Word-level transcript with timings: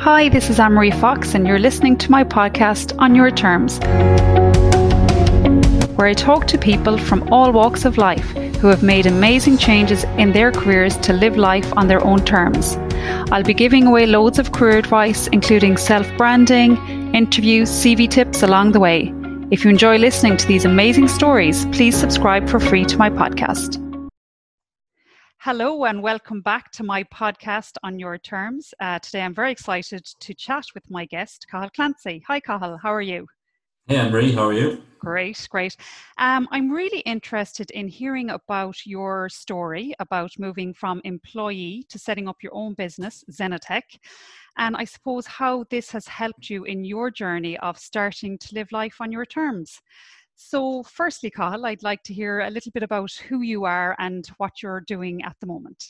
Hi, 0.00 0.28
this 0.28 0.50
is 0.50 0.58
Anne 0.60 0.72
Marie 0.72 0.90
Fox, 0.90 1.34
and 1.34 1.46
you're 1.46 1.58
listening 1.58 1.96
to 1.98 2.10
my 2.10 2.24
podcast 2.24 2.94
On 2.98 3.14
Your 3.14 3.30
Terms, 3.30 3.78
where 5.96 6.06
I 6.06 6.14
talk 6.14 6.46
to 6.48 6.58
people 6.58 6.98
from 6.98 7.32
all 7.32 7.52
walks 7.52 7.84
of 7.84 7.98
life 7.98 8.28
who 8.62 8.68
have 8.68 8.82
made 8.82 9.06
amazing 9.06 9.58
changes 9.58 10.04
in 10.18 10.32
their 10.32 10.52
careers 10.52 10.96
to 10.98 11.12
live 11.12 11.36
life 11.36 11.72
on 11.76 11.88
their 11.88 12.04
own 12.04 12.24
terms. 12.24 12.76
I'll 13.32 13.42
be 13.42 13.54
giving 13.54 13.86
away 13.86 14.06
loads 14.06 14.38
of 14.38 14.52
career 14.52 14.78
advice, 14.78 15.26
including 15.28 15.76
self 15.76 16.06
branding, 16.16 16.76
interviews, 17.12 17.68
CV 17.70 18.08
tips 18.08 18.42
along 18.42 18.72
the 18.72 18.80
way. 18.80 19.12
If 19.50 19.64
you 19.64 19.70
enjoy 19.70 19.98
listening 19.98 20.36
to 20.36 20.46
these 20.46 20.64
amazing 20.64 21.08
stories, 21.08 21.66
please 21.66 21.96
subscribe 21.96 22.48
for 22.48 22.60
free 22.60 22.84
to 22.84 22.96
my 22.96 23.10
podcast. 23.10 23.81
Hello, 25.44 25.86
and 25.86 26.00
welcome 26.00 26.40
back 26.40 26.70
to 26.70 26.84
my 26.84 27.02
podcast 27.02 27.76
on 27.82 27.98
your 27.98 28.16
terms. 28.16 28.72
Uh, 28.78 29.00
today, 29.00 29.22
I'm 29.22 29.34
very 29.34 29.50
excited 29.50 30.04
to 30.04 30.34
chat 30.34 30.64
with 30.72 30.88
my 30.88 31.04
guest, 31.04 31.46
Cathal 31.50 31.70
Clancy. 31.70 32.22
Hi, 32.28 32.38
Cathal, 32.38 32.78
how 32.80 32.94
are 32.94 33.02
you? 33.02 33.26
Hey, 33.88 33.96
Anne-Marie, 33.96 34.30
how 34.30 34.44
are 34.44 34.52
you? 34.52 34.84
Great, 35.00 35.48
great. 35.50 35.76
Um, 36.16 36.46
I'm 36.52 36.70
really 36.70 37.00
interested 37.00 37.72
in 37.72 37.88
hearing 37.88 38.30
about 38.30 38.86
your 38.86 39.28
story 39.28 39.92
about 39.98 40.30
moving 40.38 40.72
from 40.72 41.00
employee 41.02 41.86
to 41.88 41.98
setting 41.98 42.28
up 42.28 42.36
your 42.40 42.54
own 42.54 42.74
business, 42.74 43.24
Zenitech, 43.28 43.98
and 44.58 44.76
I 44.76 44.84
suppose 44.84 45.26
how 45.26 45.64
this 45.70 45.90
has 45.90 46.06
helped 46.06 46.50
you 46.50 46.62
in 46.62 46.84
your 46.84 47.10
journey 47.10 47.58
of 47.58 47.80
starting 47.80 48.38
to 48.38 48.54
live 48.54 48.70
life 48.70 49.00
on 49.00 49.10
your 49.10 49.26
terms. 49.26 49.80
So, 50.36 50.82
firstly, 50.82 51.30
Cathal, 51.30 51.66
I'd 51.66 51.82
like 51.82 52.02
to 52.04 52.14
hear 52.14 52.40
a 52.40 52.50
little 52.50 52.72
bit 52.72 52.82
about 52.82 53.12
who 53.12 53.42
you 53.42 53.64
are 53.64 53.96
and 53.98 54.26
what 54.38 54.62
you're 54.62 54.80
doing 54.80 55.22
at 55.22 55.36
the 55.40 55.46
moment. 55.46 55.82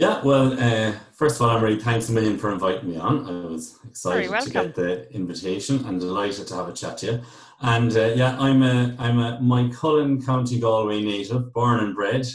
Yeah, 0.00 0.22
well, 0.22 0.58
uh, 0.58 0.94
first 1.12 1.36
of 1.36 1.42
all, 1.42 1.50
I'm 1.50 1.62
really 1.62 1.78
thanks 1.78 2.08
a 2.08 2.12
million 2.12 2.38
for 2.38 2.50
inviting 2.50 2.88
me 2.88 2.96
on. 2.96 3.26
I 3.26 3.46
was 3.50 3.78
excited 3.86 4.30
to 4.30 4.50
get 4.50 4.74
the 4.74 5.12
invitation 5.12 5.84
and 5.84 6.00
delighted 6.00 6.46
to 6.46 6.54
have 6.54 6.68
a 6.68 6.72
chat 6.72 6.96
to 6.98 7.06
you. 7.06 7.22
And 7.60 7.94
uh, 7.94 8.12
yeah, 8.16 8.34
I'm 8.38 8.62
a 8.62 8.96
I'm 8.98 9.18
a 9.18 9.38
Moycullen 9.42 10.24
County 10.24 10.58
Galway 10.58 11.02
native, 11.02 11.52
born 11.52 11.80
and 11.80 11.94
bred, 11.94 12.26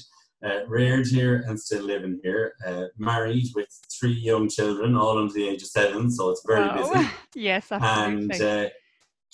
uh, 0.46 0.68
reared 0.68 1.08
here 1.08 1.44
and 1.48 1.60
still 1.60 1.84
living 1.84 2.20
here. 2.22 2.54
Uh, 2.64 2.86
married 3.00 3.48
with 3.56 3.70
three 3.92 4.14
young 4.14 4.48
children, 4.48 4.96
all 4.96 5.18
under 5.18 5.34
the 5.34 5.50
age 5.50 5.64
of 5.64 5.70
seven, 5.70 6.12
so 6.12 6.30
it's 6.30 6.44
very 6.46 6.68
wow. 6.68 6.94
busy. 6.94 7.10
yes, 7.36 7.72
absolutely. 7.72 8.36
And 8.36 8.42
uh, 8.44 8.70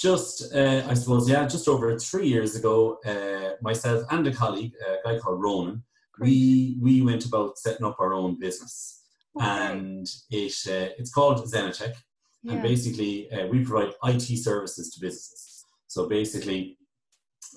just 0.02 0.54
uh, 0.54 0.84
I 0.88 0.94
suppose 0.96 1.30
yeah, 1.30 1.48
just 1.48 1.68
over 1.68 1.98
three 2.00 2.28
years 2.28 2.56
ago, 2.56 3.00
uh, 3.06 3.56
myself 3.62 4.04
and 4.10 4.26
a 4.28 4.34
colleague, 4.34 4.74
a 4.88 4.96
guy 5.08 5.20
called 5.20 5.42
Ronan, 5.42 5.84
we 6.20 6.78
we 6.82 7.02
went 7.02 7.26
about 7.26 7.58
setting 7.60 7.86
up 7.86 7.98
our 8.00 8.14
own 8.14 8.40
business, 8.40 9.04
okay. 9.38 9.46
and 9.46 10.08
it 10.32 10.54
uh, 10.68 10.94
it's 10.98 11.12
called 11.12 11.46
Zenitech, 11.46 11.96
yeah. 12.42 12.54
and 12.54 12.64
basically 12.64 13.32
uh, 13.32 13.48
we 13.48 13.64
provide 13.64 13.94
IT 14.06 14.38
services 14.44 14.90
to 14.92 15.00
businesses. 15.00 15.66
So 15.88 16.10
basically, 16.10 16.78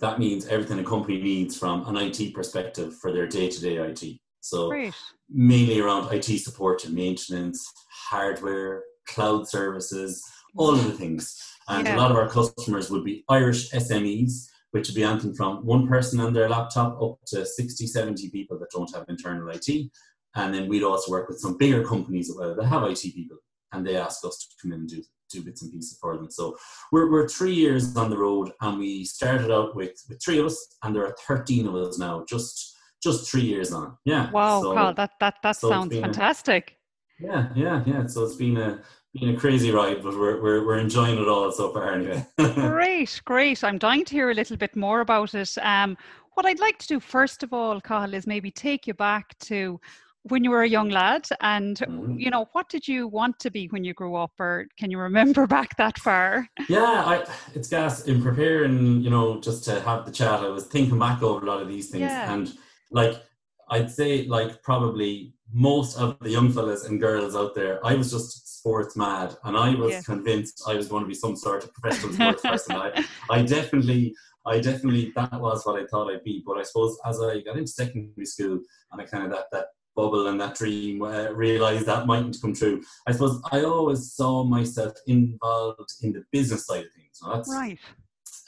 that 0.01 0.19
means 0.19 0.47
everything 0.47 0.79
a 0.79 0.85
company 0.85 1.23
needs 1.23 1.57
from 1.59 1.87
an 1.87 1.97
IT 1.97 2.35
perspective 2.35 2.95
for 2.97 3.11
their 3.13 3.27
day 3.27 3.49
to 3.49 3.61
day 3.61 3.77
IT. 3.77 4.19
So 4.41 4.69
Great. 4.69 4.95
mainly 5.31 5.81
around 5.81 6.13
IT 6.13 6.39
support 6.41 6.85
and 6.85 6.95
maintenance, 6.95 7.67
hardware, 8.11 8.83
cloud 9.09 9.49
services, 9.49 10.23
all 10.57 10.75
of 10.75 10.85
the 10.85 10.93
things. 10.93 11.41
And 11.69 11.87
yeah. 11.87 11.97
a 11.97 11.99
lot 11.99 12.11
of 12.11 12.17
our 12.17 12.29
customers 12.29 12.91
would 12.91 13.05
be 13.05 13.25
Irish 13.29 13.71
SMEs, 13.71 14.49
which 14.73 14.89
would 14.89 14.95
be 14.95 15.05
anything 15.05 15.35
from 15.35 15.65
one 15.65 15.87
person 15.87 16.21
on 16.21 16.33
their 16.33 16.49
laptop 16.49 17.01
up 17.01 17.19
to 17.29 17.47
60, 17.47 17.87
70 17.87 18.31
people 18.31 18.59
that 18.59 18.71
don't 18.71 18.93
have 18.95 19.07
internal 19.09 19.49
IT. 19.51 19.91
And 20.37 20.53
then 20.53 20.69
we'd 20.69 20.83
also 20.83 21.11
work 21.11 21.29
with 21.29 21.39
some 21.39 21.57
bigger 21.57 21.85
companies 21.85 22.29
that 22.29 22.67
have 22.69 22.83
IT 22.83 23.03
people, 23.03 23.37
and 23.73 23.87
they 23.87 23.97
ask 23.97 24.25
us 24.25 24.39
to 24.39 24.47
come 24.61 24.73
in 24.73 24.81
and 24.81 24.89
do, 24.89 25.03
do 25.31 25.45
bits 25.45 25.63
and 25.63 25.73
pieces 25.73 25.97
for 26.01 26.17
them. 26.17 26.29
So 26.29 26.57
we're, 26.91 27.11
we're 27.11 27.29
three 27.29 27.55
years 27.55 27.97
on 27.97 28.11
the 28.11 28.19
road, 28.19 28.51
and 28.61 28.79
we 28.79 29.05
started 29.05 29.53
out 29.53 29.77
with, 29.77 29.93
with 30.09 30.21
three 30.23 30.41
of 30.41 30.47
us, 30.47 30.77
and 30.83 30.95
there 30.95 31.07
are 31.07 31.15
13 31.27 31.69
of 31.69 31.77
us 31.77 31.99
now, 31.99 32.25
just 32.29 32.73
just 33.05 33.31
three 33.31 33.43
years 33.43 33.71
on. 33.71 33.97
Yeah. 34.07 34.31
Wow, 34.31 34.63
so, 34.63 34.75
Cathal, 34.75 34.95
that 34.95 35.11
that 35.21 35.35
that 35.43 35.57
so 35.57 35.69
sounds 35.69 35.95
fantastic. 35.95 36.79
A, 37.21 37.25
yeah, 37.25 37.49
yeah, 37.55 37.85
yeah. 37.87 38.07
So 38.07 38.25
it's 38.25 38.37
been 38.37 38.57
a 38.57 38.81
been 39.15 39.35
a 39.35 39.39
crazy 39.39 39.71
ride, 39.71 40.03
but 40.03 40.19
we're, 40.19 40.43
we're, 40.43 40.67
we're 40.67 40.79
enjoying 40.79 41.19
it 41.19 41.29
all 41.29 41.51
so 41.53 41.73
far 41.73 41.95
anyway. 41.95 42.27
great, 42.55 43.21
great. 43.25 43.63
I'm 43.63 43.79
dying 43.79 44.05
to 44.05 44.15
hear 44.15 44.31
a 44.31 44.35
little 44.35 44.57
bit 44.57 44.75
more 44.75 45.01
about 45.01 45.35
it. 45.35 45.57
Um, 45.59 45.97
what 46.35 46.47
I'd 46.47 46.59
like 46.59 46.79
to 46.79 46.87
do 46.87 47.01
first 47.01 47.43
of 47.43 47.53
all, 47.53 47.81
Cathal, 47.81 48.15
is 48.15 48.27
maybe 48.27 48.51
take 48.51 48.87
you 48.87 48.95
back 48.95 49.39
to 49.41 49.81
when 50.25 50.43
you 50.43 50.51
were 50.51 50.63
a 50.63 50.69
young 50.69 50.89
lad 50.89 51.29
and 51.43 51.77
mm-hmm. 51.79 52.19
you 52.19 52.31
know 52.31 52.49
what 52.53 52.69
did 52.69 52.89
you 52.89 53.07
want 53.07 53.39
to 53.39 53.51
be 53.51 53.67
when 53.69 53.85
you 53.85 53.93
grew 53.93 54.17
up 54.17 54.33
or 54.39 54.67
can 54.79 54.91
you 54.91 54.99
remember 54.99 55.47
back 55.57 55.77
that 55.77 55.99
far 55.99 56.49
yeah 56.69 57.03
I, 57.05 57.27
it's 57.55 57.69
gas 57.69 58.07
in 58.07 58.23
preparing 58.23 59.03
you 59.03 59.11
know 59.11 59.39
just 59.41 59.65
to 59.65 59.81
have 59.83 60.07
the 60.07 60.13
chat 60.13 60.41
i 60.41 60.49
was 60.49 60.65
thinking 60.65 60.99
back 60.99 61.23
over 61.23 61.45
a 61.45 61.49
lot 61.49 61.61
of 61.61 61.69
these 61.69 61.91
things 61.91 62.03
yeah. 62.03 62.33
and 62.33 62.55
like 62.91 63.23
i'd 63.71 63.91
say 63.91 64.25
like 64.27 64.63
probably 64.63 65.35
most 65.53 65.99
of 65.99 66.19
the 66.21 66.31
young 66.31 66.51
fellas 66.51 66.87
and 66.87 67.01
girls 67.01 67.37
out 67.37 67.55
there 67.55 67.85
i 67.87 67.95
was 67.95 68.11
just 68.11 68.44
sports 68.65 68.97
mad, 68.97 69.37
and 69.45 69.59
I 69.59 69.75
was 69.75 69.93
yeah. 69.93 70.01
convinced 70.01 70.63
I 70.67 70.75
was 70.75 70.89
going 70.89 71.03
to 71.03 71.09
be 71.09 71.15
some 71.15 71.37
sort 71.37 71.65
of 71.65 71.75
professional 71.75 72.13
sports 72.15 72.43
person. 72.43 72.77
I, 72.77 73.05
I 73.29 73.43
definitely, 73.43 74.15
I 74.47 74.59
definitely, 74.59 75.13
that 75.17 75.39
was 75.39 75.67
what 75.67 75.81
I 75.81 75.85
thought 75.87 76.11
I'd 76.11 76.25
be. 76.25 76.43
But 76.47 76.57
I 76.57 76.63
suppose 76.63 76.97
as 77.05 77.21
I 77.21 77.41
got 77.41 77.59
into 77.59 77.71
secondary 77.71 78.25
school, 78.25 78.61
and 78.91 79.03
I 79.03 79.05
kind 79.05 79.25
of 79.25 79.31
that 79.33 79.47
that 79.53 79.67
bubble 79.95 80.29
and 80.29 80.41
that 80.41 80.55
dream 80.55 81.03
uh, 81.03 81.29
realized 81.33 81.85
that 81.87 82.07
mightn't 82.07 82.41
come 82.41 82.55
true. 82.55 82.83
I 83.07 83.13
suppose 83.13 83.39
I 83.53 83.65
always 83.65 84.13
saw 84.13 84.45
myself 84.45 84.95
involved 85.07 85.93
in 86.03 86.15
the 86.15 86.25
business 86.33 86.67
side 86.67 86.87
of 86.87 86.93
things. 86.93 87.21
Now 87.23 87.35
that's 87.35 87.53
right. 87.53 87.79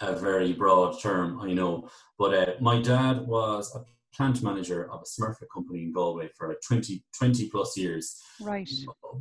a 0.00 0.16
very 0.16 0.54
broad 0.54 0.98
term, 0.98 1.40
I 1.42 1.52
know. 1.52 1.90
But 2.18 2.34
uh, 2.34 2.52
my 2.60 2.80
dad 2.80 3.26
was 3.26 3.70
a 3.76 3.80
plant 4.16 4.42
manager 4.42 4.90
of 4.90 5.02
a 5.02 5.04
Smurfit 5.04 5.46
company 5.52 5.82
in 5.82 5.92
Galway 5.92 6.28
for 6.36 6.48
like 6.48 6.60
20, 6.66 7.04
20 7.18 7.48
plus 7.50 7.76
years. 7.76 8.16
Right. 8.40 8.68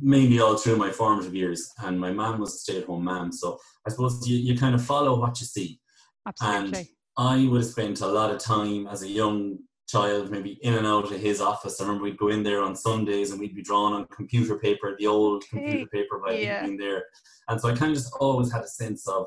Mainly 0.00 0.40
all 0.40 0.56
through 0.56 0.76
my 0.76 0.90
formative 0.90 1.34
years. 1.34 1.70
And 1.82 2.00
my 2.00 2.12
mom 2.12 2.40
was 2.40 2.54
a 2.54 2.58
stay 2.58 2.78
at 2.78 2.86
home 2.86 3.04
mom. 3.04 3.32
So 3.32 3.58
I 3.86 3.90
suppose 3.90 4.26
you, 4.26 4.36
you 4.36 4.58
kind 4.58 4.74
of 4.74 4.84
follow 4.84 5.18
what 5.18 5.40
you 5.40 5.46
see. 5.46 5.80
Absolutely. 6.26 6.78
And 6.78 6.88
I 7.18 7.48
would 7.48 7.62
have 7.62 7.70
spent 7.70 8.00
a 8.00 8.06
lot 8.06 8.30
of 8.30 8.38
time 8.38 8.86
as 8.86 9.02
a 9.02 9.08
young 9.08 9.58
child, 9.88 10.30
maybe 10.30 10.58
in 10.62 10.74
and 10.74 10.86
out 10.86 11.10
of 11.10 11.20
his 11.20 11.40
office. 11.40 11.80
I 11.80 11.84
remember 11.84 12.04
we'd 12.04 12.18
go 12.18 12.28
in 12.28 12.42
there 12.42 12.62
on 12.62 12.74
Sundays 12.74 13.30
and 13.30 13.40
we'd 13.40 13.54
be 13.54 13.62
drawn 13.62 13.92
on 13.92 14.06
computer 14.08 14.58
paper, 14.58 14.96
the 14.98 15.06
old 15.06 15.44
computer 15.48 15.86
paper 15.86 16.20
by 16.24 16.32
yeah. 16.32 16.64
in 16.64 16.76
there. 16.76 17.04
And 17.48 17.60
so 17.60 17.68
I 17.68 17.76
kind 17.76 17.92
of 17.92 17.98
just 17.98 18.12
always 18.20 18.50
had 18.50 18.62
a 18.62 18.68
sense 18.68 19.06
of 19.06 19.26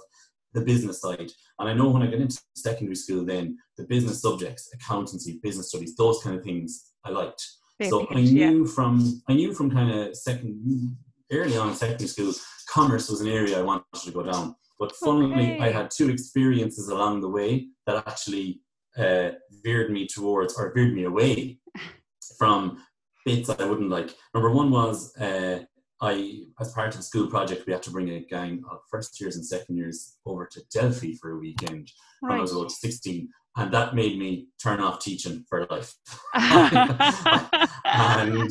the 0.53 0.61
business 0.61 1.01
side. 1.01 1.31
And 1.59 1.69
I 1.69 1.73
know 1.73 1.89
when 1.89 2.01
I 2.01 2.07
got 2.07 2.19
into 2.19 2.41
secondary 2.55 2.95
school, 2.95 3.25
then 3.25 3.57
the 3.77 3.85
business 3.85 4.21
subjects, 4.21 4.69
accountancy, 4.73 5.39
business 5.43 5.69
studies, 5.69 5.95
those 5.95 6.21
kind 6.23 6.35
of 6.35 6.43
things 6.43 6.91
I 7.03 7.09
liked. 7.09 7.45
Big 7.77 7.89
so 7.89 8.07
I 8.11 8.21
knew 8.21 8.65
yeah. 8.65 8.71
from 8.73 9.21
I 9.29 9.33
knew 9.33 9.53
from 9.53 9.71
kind 9.71 9.91
of 9.91 10.15
second 10.15 10.97
early 11.31 11.57
on 11.57 11.69
in 11.69 11.75
secondary 11.75 12.07
school, 12.07 12.33
commerce 12.69 13.09
was 13.09 13.21
an 13.21 13.29
area 13.29 13.59
I 13.59 13.63
wanted 13.63 13.85
to 14.03 14.11
go 14.11 14.23
down. 14.23 14.55
But 14.79 14.95
funnily, 14.95 15.53
okay. 15.53 15.59
I 15.59 15.71
had 15.71 15.91
two 15.91 16.09
experiences 16.09 16.87
along 16.87 17.21
the 17.21 17.29
way 17.29 17.67
that 17.85 18.07
actually 18.07 18.61
uh, 18.97 19.31
veered 19.63 19.91
me 19.91 20.07
towards 20.07 20.55
or 20.57 20.73
veered 20.73 20.93
me 20.93 21.03
away 21.03 21.59
from 22.37 22.81
bits 23.25 23.49
I 23.49 23.65
wouldn't 23.65 23.89
like. 23.89 24.15
Number 24.33 24.51
one 24.51 24.71
was 24.71 25.15
uh, 25.17 25.59
I, 26.01 26.43
as 26.59 26.71
part 26.71 26.89
of 26.89 26.97
the 26.97 27.03
school 27.03 27.27
project, 27.27 27.67
we 27.67 27.73
had 27.73 27.83
to 27.83 27.91
bring 27.91 28.09
a 28.09 28.21
gang 28.21 28.63
of 28.71 28.79
first 28.89 29.19
years 29.19 29.35
and 29.35 29.45
second 29.45 29.75
years 29.75 30.15
over 30.25 30.45
to 30.45 30.61
Delphi 30.73 31.15
for 31.15 31.31
a 31.31 31.37
weekend 31.37 31.91
right. 32.21 32.29
when 32.29 32.39
I 32.39 32.41
was 32.41 32.53
about 32.53 32.71
16. 32.71 33.27
And 33.57 33.73
that 33.73 33.95
made 33.95 34.17
me 34.17 34.47
turn 34.61 34.79
off 34.79 34.99
teaching 34.99 35.43
for 35.49 35.67
life. 35.69 35.93
and 36.33 37.01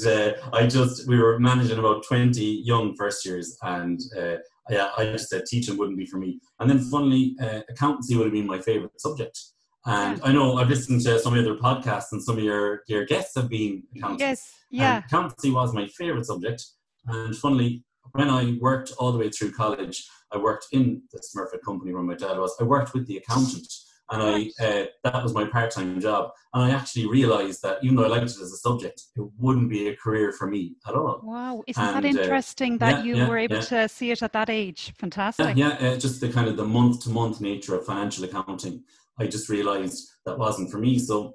uh, 0.06 0.32
I 0.52 0.66
just, 0.68 1.08
we 1.08 1.18
were 1.18 1.38
managing 1.38 1.78
about 1.78 2.04
20 2.06 2.62
young 2.64 2.94
first 2.96 3.24
years, 3.24 3.56
and 3.62 3.98
uh, 4.18 4.36
yeah, 4.68 4.90
I 4.98 5.06
just 5.06 5.30
said 5.30 5.46
teaching 5.46 5.78
wouldn't 5.78 5.96
be 5.96 6.04
for 6.04 6.18
me. 6.18 6.38
And 6.60 6.68
then, 6.68 6.80
funnily, 6.80 7.34
uh, 7.40 7.60
accountancy 7.70 8.16
would 8.16 8.24
have 8.24 8.34
been 8.34 8.46
my 8.46 8.60
favorite 8.60 9.00
subject. 9.00 9.40
And 9.86 10.20
I 10.22 10.32
know 10.32 10.58
I've 10.58 10.68
listened 10.68 11.00
to 11.02 11.18
some 11.18 11.32
of 11.32 11.42
your 11.42 11.54
other 11.54 11.62
podcasts, 11.62 12.12
and 12.12 12.22
some 12.22 12.36
of 12.36 12.44
your, 12.44 12.82
your 12.88 13.06
guests 13.06 13.34
have 13.36 13.48
been 13.48 13.84
accountants. 13.96 14.20
Yes, 14.20 14.52
yeah. 14.70 14.96
And 14.96 15.04
accountancy 15.06 15.50
was 15.50 15.72
my 15.72 15.86
favorite 15.86 16.26
subject 16.26 16.62
and 17.08 17.36
funnily, 17.36 17.84
when 18.12 18.28
I 18.28 18.56
worked 18.60 18.92
all 18.98 19.12
the 19.12 19.18
way 19.18 19.30
through 19.30 19.52
college, 19.52 20.06
I 20.32 20.38
worked 20.38 20.66
in 20.72 21.02
the 21.12 21.20
Smurfit 21.20 21.62
company 21.64 21.92
where 21.92 22.02
my 22.02 22.14
dad 22.14 22.38
was. 22.38 22.54
I 22.60 22.64
worked 22.64 22.94
with 22.94 23.06
the 23.06 23.16
accountant, 23.16 23.66
and 24.10 24.22
I 24.22 24.64
uh, 24.64 24.86
that 25.04 25.22
was 25.22 25.34
my 25.34 25.44
part-time 25.44 26.00
job. 26.00 26.30
And 26.54 26.64
I 26.64 26.74
actually 26.74 27.06
realised 27.06 27.62
that 27.62 27.78
even 27.82 27.96
though 27.96 28.04
I 28.04 28.08
liked 28.08 28.24
it 28.24 28.40
as 28.40 28.52
a 28.52 28.56
subject, 28.56 29.02
it 29.16 29.26
wouldn't 29.38 29.70
be 29.70 29.88
a 29.88 29.96
career 29.96 30.32
for 30.32 30.46
me 30.46 30.74
at 30.86 30.94
all. 30.94 31.20
Wow, 31.22 31.62
isn't 31.66 31.82
and, 31.82 31.96
that 31.96 32.04
uh, 32.04 32.22
interesting 32.22 32.74
uh, 32.74 32.78
that 32.78 32.98
yeah, 32.98 33.04
you 33.04 33.16
yeah, 33.16 33.28
were 33.28 33.38
able 33.38 33.56
yeah. 33.56 33.62
to 33.62 33.88
see 33.88 34.10
it 34.10 34.22
at 34.22 34.32
that 34.32 34.50
age? 34.50 34.92
Fantastic. 34.98 35.56
Yeah, 35.56 35.76
uh, 35.80 35.96
just 35.96 36.20
the 36.20 36.28
kind 36.30 36.48
of 36.48 36.56
the 36.56 36.64
month-to-month 36.64 37.40
nature 37.40 37.74
of 37.74 37.86
financial 37.86 38.24
accounting. 38.24 38.82
I 39.18 39.26
just 39.26 39.48
realised 39.48 40.08
that 40.26 40.38
wasn't 40.38 40.70
for 40.70 40.78
me. 40.78 40.98
So 40.98 41.34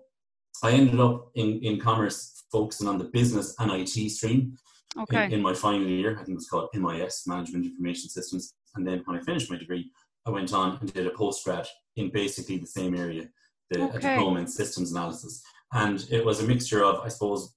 I 0.63 0.71
ended 0.71 0.99
up 0.99 1.31
in 1.35 1.59
in 1.63 1.79
commerce 1.79 2.43
focusing 2.51 2.87
on 2.87 2.99
the 2.99 3.05
business 3.05 3.55
and 3.59 3.71
IT 3.71 4.11
stream 4.11 4.57
okay. 4.97 5.25
in, 5.25 5.33
in 5.33 5.41
my 5.41 5.53
final 5.53 5.87
year. 5.87 6.13
I 6.13 6.23
think 6.23 6.29
it 6.29 6.35
was 6.35 6.49
called 6.49 6.69
MIS, 6.73 7.23
Management 7.27 7.65
Information 7.65 8.09
Systems. 8.09 8.53
And 8.75 8.87
then 8.87 9.01
when 9.05 9.17
I 9.17 9.21
finished 9.21 9.51
my 9.51 9.57
degree, 9.57 9.91
I 10.25 10.29
went 10.29 10.53
on 10.53 10.77
and 10.79 10.93
did 10.93 11.07
a 11.07 11.11
postgrad 11.11 11.67
in 11.95 12.09
basically 12.11 12.57
the 12.57 12.67
same 12.67 12.95
area, 12.95 13.29
the 13.69 13.83
Okay. 13.83 14.15
diploma 14.15 14.39
in 14.39 14.47
systems 14.47 14.91
analysis. 14.91 15.43
And 15.73 16.05
it 16.09 16.23
was 16.23 16.41
a 16.41 16.47
mixture 16.47 16.83
of, 16.83 17.01
I 17.01 17.07
suppose, 17.09 17.55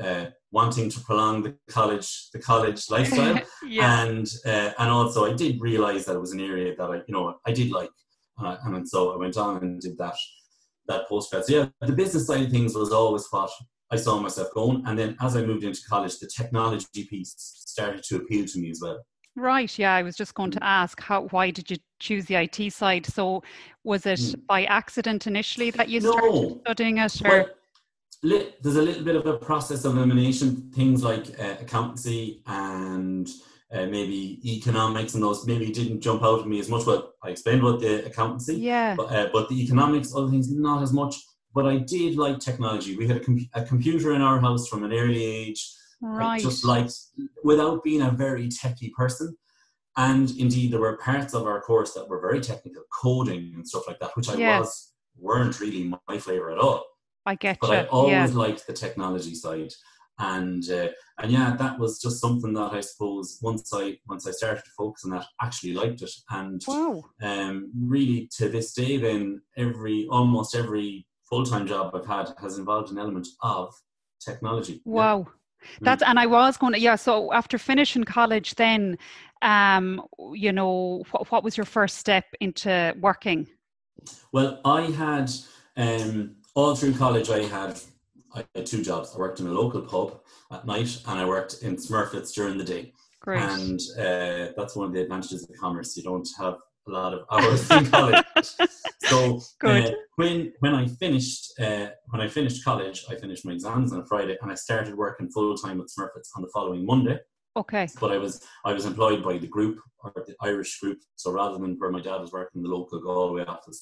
uh, 0.00 0.26
wanting 0.52 0.88
to 0.90 1.00
prolong 1.00 1.42
the 1.42 1.56
college 1.68 2.30
the 2.32 2.38
college 2.38 2.84
lifestyle, 2.90 3.40
yeah. 3.66 4.02
and 4.02 4.28
uh, 4.46 4.70
and 4.78 4.90
also 4.90 5.26
I 5.26 5.32
did 5.34 5.60
realize 5.60 6.04
that 6.04 6.14
it 6.14 6.20
was 6.20 6.32
an 6.32 6.40
area 6.40 6.74
that 6.76 6.90
I 6.90 6.96
you 6.96 7.14
know 7.14 7.38
I 7.44 7.52
did 7.52 7.72
like, 7.72 7.90
uh, 8.40 8.56
and 8.64 8.88
so 8.88 9.12
I 9.12 9.16
went 9.16 9.36
on 9.36 9.56
and 9.56 9.80
did 9.80 9.98
that 9.98 10.14
that 10.86 11.08
postgrad. 11.10 11.44
So 11.44 11.52
yeah, 11.52 11.66
the 11.80 11.92
business 11.92 12.26
side 12.26 12.44
of 12.44 12.50
things 12.50 12.74
was 12.74 12.92
always 12.92 13.26
what 13.30 13.50
I 13.90 13.96
saw 13.96 14.20
myself 14.20 14.48
going, 14.54 14.82
and 14.86 14.98
then 14.98 15.16
as 15.20 15.34
I 15.36 15.42
moved 15.42 15.64
into 15.64 15.80
college, 15.88 16.18
the 16.18 16.26
technology 16.36 17.04
piece 17.08 17.34
started 17.38 18.02
to 18.04 18.16
appeal 18.16 18.44
to 18.46 18.58
me 18.60 18.70
as 18.70 18.80
well. 18.82 18.98
Right. 19.34 19.78
Yeah, 19.78 19.94
I 19.94 20.02
was 20.02 20.16
just 20.16 20.34
going 20.34 20.50
to 20.52 20.64
ask 20.64 21.00
how. 21.00 21.28
Why 21.30 21.50
did 21.50 21.70
you 21.70 21.76
choose 22.00 22.26
the 22.26 22.36
IT 22.36 22.70
side? 22.72 23.06
So, 23.06 23.42
was 23.84 24.04
it 24.04 24.20
Hmm. 24.20 24.40
by 24.48 24.64
accident 24.64 25.26
initially 25.26 25.70
that 25.72 25.88
you 25.88 26.00
No. 26.00 26.10
started 26.12 26.60
studying 26.64 26.98
it, 26.98 27.22
or 27.24 27.28
Well, 27.30 27.46
li- 28.24 28.52
there's 28.62 28.76
a 28.76 28.82
little 28.82 29.04
bit 29.04 29.16
of 29.16 29.26
a 29.26 29.38
process 29.38 29.84
of 29.84 29.96
elimination. 29.96 30.70
Things 30.74 31.02
like 31.02 31.38
uh, 31.40 31.54
accountancy 31.60 32.42
and 32.46 33.28
uh, 33.72 33.86
maybe 33.86 34.40
economics 34.44 35.14
and 35.14 35.22
those 35.22 35.46
maybe 35.46 35.70
didn't 35.70 36.00
jump 36.00 36.22
out 36.22 36.40
at 36.40 36.48
me 36.48 36.58
as 36.58 36.68
much. 36.68 36.84
Well, 36.84 37.12
I 37.22 37.28
explained 37.30 37.60
about 37.60 37.80
the 37.80 38.04
accountancy, 38.06 38.56
yeah, 38.56 38.96
but, 38.96 39.04
uh, 39.12 39.28
but 39.32 39.48
the 39.48 39.62
economics, 39.62 40.14
other 40.14 40.30
things, 40.30 40.50
not 40.52 40.82
as 40.82 40.92
much. 40.92 41.14
But 41.54 41.66
I 41.66 41.78
did 41.78 42.16
like 42.16 42.38
technology. 42.38 42.96
We 42.96 43.08
had 43.08 43.16
a, 43.18 43.20
com- 43.20 43.48
a 43.54 43.62
computer 43.64 44.12
in 44.14 44.20
our 44.22 44.38
house 44.40 44.68
from 44.68 44.84
an 44.84 44.92
early 44.92 45.24
age. 45.24 45.66
I 46.02 46.06
right. 46.06 46.40
just 46.40 46.64
liked, 46.64 46.94
without 47.42 47.82
being 47.82 48.02
a 48.02 48.10
very 48.10 48.48
techy 48.48 48.90
person. 48.90 49.36
And 49.96 50.30
indeed, 50.38 50.72
there 50.72 50.80
were 50.80 50.96
parts 50.98 51.34
of 51.34 51.44
our 51.46 51.60
course 51.60 51.92
that 51.94 52.08
were 52.08 52.20
very 52.20 52.40
technical, 52.40 52.82
coding 53.02 53.52
and 53.54 53.66
stuff 53.66 53.88
like 53.88 53.98
that, 53.98 54.16
which 54.16 54.28
I 54.28 54.36
Yes. 54.36 54.60
was 54.60 54.92
weren't 55.18 55.58
really 55.58 55.92
my 56.06 56.18
flavor 56.18 56.52
at 56.52 56.58
all 56.58 56.84
I 57.26 57.34
get 57.34 57.58
but 57.60 57.70
I 57.70 57.86
always 57.86 58.30
Yeah. 58.30 58.38
liked 58.38 58.66
the 58.68 58.72
technology 58.72 59.34
side, 59.34 59.72
and 60.20 60.62
uh, 60.70 60.88
and 61.18 61.32
yeah, 61.32 61.56
that 61.56 61.78
was 61.80 62.00
just 62.00 62.20
something 62.20 62.52
that 62.54 62.72
I 62.72 62.80
suppose 62.80 63.38
once 63.42 63.72
I 63.74 63.98
once 64.06 64.28
I 64.28 64.30
started 64.30 64.64
to 64.64 64.70
focus 64.76 65.04
on 65.04 65.10
that, 65.10 65.26
actually 65.42 65.72
liked 65.74 66.00
it, 66.02 66.10
and 66.30 66.62
Wow. 66.68 67.02
um, 67.20 67.72
really 67.76 68.28
to 68.36 68.48
this 68.48 68.72
day, 68.74 68.96
then 68.98 69.42
every 69.56 70.06
almost 70.08 70.54
every 70.54 71.07
full 71.28 71.44
time 71.44 71.66
job 71.66 71.94
I've 71.94 72.06
had 72.06 72.32
has 72.40 72.58
involved 72.58 72.90
an 72.90 72.98
element 72.98 73.28
of 73.42 73.74
technology. 74.20 74.74
Yeah. 74.74 74.80
Wow. 74.84 75.26
That's 75.80 76.02
and 76.02 76.18
I 76.18 76.26
was 76.26 76.56
going 76.56 76.72
to 76.72 76.80
yeah. 76.80 76.96
So 76.96 77.32
after 77.32 77.58
finishing 77.58 78.04
college, 78.04 78.54
then, 78.54 78.96
um, 79.42 80.02
you 80.32 80.52
know, 80.52 81.02
what, 81.10 81.30
what 81.30 81.44
was 81.44 81.56
your 81.56 81.66
first 81.66 81.98
step 81.98 82.24
into 82.40 82.94
working? 83.00 83.48
Well, 84.32 84.60
I 84.64 84.82
had 84.82 85.30
um, 85.76 86.36
all 86.54 86.76
through 86.76 86.94
college. 86.94 87.28
I 87.28 87.42
had 87.42 87.80
I 88.34 88.44
had 88.54 88.66
two 88.66 88.82
jobs. 88.82 89.14
I 89.14 89.18
worked 89.18 89.40
in 89.40 89.48
a 89.48 89.52
local 89.52 89.82
pub 89.82 90.20
at 90.52 90.64
night, 90.64 90.96
and 91.06 91.18
I 91.18 91.24
worked 91.24 91.62
in 91.62 91.76
Smurfits 91.76 92.32
during 92.34 92.56
the 92.56 92.64
day. 92.64 92.92
Great. 93.20 93.42
And 93.42 93.80
uh, 93.98 94.52
that's 94.56 94.76
one 94.76 94.86
of 94.86 94.92
the 94.92 95.02
advantages 95.02 95.42
of 95.42 95.56
commerce. 95.56 95.96
You 95.96 96.04
don't 96.04 96.28
have 96.38 96.58
a 96.88 96.92
lot 96.92 97.14
of 97.14 97.20
hours 97.30 97.70
in 97.70 97.86
college. 97.90 98.24
So 99.04 99.40
uh, 99.64 99.90
when 100.16 100.52
when 100.60 100.74
I 100.74 100.86
finished 100.86 101.52
uh, 101.60 101.88
when 102.08 102.20
I 102.20 102.28
finished 102.28 102.64
college, 102.64 103.04
I 103.10 103.14
finished 103.16 103.44
my 103.44 103.52
exams 103.52 103.92
on 103.92 104.00
a 104.00 104.06
Friday, 104.06 104.36
and 104.40 104.50
I 104.50 104.54
started 104.54 104.94
working 104.96 105.30
full 105.30 105.56
time 105.56 105.78
with 105.78 105.92
Smurfits 105.94 106.30
on 106.36 106.42
the 106.42 106.50
following 106.52 106.84
Monday. 106.84 107.18
okay. 107.56 107.88
But 108.00 108.12
I 108.12 108.18
was 108.18 108.42
I 108.64 108.72
was 108.72 108.86
employed 108.86 109.22
by 109.22 109.38
the 109.38 109.46
group 109.46 109.78
or 110.02 110.12
the 110.14 110.34
Irish 110.42 110.78
group. 110.80 110.98
So 111.16 111.32
rather 111.32 111.58
than 111.58 111.76
where 111.78 111.90
my 111.90 112.00
dad 112.00 112.20
was 112.20 112.32
working 112.32 112.60
in 112.60 112.62
the 112.62 112.74
local 112.74 113.00
Galway 113.00 113.44
office, 113.44 113.80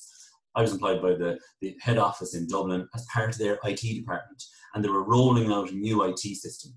I 0.54 0.62
was 0.62 0.72
employed 0.72 1.02
by 1.02 1.14
the, 1.14 1.38
the 1.60 1.76
head 1.80 1.98
office 1.98 2.34
in 2.34 2.46
Dublin 2.48 2.88
as 2.94 3.06
part 3.12 3.30
of 3.30 3.38
their 3.38 3.58
IT 3.64 3.80
department, 3.80 4.42
and 4.74 4.84
they 4.84 4.88
were 4.88 5.04
rolling 5.04 5.52
out 5.52 5.70
a 5.70 5.74
new 5.74 6.02
IT 6.04 6.20
system. 6.20 6.72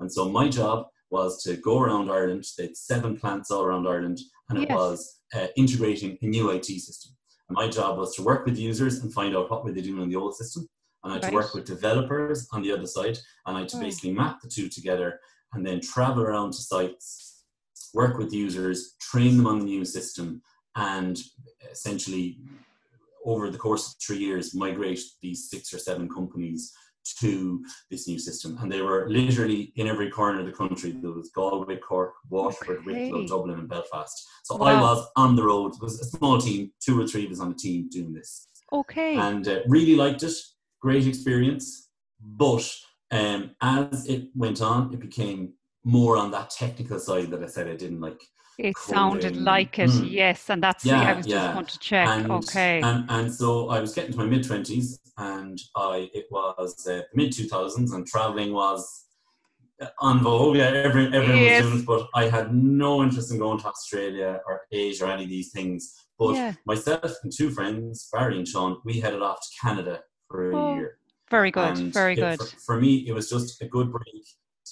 And 0.00 0.12
so 0.12 0.28
my 0.28 0.48
job 0.48 0.86
was 1.10 1.42
to 1.42 1.56
go 1.56 1.80
around 1.80 2.10
Ireland. 2.10 2.44
They 2.56 2.64
had 2.64 2.76
seven 2.76 3.16
plants 3.16 3.50
all 3.50 3.62
around 3.62 3.86
Ireland, 3.86 4.18
and 4.48 4.62
it 4.62 4.70
was 4.70 5.19
uh, 5.34 5.46
integrating 5.56 6.18
a 6.22 6.26
new 6.26 6.50
IT 6.50 6.66
system. 6.66 7.12
And 7.48 7.56
my 7.56 7.68
job 7.68 7.98
was 7.98 8.14
to 8.16 8.22
work 8.22 8.46
with 8.46 8.58
users 8.58 8.98
and 8.98 9.12
find 9.12 9.36
out 9.36 9.50
what 9.50 9.64
were 9.64 9.72
they 9.72 9.80
doing 9.80 10.02
on 10.02 10.08
the 10.08 10.16
old 10.16 10.36
system, 10.36 10.68
and 11.02 11.12
I 11.12 11.16
had 11.16 11.22
Right. 11.24 11.30
to 11.30 11.34
work 11.34 11.54
with 11.54 11.64
developers 11.64 12.48
on 12.52 12.62
the 12.62 12.72
other 12.72 12.86
side, 12.86 13.18
and 13.46 13.56
I 13.56 13.60
had 13.60 13.68
to 13.70 13.76
Oh. 13.78 13.80
basically 13.80 14.12
map 14.12 14.40
the 14.40 14.48
two 14.48 14.68
together 14.68 15.20
and 15.52 15.66
then 15.66 15.80
travel 15.80 16.22
around 16.22 16.52
to 16.52 16.62
sites, 16.62 17.44
work 17.94 18.18
with 18.18 18.32
users, 18.32 18.94
train 19.00 19.36
them 19.36 19.46
on 19.46 19.58
the 19.58 19.64
new 19.64 19.84
system, 19.84 20.42
and 20.76 21.20
essentially 21.70 22.38
over 23.24 23.50
the 23.50 23.58
course 23.58 23.88
of 23.88 23.94
three 24.00 24.18
years 24.18 24.54
migrate 24.54 25.00
these 25.20 25.50
six 25.50 25.74
or 25.74 25.78
seven 25.78 26.08
companies 26.08 26.72
to 27.20 27.64
this 27.90 28.06
new 28.06 28.18
system. 28.18 28.58
And 28.60 28.70
they 28.70 28.82
were 28.82 29.08
literally 29.08 29.72
in 29.76 29.86
every 29.86 30.10
corner 30.10 30.40
of 30.40 30.46
the 30.46 30.52
country. 30.52 30.92
There 30.92 31.10
was 31.12 31.30
Galway, 31.30 31.76
Cork, 31.76 32.14
Waterford, 32.28 32.84
Wicklow. 32.84 33.26
Dublin, 33.26 33.58
and 33.58 33.68
Belfast. 33.68 34.26
So 34.44 34.56
Wow. 34.56 34.66
I 34.66 34.80
was 34.80 35.06
on 35.16 35.36
the 35.36 35.42
road. 35.44 35.74
It 35.74 35.82
was 35.82 36.00
a 36.00 36.04
small 36.04 36.38
team, 36.38 36.72
two 36.80 37.00
or 37.00 37.06
three 37.06 37.26
of 37.26 37.32
us 37.32 37.40
on 37.40 37.50
the 37.50 37.54
team 37.56 37.88
doing 37.90 38.12
this 38.12 38.48
Okay. 38.72 39.16
and 39.16 39.46
uh, 39.48 39.60
really 39.66 39.96
liked 39.96 40.22
it. 40.22 40.34
Great 40.80 41.06
experience. 41.06 41.88
But 42.20 42.70
um, 43.10 43.50
as 43.60 44.06
it 44.06 44.28
went 44.34 44.60
on, 44.62 44.92
it 44.92 45.00
became 45.00 45.54
more 45.84 46.16
on 46.16 46.30
that 46.32 46.50
technical 46.50 46.98
side 46.98 47.30
that 47.30 47.42
I 47.42 47.46
said 47.46 47.66
I 47.68 47.76
didn't 47.76 48.00
like. 48.00 48.20
It 48.68 48.76
sounded 48.78 49.36
like 49.36 49.78
it. 49.78 49.90
Mm. 49.90 50.10
Yes, 50.10 50.50
and 50.50 50.62
that's 50.62 50.86
I 50.86 50.90
Yeah, 50.90 51.16
was 51.16 51.26
yeah. 51.26 51.36
just 51.38 51.52
going 51.54 51.66
to 51.66 51.78
check. 51.78 52.08
And, 52.08 52.30
okay. 52.30 52.80
And, 52.82 53.04
and 53.10 53.34
so 53.34 53.68
I 53.70 53.80
was 53.80 53.94
getting 53.94 54.12
to 54.12 54.18
my 54.18 54.26
mid 54.26 54.44
twenties, 54.44 54.98
and 55.16 55.58
I 55.76 56.10
it 56.14 56.26
was 56.30 56.86
uh, 56.86 57.02
mid 57.14 57.32
two 57.32 57.46
thousands, 57.48 57.92
and 57.92 58.06
traveling 58.06 58.52
was 58.52 59.06
on 59.98 60.20
vogue. 60.22 60.56
Yeah, 60.56 60.70
every, 60.88 61.06
everyone 61.06 61.42
Yes. 61.42 61.62
was 61.64 61.70
doing 61.70 61.82
it, 61.82 61.86
but 61.86 62.08
I 62.14 62.28
had 62.28 62.54
no 62.54 63.02
interest 63.02 63.30
in 63.32 63.38
going 63.38 63.58
to 63.60 63.66
Australia 63.68 64.40
or 64.46 64.62
Asia 64.70 65.06
or 65.06 65.10
any 65.10 65.24
of 65.24 65.30
these 65.30 65.50
things. 65.52 65.94
But 66.18 66.34
Yeah. 66.34 66.52
myself 66.66 67.12
and 67.22 67.32
two 67.34 67.50
friends, 67.50 68.08
Barry 68.12 68.36
and 68.36 68.46
Sean, 68.46 68.76
we 68.84 69.00
headed 69.00 69.22
off 69.22 69.40
to 69.40 69.48
Canada 69.60 70.00
for 70.28 70.52
a 70.52 70.56
Oh, 70.56 70.74
year. 70.76 70.98
very 71.30 71.50
good. 71.50 71.78
And 71.78 71.92
Very 71.94 72.12
it- 72.12 72.20
good. 72.20 72.38
For, 72.38 72.56
for 72.66 72.80
me, 72.80 73.08
it 73.08 73.12
was 73.14 73.30
just 73.30 73.62
a 73.62 73.66
good 73.66 73.90
break 73.90 74.24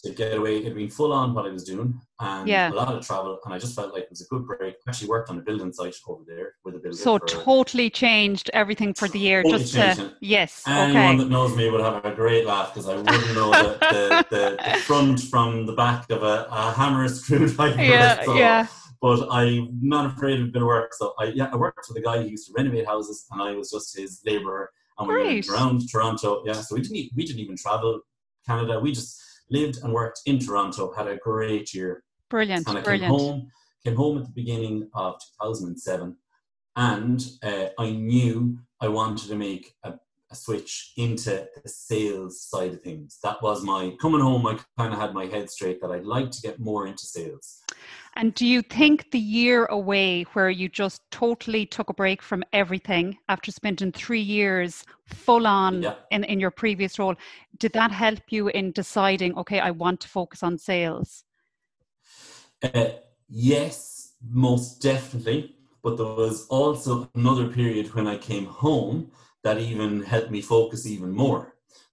to 0.03 0.11
get 0.11 0.35
away. 0.37 0.59
It'd 0.59 0.75
been 0.75 0.91
full 0.91 1.13
on 1.13 1.35
what 1.35 1.47
I 1.47 1.51
was 1.51 1.65
doing 1.65 2.01
and 2.21 2.49
Yeah. 2.49 2.71
a 2.71 2.75
lot 2.75 2.93
of 2.95 3.07
travel, 3.07 3.39
and 3.45 3.53
I 3.55 3.59
just 3.59 3.75
felt 3.75 3.93
like 3.95 4.05
it 4.05 4.11
was 4.11 4.21
a 4.21 4.27
good 4.27 4.47
break. 4.47 4.75
I 4.87 4.91
actually 4.91 5.09
worked 5.09 5.31
on 5.31 5.39
a 5.39 5.43
building 5.43 5.73
site 5.73 5.95
over 6.07 6.23
there 6.27 6.55
with 6.65 6.75
a 6.77 6.79
builder. 6.79 6.97
So 6.97 7.19
for, 7.19 7.27
totally 7.27 7.91
changed 7.91 8.51
everything 8.55 8.95
for 8.95 9.09
the 9.09 9.19
year. 9.19 9.43
Totally 9.43 9.63
just 9.63 9.75
changed 9.75 10.01
to 10.01 10.07
it. 10.07 10.13
yes. 10.21 10.63
Anyone 10.67 10.91
Okay. 11.15 11.17
that 11.19 11.29
knows 11.31 11.57
me 11.57 11.71
would 11.71 11.81
have 11.81 12.05
a 12.05 12.15
great 12.15 12.47
laugh 12.47 12.73
because 12.75 12.89
I 12.89 12.97
wouldn't 12.97 13.35
know 13.35 13.51
the, 13.51 13.79
the, 13.81 14.27
the, 14.31 14.71
the 14.73 14.79
front 14.81 15.21
from 15.21 15.67
the 15.67 15.73
back 15.75 16.11
of 16.11 16.23
a, 16.23 16.47
a 16.51 16.73
hammer 16.73 17.09
screwdriver. 17.09 17.81
Yeah. 17.83 18.25
so- 18.25 18.35
Yeah. 18.37 18.67
But 19.01 19.29
I'm 19.31 19.79
not 19.81 20.07
afraid 20.17 20.41
of 20.41 20.49
a 20.49 20.51
bit 20.51 20.61
of 20.61 20.67
work. 20.67 20.93
So 20.93 21.15
I 21.21 21.27
yeah, 21.27 21.49
I 21.53 21.57
worked 21.57 21.87
with 21.89 21.97
a 21.99 22.01
guy 22.01 22.21
who 22.21 22.29
used 22.29 22.49
to 22.49 22.53
renovate 22.57 22.85
houses, 22.85 23.27
and 23.31 23.41
I 23.41 23.53
was 23.53 23.71
just 23.71 23.97
his 23.97 24.21
labourer. 24.27 24.71
And 24.99 25.07
we 25.07 25.15
Great. 25.15 25.47
went 25.47 25.49
around 25.51 25.89
Toronto. 25.89 26.43
Yeah, 26.45 26.55
so 26.55 26.75
we 26.75 26.81
didn't 26.83 27.13
we 27.15 27.25
didn't 27.25 27.39
even 27.39 27.57
travel 27.57 28.01
Canada. 28.45 28.81
We 28.81 28.91
just 28.91 29.23
lived 29.51 29.79
and 29.83 29.93
worked 29.93 30.21
in 30.27 30.39
Toronto. 30.39 30.93
Had 30.93 31.09
a 31.09 31.17
great 31.17 31.75
year. 31.75 32.03
Brilliant. 32.31 32.69
And 32.69 32.79
I 32.79 32.83
Brilliant. 32.83 33.11
came 33.11 33.27
home, 33.27 33.51
came 33.85 33.97
home 33.97 34.19
at 34.19 34.25
the 34.25 34.33
beginning 34.33 34.89
of 34.95 35.15
2007, 35.43 36.17
and 36.77 37.27
uh, 37.43 37.67
I 37.79 37.91
knew 37.91 38.59
I 38.81 38.89
wanted 38.89 39.29
to 39.29 39.37
make 39.37 39.75
a, 39.85 39.91
a 39.91 39.99
switch 40.37 40.93
into 40.97 41.47
the 41.63 41.69
sales 41.69 42.43
side 42.43 42.75
of 42.75 42.83
things. 42.83 43.19
That 43.23 43.43
was 43.43 43.63
my 43.63 43.97
coming 44.01 44.21
home. 44.21 44.47
I 44.47 44.59
kind 44.77 44.93
of 44.93 44.99
had 44.99 45.15
my 45.15 45.27
head 45.27 45.51
straight 45.51 45.81
that 45.81 45.91
I'd 45.91 46.05
like 46.05 46.31
to 46.31 46.43
get 46.43 46.59
more 46.59 46.87
into 46.87 47.07
sales. 47.07 47.63
And 48.17 48.35
do 48.35 48.47
you 48.47 48.63
think 48.63 49.11
the 49.13 49.19
year 49.19 49.67
away 49.67 50.25
where 50.33 50.51
you 50.51 50.69
just 50.69 51.03
totally 51.11 51.65
took 51.67 51.89
a 51.89 51.95
break 51.95 52.21
from 52.21 52.43
everything 52.53 53.17
after 53.29 53.53
spending 53.53 53.93
three 53.93 54.21
years 54.21 54.85
full 55.07 55.47
on 55.47 55.83
Yeah. 55.83 55.95
in, 56.11 56.25
in 56.25 56.41
your 56.41 56.51
previous 56.51 56.99
role, 56.99 57.15
did 57.59 57.73
that 57.75 57.93
help 57.93 58.21
you 58.31 58.49
in 58.49 58.73
deciding, 58.73 59.37
okay, 59.39 59.61
I 59.61 59.71
want 59.71 60.01
to 60.01 60.09
focus 60.09 60.43
on 60.43 60.59
sales? 60.59 61.25
Uh, 62.63 62.89
yes, 63.29 64.15
most 64.29 64.83
definitely. 64.83 65.55
But 65.83 65.97
there 65.97 66.07
was 66.07 66.47
also 66.49 67.09
another 67.15 67.47
period 67.47 67.95
when 67.95 68.09
I 68.09 68.19
came 68.19 68.47
home 68.47 69.13
that 69.49 69.59
even 69.73 70.03
helped 70.15 70.31
me 70.37 70.41
focus 70.43 70.81
even 70.95 71.11
more. 71.25 71.43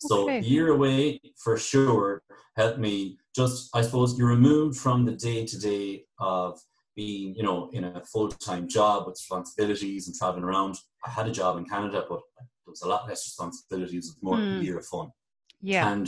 So 0.09 0.15
Okay. 0.25 0.39
year 0.53 0.67
away 0.77 1.01
for 1.43 1.55
sure 1.71 2.21
helped 2.62 2.79
me 2.88 2.95
just 3.39 3.57
I 3.77 3.81
suppose 3.81 4.09
you're 4.17 4.35
removed 4.39 4.75
from 4.85 4.97
the 5.05 5.15
day 5.29 5.39
to 5.51 5.57
day 5.71 5.88
of 6.19 6.59
being, 7.00 7.27
you 7.39 7.43
know, 7.47 7.59
in 7.77 7.83
a 7.85 8.03
full 8.13 8.29
time 8.50 8.65
job 8.77 8.97
with 9.05 9.15
responsibilities 9.21 10.07
and 10.07 10.15
traveling 10.15 10.45
around. 10.50 10.74
I 11.07 11.09
had 11.17 11.27
a 11.27 11.31
job 11.41 11.57
in 11.59 11.65
Canada, 11.74 12.00
but 12.12 12.21
there 12.38 12.71
was 12.75 12.83
a 12.83 12.88
lot 12.93 13.07
less 13.09 13.21
responsibilities, 13.29 14.05
it 14.07 14.15
was 14.15 14.24
more 14.29 14.39
Hmm. 14.39 14.55
a 14.55 14.63
year 14.63 14.77
of 14.81 14.85
fun. 14.93 15.07
Yeah. 15.74 15.88
And 15.91 16.05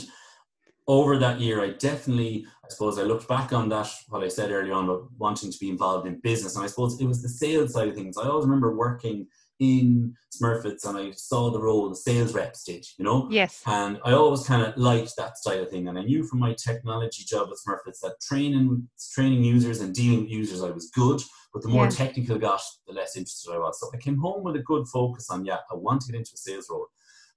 over 0.86 1.18
that 1.18 1.38
year, 1.44 1.56
I 1.66 1.70
definitely, 1.90 2.46
I 2.64 2.68
suppose, 2.72 2.98
I 2.98 3.02
looked 3.10 3.28
back 3.28 3.52
on 3.52 3.68
that 3.74 3.88
what 4.08 4.24
I 4.24 4.28
said 4.28 4.50
earlier 4.50 4.72
on 4.78 4.84
about 4.86 5.02
wanting 5.18 5.50
to 5.52 5.58
be 5.64 5.68
involved 5.68 6.06
in 6.08 6.20
business, 6.30 6.56
and 6.56 6.64
I 6.64 6.68
suppose 6.72 6.92
it 7.00 7.06
was 7.12 7.20
the 7.22 7.28
sales 7.42 7.72
side 7.74 7.88
of 7.90 7.94
things. 7.94 8.16
I 8.16 8.26
always 8.28 8.46
remember 8.46 8.70
working 8.86 9.26
in 9.60 10.14
Smurfits 10.34 10.84
and 10.84 10.96
I 10.96 11.10
saw 11.12 11.50
the 11.50 11.60
role 11.60 11.88
the 11.88 11.96
sales 11.96 12.34
rep 12.34 12.54
stage, 12.54 12.94
you 12.98 13.04
know? 13.04 13.28
Yes. 13.30 13.62
And 13.66 13.98
I 14.04 14.12
always 14.12 14.44
kind 14.44 14.62
of 14.62 14.76
liked 14.76 15.16
that 15.16 15.38
style 15.38 15.62
of 15.62 15.70
thing. 15.70 15.88
And 15.88 15.98
I 15.98 16.02
knew 16.02 16.24
from 16.24 16.38
my 16.38 16.54
technology 16.54 17.24
job 17.24 17.48
at 17.48 17.56
Smurfits 17.56 18.00
that 18.02 18.20
training 18.20 18.88
training 19.14 19.42
users 19.42 19.80
and 19.80 19.94
dealing 19.94 20.20
with 20.20 20.30
users 20.30 20.62
I 20.62 20.70
was 20.70 20.90
good, 20.90 21.20
but 21.52 21.62
the 21.62 21.68
more 21.68 21.84
yeah. 21.84 21.90
technical 21.90 22.36
I 22.36 22.38
got, 22.38 22.60
the 22.86 22.92
less 22.92 23.16
interested 23.16 23.52
I 23.52 23.58
was. 23.58 23.80
So 23.80 23.90
I 23.92 23.96
came 23.98 24.18
home 24.18 24.44
with 24.44 24.56
a 24.56 24.62
good 24.62 24.86
focus 24.88 25.30
on, 25.30 25.44
yeah, 25.44 25.58
I 25.70 25.74
want 25.74 26.02
to 26.02 26.12
get 26.12 26.18
into 26.18 26.32
a 26.34 26.38
sales 26.38 26.68
role. 26.70 26.86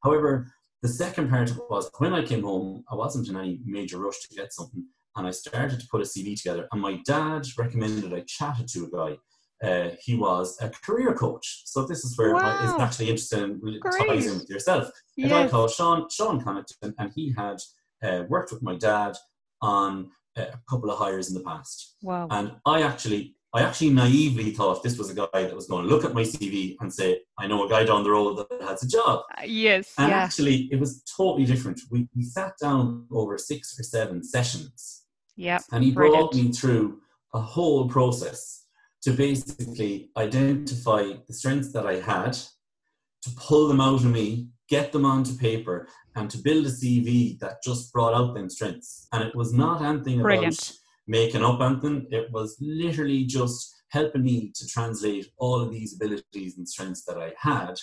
However, 0.04 0.51
the 0.82 0.90
second 0.90 1.30
part 1.30 1.51
of 1.51 1.58
it 1.58 1.70
was 1.70 1.90
when 2.00 2.13
I 2.13 2.24
came 2.24 2.44
home, 2.44 2.84
I 2.92 2.96
wasn't 2.96 3.30
in 3.30 3.38
any 3.38 3.60
major 3.66 4.00
rush 4.00 4.20
to 4.22 4.36
get 4.36 4.54
something. 4.54 4.86
And 5.16 5.28
I 5.28 5.32
started 5.32 5.80
to 5.80 5.88
put 5.92 6.01
a 6.01 6.06
CV 6.06 6.36
together. 6.38 6.68
And 6.72 6.82
my 6.82 7.01
dad 7.06 7.46
recommended 7.58 8.13
I 8.13 8.22
chatted 8.22 8.68
to 8.70 8.86
a 8.86 8.90
guy 8.90 9.18
uh, 9.62 9.89
he 10.00 10.15
was 10.15 10.58
a 10.62 10.70
career 10.70 11.13
coach. 11.13 11.63
So 11.65 11.86
this 11.86 12.03
is 12.03 12.18
where 12.18 12.34
wow. 12.34 12.60
it's 12.63 12.82
actually 12.82 13.10
interesting 13.10 13.60
Great. 13.60 14.08
ties 14.08 14.25
in 14.25 14.39
with 14.39 14.50
yourself. 14.50 14.89
Yes. 15.15 15.27
A 15.27 15.30
guy 15.30 15.48
called 15.48 15.72
Sean 15.72 16.10
Sean 16.10 16.44
Connaughton, 16.44 16.94
and 16.98 17.12
he 17.15 17.34
had 17.38 17.58
uh, 18.03 18.24
worked 18.27 18.51
with 18.51 18.63
my 18.63 18.75
dad 18.75 19.15
on 19.62 20.10
a 20.36 20.48
couple 20.70 20.89
of 20.89 20.98
hires 20.98 21.30
in 21.30 21.36
the 21.36 21.44
past. 21.44 21.96
Wow! 22.01 22.27
And 22.32 22.53
I 22.65 22.82
actually, 22.82 23.36
I 23.53 23.62
actually 23.62 23.91
naively 23.91 24.51
thought 24.51 24.82
this 24.82 24.98
was 24.98 25.12
a 25.12 25.15
guy 25.15 25.44
that 25.44 25.56
was 25.56 25.68
going 25.68 25.84
to 25.84 25.89
look 25.89 26.06
at 26.06 26.15
my 26.15 26.24
CV 26.24 26.75
and 26.80 26.91
say, 26.91 27.20
"I 27.38 27.46
know 27.46 27.65
a 27.65 27.70
guy 27.70 27.84
down 27.84 28.03
the 28.03 28.12
road 28.12 28.38
that 28.38 28.62
has 28.63 28.82
a 28.82 28.88
job." 28.88 29.25
Uh, 29.38 29.44
yes. 29.46 29.94
And 30.00 30.10
yeah. 30.10 30.18
actually, 30.18 30.70
it 30.72 30.80
was 30.80 31.03
totally 31.03 31.46
different. 31.46 31.80
We 31.91 32.08
we 32.15 32.24
sat 32.24 32.53
down 32.60 33.06
over 33.12 33.38
six 33.38 33.80
or 33.80 33.84
seven 33.84 34.24
sessions. 34.24 35.03
Yeah. 35.36 35.60
And 35.72 35.84
he 35.84 35.91
brought 35.91 36.36
me 36.36 36.51
through 36.51 37.00
a 37.34 37.39
whole 37.39 37.88
process 37.88 38.61
to 39.03 39.12
basically 39.12 40.12
identify 40.17 41.13
the 41.27 41.34
strengths 41.34 41.74
that 41.74 41.88
I 41.88 41.96
had, 41.96 42.34
to 42.34 43.31
pull 43.36 43.67
them 43.67 43.81
out 43.81 44.03
of 44.03 44.05
me, 44.05 44.50
get 44.70 44.91
them 44.91 45.05
onto 45.05 45.36
paper, 45.38 45.88
and 46.15 46.29
to 46.29 46.38
build 46.38 46.65
a 46.65 46.70
CV 46.70 47.39
that 47.39 47.63
just 47.63 47.91
brought 47.91 48.13
out 48.13 48.34
them 48.34 48.50
strengths. 48.50 49.08
And 49.12 49.24
it 49.24 49.36
was 49.36 49.53
not 49.53 49.81
anything 49.81 50.22
Brilliant. 50.22 50.58
about 50.58 50.77
making 51.08 51.43
up 51.43 51.62
anything, 51.62 52.08
it 52.12 52.31
was 52.31 52.58
literally 52.60 53.25
just 53.25 53.75
helping 53.89 54.24
me 54.24 54.51
to 54.55 54.67
translate 54.67 55.27
all 55.38 55.60
of 55.60 55.72
these 55.72 55.96
abilities 55.96 56.58
and 56.58 56.67
strengths 56.67 57.03
that 57.05 57.17
I 57.17 57.34
had 57.38 57.75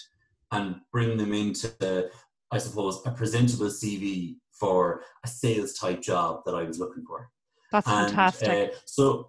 and 0.53 0.77
bring 0.93 1.19
them 1.19 1.35
into, 1.35 2.09
I 2.51 2.59
suppose, 2.59 3.03
a 3.05 3.11
presentable 3.11 3.67
CV 3.67 4.37
for 4.59 5.03
a 5.25 5.29
sales 5.29 5.75
type 5.75 6.01
job 6.01 6.41
that 6.47 6.55
I 6.55 6.63
was 6.63 6.79
looking 6.79 7.05
for. 7.07 7.29
That's 7.71 7.87
and, 7.87 8.07
fantastic. 8.07 8.71
Uh, 8.73 8.77
so 8.87 9.29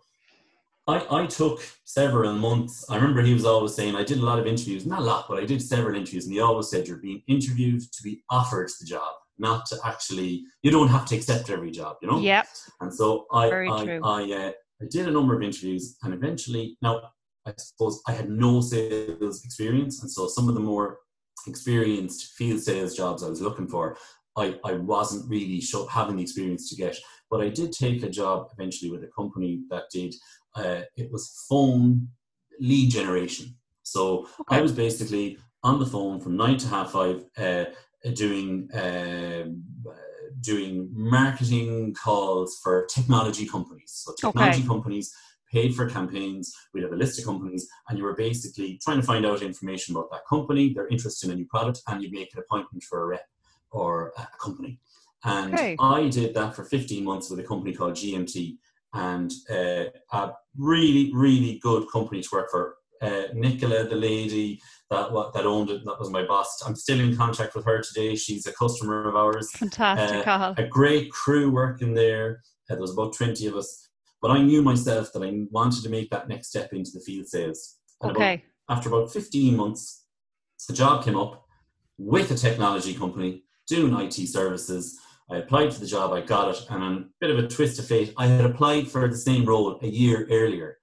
I, 0.90 1.22
I 1.22 1.26
took 1.28 1.62
several 1.86 2.34
months. 2.34 2.86
I 2.90 2.96
remember 2.96 3.22
he 3.22 3.34
was 3.34 3.46
always 3.46 3.76
saying, 3.76 3.96
I 3.96 4.04
did 4.04 4.18
a 4.18 4.26
lot 4.26 4.40
of 4.40 4.48
interviews, 4.48 4.86
not 4.86 5.00
a 5.00 5.04
lot, 5.04 5.26
but 5.30 5.42
I 5.42 5.46
did 5.46 5.62
several 5.62 5.96
interviews, 5.96 6.26
and 6.26 6.34
he 6.34 6.40
always 6.40 6.70
said, 6.70 6.88
You're 6.88 6.98
being 6.98 7.22
interviewed 7.28 7.82
to 7.82 8.04
be 8.04 8.24
offered 8.30 8.70
the 8.80 8.86
job, 8.86 9.14
not 9.38 9.66
to 9.68 9.78
actually, 9.86 10.44
you 10.64 10.72
don't 10.72 10.88
have 10.90 11.06
to 11.08 11.16
accept 11.16 11.50
every 11.50 11.72
job, 11.72 11.98
you 12.02 12.08
know? 12.10 12.20
Yep. 12.20 12.48
And 12.82 12.94
so 12.94 13.26
I, 13.32 13.50
Very 13.50 13.70
I, 13.70 13.84
true. 13.84 14.02
I, 14.04 14.24
uh, 14.32 14.52
I 14.82 14.86
did 14.90 15.08
a 15.08 15.12
number 15.12 15.36
of 15.36 15.44
interviews, 15.44 15.98
and 16.04 16.14
eventually, 16.14 16.78
now, 16.82 17.02
I 17.46 17.54
suppose 17.58 18.02
I 18.08 18.14
had 18.14 18.30
no 18.30 18.62
sales 18.62 19.44
experience, 19.46 20.02
and 20.02 20.12
so 20.12 20.28
some 20.28 20.50
of 20.50 20.56
the 20.56 20.62
more 20.62 21.00
experienced 21.48 22.34
field 22.34 22.62
sales 22.62 22.96
jobs 22.96 23.24
I 23.24 23.30
was 23.30 23.42
looking 23.42 23.68
for, 23.68 23.98
I, 24.38 24.56
I 24.64 24.74
wasn't 24.74 25.30
really 25.30 25.62
sure, 25.62 25.88
having 25.90 26.18
the 26.18 26.24
experience 26.24 26.70
to 26.70 26.76
get. 26.76 26.98
But 27.30 27.42
I 27.42 27.50
did 27.50 27.72
take 27.72 28.04
a 28.04 28.10
job 28.10 28.48
eventually 28.58 28.92
with 28.92 29.04
a 29.04 29.10
company 29.16 29.62
that 29.70 29.84
did 29.92 30.16
uh, 30.56 30.82
it 30.96 31.12
was 31.12 31.46
phone 31.50 32.10
lead 32.60 32.92
generation. 32.92 33.56
So 33.84 34.28
okay. 34.42 34.58
I 34.58 34.62
was 34.62 34.72
basically 34.72 35.38
on 35.64 35.80
the 35.80 35.86
phone 35.86 36.20
from 36.20 36.38
nine 36.38 36.58
to 36.58 36.68
half 36.68 36.92
five, 36.92 37.26
uh, 37.38 37.66
doing 38.14 38.72
uh, 38.72 39.46
doing 40.42 40.90
marketing 40.92 41.94
calls 41.94 42.60
for 42.64 42.86
technology 42.86 43.46
companies. 43.46 43.92
So 44.06 44.14
technology 44.14 44.60
okay. 44.60 44.68
companies 44.68 45.14
paid 45.52 45.76
for 45.76 45.90
campaigns. 45.90 46.54
We'd 46.74 46.84
have 46.84 46.94
a 46.94 46.96
list 46.96 47.20
of 47.20 47.26
companies, 47.26 47.68
and 47.88 47.98
you 47.98 48.04
were 48.04 48.16
basically 48.16 48.80
trying 48.84 49.02
to 49.02 49.06
find 49.06 49.26
out 49.26 49.42
information 49.42 49.96
about 49.96 50.12
that 50.12 50.26
company, 50.30 50.74
their 50.74 50.88
interest 50.88 51.24
in 51.24 51.32
a 51.32 51.36
new 51.36 51.46
product, 51.46 51.82
and 51.88 52.04
you 52.04 52.12
make 52.12 52.34
an 52.34 52.40
appointment 52.42 52.84
for 52.84 53.04
a 53.04 53.06
rep 53.08 53.28
or 53.72 54.14
a 54.18 54.28
company. 54.42 54.80
And 55.24 55.54
okay. 55.54 55.76
I 55.80 56.08
did 56.08 56.34
that 56.36 56.56
for 56.56 56.64
15 56.64 57.04
months 57.04 57.30
with 57.30 57.40
a 57.40 57.44
company 57.44 57.74
called 57.74 57.94
GMT 57.94 58.58
and 58.94 59.32
uh, 59.50 59.86
a 60.12 60.32
really, 60.58 61.12
really 61.14 61.60
good 61.62 61.86
company 61.92 62.22
to 62.22 62.30
work 62.32 62.50
for. 62.52 62.76
Uh, 63.02 63.24
Nicola, 63.34 63.86
the 63.86 63.96
lady 63.96 64.60
that 64.90 65.10
that 65.34 65.46
owned 65.46 65.70
it, 65.70 65.86
that 65.86 66.00
was 66.00 66.10
my 66.10 66.26
boss. 66.26 66.62
I'm 66.66 66.76
still 66.76 67.00
in 67.00 67.16
contact 67.16 67.56
with 67.56 67.64
her 67.66 67.82
today. 67.82 68.16
She's 68.16 68.46
a 68.46 68.52
customer 68.52 69.08
of 69.08 69.16
ours. 69.16 69.52
Fantastic, 69.52 70.28
uh, 70.28 70.54
A 70.58 70.68
great 70.68 71.10
crew 71.12 71.50
working 71.50 71.94
there. 71.94 72.42
Uh, 72.70 72.76
there 72.76 72.82
was 72.82 72.92
about 72.92 73.14
20 73.14 73.48
of 73.48 73.56
us. 73.56 73.90
But 74.22 74.32
I 74.32 74.42
knew 74.42 74.62
myself 74.62 75.14
that 75.14 75.24
I 75.24 75.46
wanted 75.50 75.82
to 75.84 75.90
make 75.90 76.10
that 76.10 76.28
next 76.28 76.50
step 76.50 76.74
into 76.74 76.92
the 76.94 77.00
field 77.00 77.28
sales. 77.28 77.78
And 78.02 78.12
okay. 78.12 78.44
About, 78.68 78.78
after 78.78 78.90
about 78.90 79.14
15 79.14 79.56
months, 79.56 80.06
the 80.68 80.74
job 80.74 81.06
came 81.06 81.16
up 81.16 81.46
with 81.98 82.32
a 82.32 82.36
technology 82.36 82.94
company 82.94 83.44
doing 83.68 83.94
IT 83.94 84.14
services 84.28 85.00
I 85.32 85.38
applied 85.38 85.74
for 85.74 85.80
the 85.80 85.86
job, 85.86 86.12
I 86.12 86.22
got 86.22 86.56
it, 86.56 86.66
and 86.70 86.84
on 86.84 86.94
a 86.98 87.06
bit 87.20 87.30
of 87.30 87.38
a 87.38 87.48
twist 87.48 87.78
of 87.80 87.86
fate, 87.86 88.14
I 88.18 88.26
had 88.26 88.46
applied 88.46 88.88
for 88.88 89.08
the 89.08 89.18
same 89.18 89.46
role 89.46 89.80
a 89.82 89.88
year 89.88 90.28
earlier, 90.32 90.80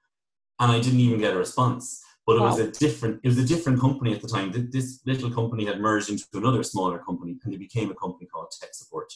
and 0.60 0.70
I 0.70 0.80
didn't 0.80 1.00
even 1.00 1.20
get 1.20 1.34
a 1.34 1.38
response. 1.38 2.02
But 2.26 2.36
it 2.36 2.40
wow. 2.40 2.46
was 2.46 2.58
a 2.58 2.70
different, 2.72 3.20
it 3.22 3.28
was 3.28 3.38
a 3.38 3.46
different 3.46 3.80
company 3.80 4.12
at 4.12 4.20
the 4.20 4.26
time. 4.26 4.52
This 4.72 5.00
little 5.06 5.30
company 5.30 5.64
had 5.66 5.80
merged 5.80 6.10
into 6.10 6.24
another 6.34 6.64
smaller 6.64 6.98
company, 6.98 7.38
and 7.44 7.54
it 7.54 7.58
became 7.58 7.90
a 7.90 7.94
company 7.94 8.26
called 8.26 8.52
Tech 8.60 8.74
Support. 8.74 9.12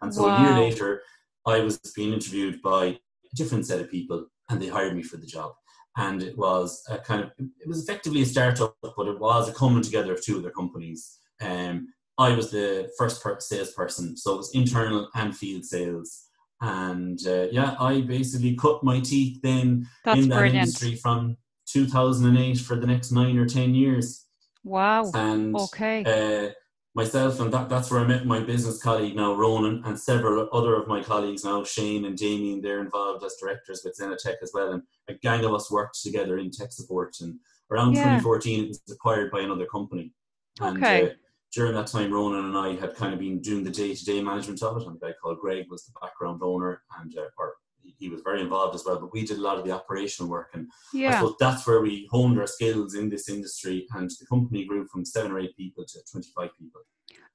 And 0.00 0.14
so 0.14 0.26
wow. 0.26 0.36
a 0.36 0.42
year 0.42 0.52
later, 0.70 1.02
I 1.46 1.60
was 1.60 1.78
being 1.94 2.14
interviewed 2.14 2.62
by 2.62 2.84
a 2.86 2.98
different 3.34 3.66
set 3.66 3.80
of 3.80 3.90
people, 3.90 4.26
and 4.48 4.60
they 4.60 4.68
hired 4.68 4.96
me 4.96 5.02
for 5.02 5.18
the 5.18 5.26
job. 5.26 5.52
And 5.96 6.22
it 6.22 6.38
was 6.38 6.82
a 6.88 6.98
kind 6.98 7.22
of, 7.22 7.32
it 7.38 7.68
was 7.68 7.82
effectively 7.82 8.22
a 8.22 8.26
startup, 8.26 8.76
but 8.82 9.08
it 9.08 9.20
was 9.20 9.48
a 9.48 9.52
coming 9.52 9.82
together 9.82 10.14
of 10.14 10.24
two 10.24 10.38
other 10.38 10.50
companies. 10.50 11.18
Um, 11.42 11.88
I 12.18 12.34
was 12.34 12.50
the 12.50 12.90
first 12.96 13.22
per- 13.22 13.40
salesperson, 13.40 14.16
so 14.16 14.34
it 14.34 14.38
was 14.38 14.54
internal 14.54 15.08
and 15.14 15.36
field 15.36 15.64
sales. 15.64 16.24
And 16.60 17.18
uh, 17.26 17.48
yeah, 17.50 17.76
I 17.80 18.02
basically 18.02 18.56
cut 18.56 18.84
my 18.84 19.00
teeth 19.00 19.40
then 19.42 19.88
That's 20.04 20.20
in 20.20 20.28
that 20.28 20.36
brilliant. 20.36 20.68
industry 20.68 20.94
from 20.96 21.36
2008 21.66 22.58
for 22.58 22.76
the 22.76 22.86
next 22.86 23.10
nine 23.10 23.36
or 23.36 23.46
10 23.46 23.74
years. 23.74 24.26
Wow. 24.62 25.10
And 25.12 25.56
okay. 25.56 26.04
Uh, 26.04 26.52
myself, 26.94 27.40
and 27.40 27.52
that, 27.52 27.68
that's 27.68 27.90
where 27.90 28.00
I 28.00 28.06
met 28.06 28.24
my 28.24 28.40
business 28.40 28.82
colleague 28.82 29.16
now, 29.16 29.34
Ronan, 29.34 29.82
and 29.84 29.98
several 29.98 30.48
other 30.52 30.74
of 30.76 30.86
my 30.86 31.02
colleagues 31.02 31.44
now, 31.44 31.64
Shane 31.64 32.04
and 32.04 32.16
Damien, 32.16 32.62
they're 32.62 32.80
involved 32.80 33.24
as 33.24 33.36
directors 33.40 33.82
with 33.84 33.98
Zenitech 33.98 34.36
as 34.42 34.52
well. 34.54 34.72
And 34.72 34.82
a 35.08 35.14
gang 35.14 35.44
of 35.44 35.52
us 35.52 35.70
worked 35.70 36.00
together 36.02 36.38
in 36.38 36.50
tech 36.50 36.72
support. 36.72 37.16
And 37.20 37.38
around 37.70 37.94
yeah. 37.94 38.04
2014, 38.04 38.64
it 38.64 38.68
was 38.68 38.82
acquired 38.90 39.30
by 39.30 39.40
another 39.40 39.66
company. 39.66 40.12
And, 40.60 40.78
okay. 40.78 41.10
Uh, 41.10 41.14
during 41.54 41.74
that 41.74 41.86
time, 41.86 42.12
Ronan 42.12 42.46
and 42.46 42.58
I 42.58 42.74
had 42.74 42.96
kind 42.96 43.14
of 43.14 43.20
been 43.20 43.40
doing 43.40 43.62
the 43.62 43.70
day-to-day 43.70 44.20
management 44.20 44.62
of 44.62 44.76
it. 44.76 44.86
And 44.86 44.96
a 44.96 44.98
guy 44.98 45.14
called 45.22 45.38
Greg 45.38 45.66
was 45.70 45.84
the 45.84 45.92
background 46.00 46.40
owner, 46.42 46.82
and 47.00 47.16
uh, 47.16 47.28
or 47.38 47.54
he 47.98 48.08
was 48.08 48.22
very 48.22 48.40
involved 48.40 48.74
as 48.74 48.84
well. 48.84 48.98
But 48.98 49.12
we 49.12 49.24
did 49.24 49.38
a 49.38 49.42
lot 49.42 49.58
of 49.58 49.64
the 49.64 49.70
operational 49.70 50.30
work, 50.30 50.50
and 50.54 50.68
yeah. 50.92 51.10
I 51.10 51.12
suppose 51.14 51.36
that's 51.38 51.66
where 51.66 51.80
we 51.80 52.08
honed 52.10 52.40
our 52.40 52.46
skills 52.46 52.94
in 52.94 53.08
this 53.08 53.28
industry. 53.28 53.86
And 53.94 54.10
the 54.10 54.26
company 54.26 54.64
grew 54.64 54.86
from 54.88 55.04
seven 55.04 55.30
or 55.32 55.38
eight 55.38 55.56
people 55.56 55.84
to 55.86 55.98
twenty-five 56.10 56.50
people. 56.58 56.80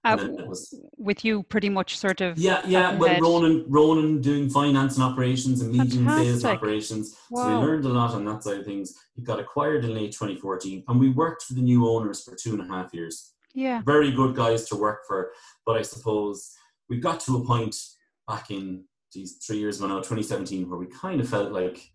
Uh, 0.05 0.17
was, 0.47 0.73
with 0.95 1.25
you 1.25 1.43
pretty 1.43 1.67
much 1.67 1.97
sort 1.97 2.21
of 2.21 2.37
yeah 2.37 2.61
yeah 2.65 2.95
well 2.95 3.19
Ronan 3.19 3.65
Ronan 3.67 4.21
doing 4.21 4.49
finance 4.49 4.95
and 4.95 5.03
operations 5.03 5.59
and 5.59 5.73
medium 5.73 6.07
sales 6.07 6.45
operations 6.45 7.17
wow. 7.29 7.43
so 7.43 7.59
we 7.59 7.67
learned 7.67 7.83
a 7.83 7.89
lot 7.89 8.11
on 8.11 8.23
that 8.23 8.41
side 8.41 8.59
of 8.59 8.65
things 8.65 8.93
it 9.17 9.25
got 9.25 9.41
acquired 9.41 9.83
in 9.83 9.93
late 9.93 10.13
2014 10.13 10.85
and 10.87 10.99
we 11.01 11.09
worked 11.09 11.43
for 11.43 11.53
the 11.53 11.61
new 11.61 11.85
owners 11.85 12.23
for 12.23 12.33
two 12.33 12.53
and 12.53 12.61
a 12.61 12.73
half 12.73 12.93
years 12.93 13.33
yeah. 13.53 13.81
Very 13.85 14.11
good 14.11 14.35
guys 14.35 14.65
to 14.69 14.75
work 14.75 15.01
for. 15.07 15.31
But 15.65 15.77
I 15.77 15.81
suppose 15.81 16.53
we 16.89 16.99
got 16.99 17.19
to 17.21 17.37
a 17.37 17.45
point 17.45 17.75
back 18.27 18.51
in 18.51 18.85
these 19.13 19.37
three 19.37 19.57
years 19.57 19.77
ago 19.77 19.87
now, 19.87 19.97
2017, 19.97 20.69
where 20.69 20.79
we 20.79 20.87
kind 20.87 21.19
of 21.19 21.27
felt 21.29 21.51
like 21.51 21.91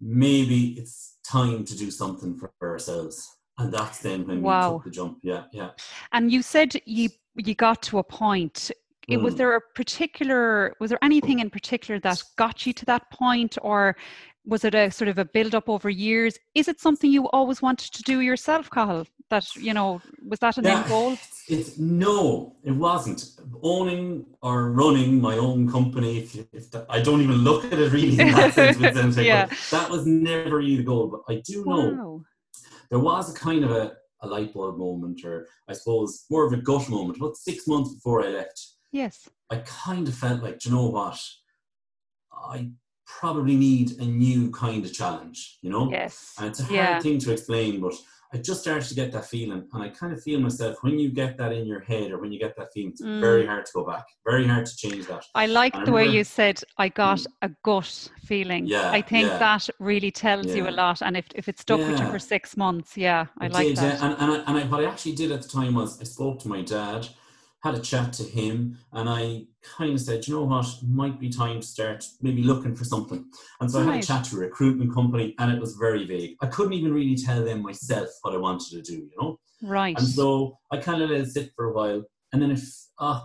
maybe 0.00 0.74
it's 0.78 1.18
time 1.26 1.64
to 1.64 1.76
do 1.76 1.90
something 1.90 2.36
for 2.36 2.52
ourselves. 2.62 3.28
And 3.58 3.72
that's 3.72 3.98
then 4.00 4.26
when 4.26 4.42
wow. 4.42 4.70
we 4.70 4.76
took 4.76 4.84
the 4.84 4.90
jump. 4.90 5.18
Yeah, 5.22 5.44
yeah. 5.52 5.70
And 6.12 6.30
you 6.30 6.42
said 6.42 6.80
you 6.84 7.08
you 7.34 7.54
got 7.54 7.82
to 7.84 7.98
a 7.98 8.04
point. 8.04 8.70
Mm. 9.08 9.22
Was 9.22 9.34
there 9.34 9.56
a 9.56 9.60
particular 9.74 10.74
was 10.80 10.90
there 10.90 10.98
anything 11.02 11.40
in 11.40 11.50
particular 11.50 11.98
that 12.00 12.22
got 12.36 12.66
you 12.66 12.72
to 12.74 12.84
that 12.84 13.10
point 13.10 13.58
or 13.62 13.96
was 14.44 14.64
it 14.64 14.74
a 14.74 14.90
sort 14.90 15.08
of 15.08 15.18
a 15.18 15.24
build 15.24 15.54
up 15.54 15.68
over 15.68 15.90
years? 15.90 16.38
Is 16.54 16.68
it 16.68 16.80
something 16.80 17.10
you 17.10 17.28
always 17.30 17.60
wanted 17.60 17.92
to 17.92 18.02
do 18.02 18.20
yourself, 18.20 18.70
Cathal? 18.70 19.06
That 19.30 19.54
you 19.56 19.74
know 19.74 20.00
was 20.26 20.38
that 20.40 20.58
an 20.58 20.64
yeah, 20.64 20.80
end 20.80 20.88
goal? 20.88 21.16
It's, 21.48 21.78
no, 21.78 22.56
it 22.62 22.72
wasn't. 22.72 23.24
Owning 23.62 24.26
or 24.42 24.70
running 24.70 25.20
my 25.20 25.36
own 25.36 25.70
company, 25.70 26.18
if, 26.18 26.36
if 26.52 26.70
that, 26.72 26.86
I 26.88 27.00
don't 27.00 27.22
even 27.22 27.36
look 27.36 27.64
at 27.64 27.78
it 27.78 27.92
really 27.92 28.20
in 28.20 28.32
that 28.32 28.54
sense 28.54 29.16
yeah. 29.16 29.48
that 29.70 29.90
was 29.90 30.06
never 30.06 30.56
really 30.58 30.76
the 30.76 30.82
goal. 30.82 31.08
But 31.08 31.32
I 31.32 31.40
do 31.44 31.64
know 31.64 31.88
wow. 31.88 32.24
there 32.90 32.98
was 32.98 33.34
a 33.34 33.38
kind 33.38 33.64
of 33.64 33.70
a, 33.70 33.92
a 34.22 34.26
light 34.26 34.52
bulb 34.52 34.78
moment, 34.78 35.24
or 35.24 35.46
I 35.68 35.72
suppose 35.72 36.26
more 36.30 36.46
of 36.46 36.52
a 36.52 36.58
gut 36.58 36.88
moment, 36.88 37.18
about 37.18 37.36
six 37.36 37.66
months 37.66 37.94
before 37.94 38.24
I 38.24 38.28
left. 38.28 38.66
Yes. 38.92 39.28
I 39.50 39.56
kind 39.58 40.06
of 40.08 40.14
felt 40.14 40.42
like, 40.42 40.64
you 40.64 40.70
know 40.72 40.88
what? 40.88 41.18
I 42.32 42.70
probably 43.06 43.56
need 43.56 43.98
a 44.00 44.04
new 44.04 44.50
kind 44.50 44.84
of 44.84 44.92
challenge, 44.92 45.58
you 45.62 45.70
know? 45.70 45.90
Yes. 45.90 46.34
And 46.38 46.48
it's 46.48 46.60
a 46.60 46.64
hard 46.64 46.74
yeah. 46.74 47.00
thing 47.00 47.18
to 47.20 47.32
explain, 47.32 47.80
but 47.80 47.94
I 48.32 48.36
just 48.36 48.60
started 48.60 48.86
to 48.88 48.94
get 48.94 49.10
that 49.12 49.24
feeling. 49.24 49.66
And 49.72 49.82
I 49.82 49.88
kind 49.88 50.12
of 50.12 50.22
feel 50.22 50.38
myself 50.40 50.76
when 50.82 50.98
you 50.98 51.10
get 51.10 51.38
that 51.38 51.52
in 51.52 51.66
your 51.66 51.80
head 51.80 52.10
or 52.10 52.18
when 52.20 52.30
you 52.30 52.38
get 52.38 52.56
that 52.56 52.72
feeling, 52.74 52.90
it's 52.90 53.02
mm. 53.02 53.20
very 53.20 53.46
hard 53.46 53.64
to 53.66 53.72
go 53.74 53.84
back, 53.84 54.04
very 54.24 54.46
hard 54.46 54.66
to 54.66 54.76
change 54.76 55.06
that. 55.06 55.24
I 55.34 55.46
like 55.46 55.74
the 55.86 55.92
way 55.92 56.06
you 56.06 56.24
said, 56.24 56.60
I 56.76 56.88
got 56.90 57.18
mm. 57.18 57.26
a 57.42 57.50
gut 57.62 58.08
feeling. 58.24 58.66
Yeah. 58.66 58.90
I 58.90 59.00
think 59.00 59.28
yeah. 59.28 59.38
that 59.38 59.68
really 59.78 60.10
tells 60.10 60.46
yeah. 60.46 60.56
you 60.56 60.68
a 60.68 60.70
lot. 60.70 61.00
And 61.00 61.16
if, 61.16 61.26
if 61.34 61.48
it 61.48 61.58
stuck 61.58 61.80
yeah. 61.80 61.90
with 61.90 62.00
you 62.00 62.06
for 62.10 62.18
six 62.18 62.56
months, 62.56 62.96
yeah, 62.96 63.26
I 63.38 63.46
it 63.46 63.52
like 63.52 63.68
did, 63.68 63.76
that. 63.78 64.02
And, 64.02 64.16
and, 64.18 64.32
I, 64.32 64.36
and 64.46 64.58
I, 64.58 64.64
what 64.64 64.84
I 64.84 64.88
actually 64.88 65.14
did 65.14 65.32
at 65.32 65.42
the 65.42 65.48
time 65.48 65.74
was 65.74 66.00
I 66.00 66.04
spoke 66.04 66.38
to 66.40 66.48
my 66.48 66.60
dad 66.62 67.08
had 67.60 67.74
a 67.74 67.80
chat 67.80 68.12
to 68.14 68.22
him 68.22 68.78
and 68.92 69.08
I 69.08 69.46
kind 69.62 69.92
of 69.92 70.00
said, 70.00 70.26
you 70.26 70.34
know 70.34 70.44
what, 70.44 70.66
might 70.86 71.18
be 71.18 71.28
time 71.28 71.60
to 71.60 71.66
start 71.66 72.06
maybe 72.22 72.42
looking 72.42 72.74
for 72.74 72.84
something. 72.84 73.24
And 73.60 73.70
so 73.70 73.80
right. 73.80 73.88
I 73.88 73.94
had 73.94 74.04
a 74.04 74.06
chat 74.06 74.24
to 74.26 74.36
a 74.36 74.40
recruitment 74.40 74.94
company 74.94 75.34
and 75.38 75.52
it 75.52 75.60
was 75.60 75.74
very 75.74 76.06
vague. 76.06 76.36
I 76.40 76.46
couldn't 76.46 76.74
even 76.74 76.92
really 76.92 77.16
tell 77.16 77.44
them 77.44 77.62
myself 77.62 78.08
what 78.22 78.34
I 78.34 78.38
wanted 78.38 78.70
to 78.70 78.82
do, 78.82 78.98
you 78.98 79.10
know? 79.20 79.40
Right. 79.62 79.98
And 79.98 80.06
so 80.06 80.58
I 80.70 80.76
kind 80.76 81.02
of 81.02 81.10
let 81.10 81.20
it 81.20 81.30
sit 81.30 81.50
for 81.56 81.66
a 81.66 81.72
while. 81.72 82.04
And 82.32 82.40
then 82.40 82.52
if 82.52 82.62
uh, 82.98 83.22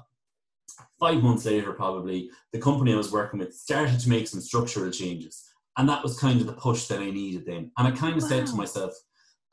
five 1.00 1.22
months 1.22 1.46
later, 1.46 1.74
probably, 1.74 2.30
the 2.52 2.60
company 2.60 2.94
I 2.94 2.98
was 2.98 3.12
working 3.12 3.40
with 3.40 3.54
started 3.54 4.00
to 4.00 4.10
make 4.10 4.28
some 4.28 4.42
structural 4.42 4.90
changes. 4.90 5.44
And 5.78 5.88
that 5.90 6.04
was 6.04 6.20
kind 6.20 6.40
of 6.40 6.48
the 6.48 6.54
push 6.54 6.86
that 6.88 7.00
I 7.00 7.10
needed 7.12 7.46
then. 7.46 7.72
And 7.78 7.88
I 7.88 7.92
kind 7.92 8.16
of 8.16 8.24
wow. 8.24 8.30
said 8.30 8.48
to 8.48 8.56
myself, 8.56 8.94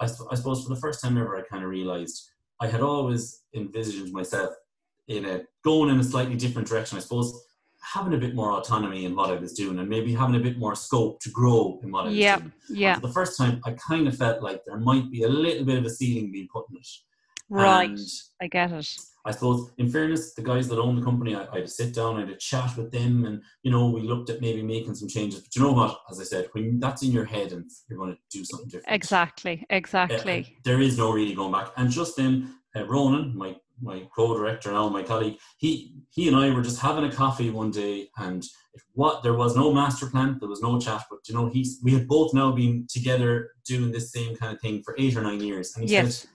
I, 0.01 0.05
I 0.05 0.35
suppose 0.35 0.63
for 0.63 0.75
the 0.75 0.81
first 0.81 1.03
time 1.03 1.19
ever, 1.19 1.37
I 1.37 1.43
kind 1.43 1.65
of 1.65 1.71
realized 1.71 2.31
I 2.61 2.67
had 2.67 2.81
always 2.83 3.43
envisioned 3.55 4.13
myself 4.13 4.51
in 5.11 5.25
a 5.27 5.43
going 5.65 5.91
in 5.91 5.99
a 5.99 6.05
slightly 6.05 6.37
different 6.37 6.69
direction. 6.69 6.97
I 6.97 7.01
suppose 7.01 7.39
having 7.83 8.15
a 8.15 8.19
bit 8.19 8.35
more 8.35 8.53
autonomy 8.53 9.05
in 9.05 9.17
what 9.17 9.31
I 9.31 9.35
was 9.35 9.53
doing 9.55 9.79
and 9.79 9.89
maybe 9.89 10.15
having 10.15 10.37
a 10.37 10.41
bit 10.41 10.59
more 10.59 10.75
scope 10.75 11.21
to 11.21 11.31
grow 11.31 11.81
in 11.83 11.91
what 11.91 12.05
I 12.05 12.09
was 12.09 12.17
yep, 12.17 12.41
doing. 12.41 12.53
Yeah. 12.69 12.95
For 12.95 13.01
the 13.01 13.13
first 13.13 13.37
time, 13.37 13.61
I 13.65 13.73
kind 13.73 14.07
of 14.07 14.17
felt 14.17 14.43
like 14.43 14.63
there 14.65 14.79
might 14.79 15.11
be 15.11 15.23
a 15.23 15.29
little 15.29 15.65
bit 15.65 15.79
of 15.79 15.85
a 15.85 15.91
ceiling 15.91 16.31
being 16.31 16.49
put 16.53 16.67
in 16.71 16.77
it. 16.77 16.87
Right. 17.49 17.91
And 17.91 17.99
I 18.41 18.47
get 18.47 18.71
it. 18.71 18.97
I 19.25 19.33
suppose, 19.33 19.71
in 19.79 19.91
fairness, 19.91 20.35
the 20.35 20.43
guys 20.43 20.69
that 20.69 20.79
own 20.79 20.97
the 20.97 21.03
company, 21.03 21.35
I, 21.35 21.47
I 21.53 21.57
had 21.57 21.67
to 21.67 21.71
sit 21.71 21.95
down, 21.95 22.17
I 22.17 22.21
had 22.21 22.31
a 22.31 22.37
chat 22.37 22.77
with 22.77 22.91
them, 22.91 23.27
and 23.27 23.43
you 23.63 23.71
know, 23.71 23.91
we 23.91 24.01
looked 24.03 24.31
at 24.31 24.41
maybe 24.41 24.63
making 24.63 24.95
some 24.95 25.09
changes. 25.09 25.41
But 25.41 25.55
you 25.55 25.63
know 25.63 25.73
what? 25.73 26.01
As 26.11 26.21
I 26.21 26.25
said, 26.25 26.49
when 26.53 26.81
that's 26.81 27.03
in 27.03 27.13
your 27.13 27.27
head 27.27 27.53
and 27.53 27.69
you're 27.89 27.99
going 27.99 28.13
to 28.13 28.19
do 28.31 28.45
something 28.47 28.69
different, 28.69 28.95
exactly, 28.95 29.67
exactly, 29.69 30.47
uh, 30.49 30.61
there 30.65 30.81
is 30.81 30.97
no 30.97 31.13
really 31.13 31.35
going 31.35 31.53
back. 31.53 31.69
And 31.77 31.91
just 31.91 32.17
then, 32.17 32.55
uh, 32.75 32.87
Ronan, 32.87 33.37
my 33.37 33.57
my 33.81 34.07
co-director 34.15 34.73
now, 34.73 34.89
my 34.89 35.03
colleague, 35.03 35.39
he 35.59 35.95
he 36.11 36.29
and 36.29 36.37
I 36.37 36.51
were 36.51 36.63
just 36.63 36.81
having 36.81 37.05
a 37.05 37.13
coffee 37.13 37.51
one 37.51 37.71
day, 37.71 38.09
and 38.19 38.45
it, 38.75 38.83
what 38.93 39.23
there 39.23 39.35
was 39.35 39.57
no 39.57 39.73
master 39.73 40.07
plan, 40.07 40.37
there 40.39 40.49
was 40.49 40.63
no 40.63 40.79
chat, 40.79 41.05
but 41.11 41.21
you 41.29 41.35
know, 41.35 41.49
he 41.49 41.69
we 41.83 41.93
had 41.93 42.07
both 42.07 42.35
now 42.35 42.53
been 42.53 42.87
together 42.89 43.51
doing 43.65 43.91
this 43.91 44.13
same 44.13 44.37
kind 44.37 44.55
of 44.55 44.61
thing 44.61 44.83
for 44.85 44.95
eight 44.99 45.17
or 45.17 45.23
nine 45.23 45.41
years, 45.41 45.75
and 45.77 45.85
he 45.85 45.93
yes. 45.93 46.19
said, 46.19 46.31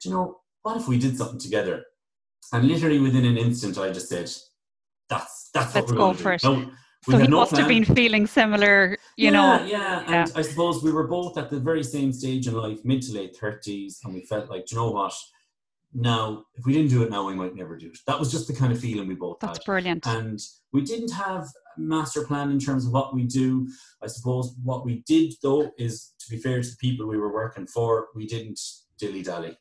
"Do 0.00 0.08
you 0.08 0.14
know, 0.14 0.40
what 0.62 0.76
if 0.76 0.88
we 0.88 0.98
did 0.98 1.16
something 1.16 1.38
together? 1.38 1.84
And 2.52 2.68
literally 2.68 3.00
within 3.00 3.24
an 3.24 3.36
instant, 3.36 3.78
I 3.78 3.90
just 3.90 4.08
said, 4.08 4.30
that's 5.08 5.50
that's 5.52 5.74
Let's 5.74 5.90
what 5.90 5.98
we're 5.98 6.12
go 6.12 6.14
for 6.14 6.32
it. 6.32 6.44
No, 6.44 6.70
so 7.02 7.18
he 7.18 7.28
no 7.28 7.36
must 7.38 7.50
plan. 7.50 7.60
have 7.60 7.68
been 7.68 7.84
feeling 7.84 8.26
similar, 8.26 8.96
you 9.16 9.26
yeah, 9.26 9.30
know. 9.30 9.64
Yeah, 9.64 10.00
and 10.00 10.28
yeah. 10.28 10.34
I 10.34 10.42
suppose 10.42 10.82
we 10.82 10.92
were 10.92 11.06
both 11.06 11.38
at 11.38 11.50
the 11.50 11.60
very 11.60 11.84
same 11.84 12.12
stage 12.12 12.48
in 12.48 12.54
life, 12.54 12.80
mid 12.84 13.02
to 13.02 13.12
late 13.12 13.36
thirties, 13.36 14.00
and 14.04 14.14
we 14.14 14.22
felt 14.22 14.50
like, 14.50 14.70
you 14.70 14.76
know 14.76 14.90
what, 14.90 15.14
now, 15.96 16.44
if 16.54 16.66
we 16.66 16.74
didn't 16.74 16.90
do 16.90 17.02
it 17.02 17.10
now, 17.10 17.26
we 17.26 17.34
might 17.34 17.54
never 17.54 17.76
do 17.76 17.86
it. 17.86 17.98
That 18.06 18.18
was 18.18 18.30
just 18.30 18.46
the 18.46 18.54
kind 18.54 18.70
of 18.70 18.78
feeling 18.78 19.08
we 19.08 19.14
both 19.14 19.40
That's 19.40 19.58
had. 19.58 19.64
brilliant. 19.64 20.06
And 20.06 20.38
we 20.72 20.82
didn't 20.82 21.10
have 21.12 21.44
a 21.76 21.80
master 21.80 22.24
plan 22.24 22.50
in 22.50 22.58
terms 22.58 22.84
of 22.84 22.92
what 22.92 23.14
we 23.14 23.24
do. 23.24 23.66
I 24.02 24.06
suppose 24.06 24.54
what 24.62 24.84
we 24.84 25.02
did, 25.06 25.32
though, 25.42 25.70
is 25.78 26.12
to 26.20 26.30
be 26.30 26.36
fair 26.36 26.60
to 26.60 26.68
the 26.68 26.76
people 26.76 27.06
we 27.06 27.16
were 27.16 27.32
working 27.32 27.66
for, 27.66 28.08
we 28.14 28.26
didn't 28.26 28.60
dilly 28.98 29.22
dally. 29.22 29.56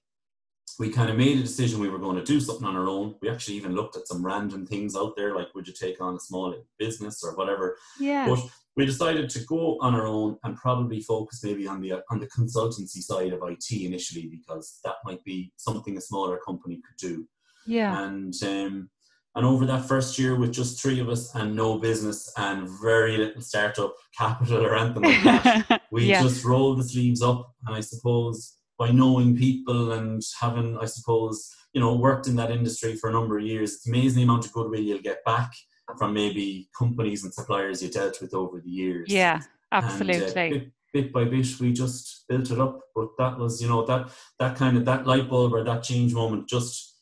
We 0.77 0.89
kind 0.89 1.09
of 1.09 1.17
made 1.17 1.37
a 1.37 1.41
decision 1.41 1.79
we 1.79 1.89
were 1.89 1.99
going 1.99 2.17
to 2.17 2.23
do 2.23 2.39
something 2.39 2.67
on 2.67 2.75
our 2.75 2.87
own. 2.87 3.15
We 3.21 3.29
actually 3.29 3.55
even 3.55 3.75
looked 3.75 3.95
at 3.95 4.07
some 4.07 4.25
random 4.25 4.65
things 4.65 4.95
out 4.95 5.15
there, 5.15 5.35
like 5.35 5.53
would 5.55 5.67
you 5.67 5.73
take 5.73 6.01
on 6.01 6.15
a 6.15 6.19
small 6.19 6.53
business 6.77 7.23
or 7.23 7.35
whatever. 7.35 7.77
Yeah. 7.99 8.27
But 8.27 8.39
we 8.75 8.85
decided 8.85 9.29
to 9.29 9.39
go 9.45 9.77
on 9.79 9.95
our 9.95 10.05
own 10.05 10.37
and 10.43 10.57
probably 10.57 11.01
focus 11.01 11.43
maybe 11.43 11.67
on 11.67 11.81
the 11.81 12.03
on 12.09 12.19
the 12.19 12.27
consultancy 12.27 13.01
side 13.01 13.31
of 13.31 13.41
IT 13.43 13.71
initially 13.71 14.27
because 14.27 14.79
that 14.83 14.95
might 15.05 15.23
be 15.23 15.53
something 15.55 15.97
a 15.97 16.01
smaller 16.01 16.39
company 16.45 16.81
could 16.85 16.97
do. 16.97 17.25
Yeah. 17.65 18.05
And 18.05 18.33
um, 18.43 18.89
and 19.35 19.45
over 19.45 19.65
that 19.65 19.85
first 19.85 20.17
year 20.17 20.35
with 20.35 20.53
just 20.53 20.81
three 20.81 20.99
of 20.99 21.09
us 21.09 21.35
and 21.35 21.55
no 21.55 21.77
business 21.77 22.31
and 22.37 22.69
very 22.81 23.17
little 23.17 23.41
startup 23.41 23.93
capital 24.17 24.65
or 24.65 24.75
anything 24.75 25.03
like 25.03 25.23
that, 25.23 25.81
we 25.91 26.05
yeah. 26.05 26.21
just 26.21 26.45
rolled 26.45 26.79
the 26.79 26.83
sleeves 26.83 27.21
up. 27.21 27.53
And 27.65 27.75
I 27.75 27.81
suppose 27.81 28.55
by 28.77 28.91
knowing 28.91 29.37
people 29.37 29.93
and 29.93 30.21
having, 30.39 30.77
I 30.77 30.85
suppose, 30.85 31.49
you 31.73 31.81
know, 31.81 31.95
worked 31.95 32.27
in 32.27 32.35
that 32.37 32.51
industry 32.51 32.95
for 32.95 33.09
a 33.09 33.13
number 33.13 33.37
of 33.37 33.45
years, 33.45 33.73
it's 33.73 33.87
amazing 33.87 34.17
the 34.17 34.23
amount 34.23 34.45
of 34.45 34.53
goodwill 34.53 34.81
you'll 34.81 34.99
get 34.99 35.23
back 35.25 35.51
from 35.97 36.13
maybe 36.13 36.69
companies 36.77 37.23
and 37.23 37.33
suppliers 37.33 37.81
you 37.81 37.89
dealt 37.89 38.19
with 38.21 38.33
over 38.33 38.59
the 38.59 38.69
years. 38.69 39.07
Yeah, 39.11 39.41
absolutely. 39.71 40.25
And, 40.25 40.53
uh, 40.53 40.59
bit, 40.59 40.71
bit, 40.93 41.13
by 41.13 41.25
bit, 41.25 41.59
we 41.59 41.73
just 41.73 42.25
built 42.27 42.51
it 42.51 42.59
up. 42.59 42.79
But 42.95 43.09
that 43.17 43.37
was, 43.37 43.61
you 43.61 43.67
know, 43.67 43.85
that 43.85 44.09
that 44.39 44.55
kind 44.55 44.77
of 44.77 44.85
that 44.85 45.05
light 45.05 45.29
bulb 45.29 45.53
or 45.53 45.63
that 45.63 45.83
change 45.83 46.13
moment. 46.13 46.49
Just 46.49 46.95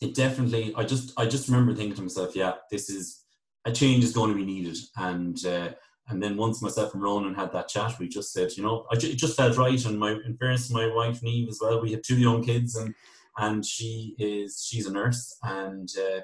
it 0.00 0.14
definitely. 0.14 0.72
I 0.76 0.84
just 0.84 1.12
I 1.18 1.26
just 1.26 1.48
remember 1.48 1.74
thinking 1.74 1.96
to 1.96 2.02
myself, 2.02 2.34
yeah, 2.34 2.54
this 2.70 2.90
is 2.90 3.24
a 3.64 3.72
change 3.72 4.04
is 4.04 4.12
going 4.12 4.30
to 4.30 4.36
be 4.36 4.44
needed. 4.44 4.76
And 4.96 5.44
uh, 5.46 5.70
and 6.08 6.22
then 6.22 6.36
once 6.36 6.62
myself 6.62 6.94
and 6.94 7.02
Ronan 7.02 7.34
had 7.34 7.52
that 7.52 7.68
chat, 7.68 7.98
we 7.98 8.08
just 8.08 8.32
said, 8.32 8.56
you 8.56 8.62
know, 8.62 8.86
I, 8.90 8.96
it 8.96 9.16
just 9.16 9.36
felt 9.36 9.56
right. 9.56 9.84
And 9.84 9.98
my 9.98 10.12
in 10.12 10.36
fairness, 10.38 10.68
to 10.68 10.74
my 10.74 10.92
wife 10.92 11.22
Neve 11.22 11.48
as 11.48 11.58
well. 11.60 11.80
We 11.80 11.92
have 11.92 12.02
two 12.02 12.18
young 12.18 12.42
kids, 12.42 12.76
and 12.76 12.94
and 13.36 13.64
she 13.64 14.14
is 14.18 14.66
she's 14.68 14.86
a 14.86 14.92
nurse 14.92 15.36
and. 15.42 15.88
Uh, 15.98 16.20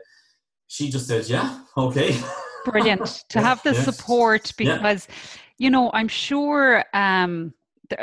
she 0.74 0.90
just 0.90 1.06
said, 1.06 1.28
"Yeah, 1.28 1.60
okay." 1.76 2.18
Brilliant 2.64 3.24
to 3.28 3.40
have 3.40 3.62
the 3.62 3.72
yes. 3.72 3.84
support 3.84 4.52
because, 4.56 5.06
yeah. 5.08 5.14
you 5.58 5.70
know, 5.70 5.90
I'm 5.92 6.08
sure. 6.08 6.84
Um, 6.94 7.54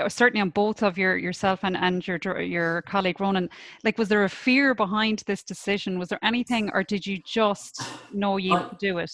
certainly 0.07 0.39
on 0.39 0.51
both 0.51 0.83
of 0.83 0.95
your 0.95 1.17
yourself 1.17 1.61
and, 1.63 1.75
and 1.75 2.07
your 2.07 2.19
your 2.39 2.83
colleague 2.83 3.19
Ronan, 3.19 3.49
like 3.83 3.97
was 3.97 4.07
there 4.09 4.23
a 4.23 4.29
fear 4.29 4.75
behind 4.75 5.23
this 5.25 5.43
decision? 5.43 5.97
Was 5.97 6.09
there 6.09 6.19
anything, 6.23 6.69
or 6.73 6.83
did 6.83 7.05
you 7.05 7.19
just 7.25 7.81
know 8.13 8.37
you 8.37 8.53
I, 8.53 8.63
could 8.63 8.77
do 8.77 8.99
it? 8.99 9.11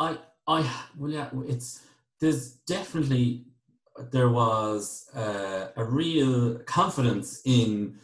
I 0.00 0.18
I 0.48 0.68
well 0.96 1.10
yeah, 1.10 1.28
it's 1.46 1.85
there's 2.20 2.56
definitely 2.66 3.46
there 4.10 4.28
was 4.28 5.08
uh, 5.14 5.68
a 5.76 5.84
real 5.84 6.58
confidence 6.60 7.40
in 7.44 7.98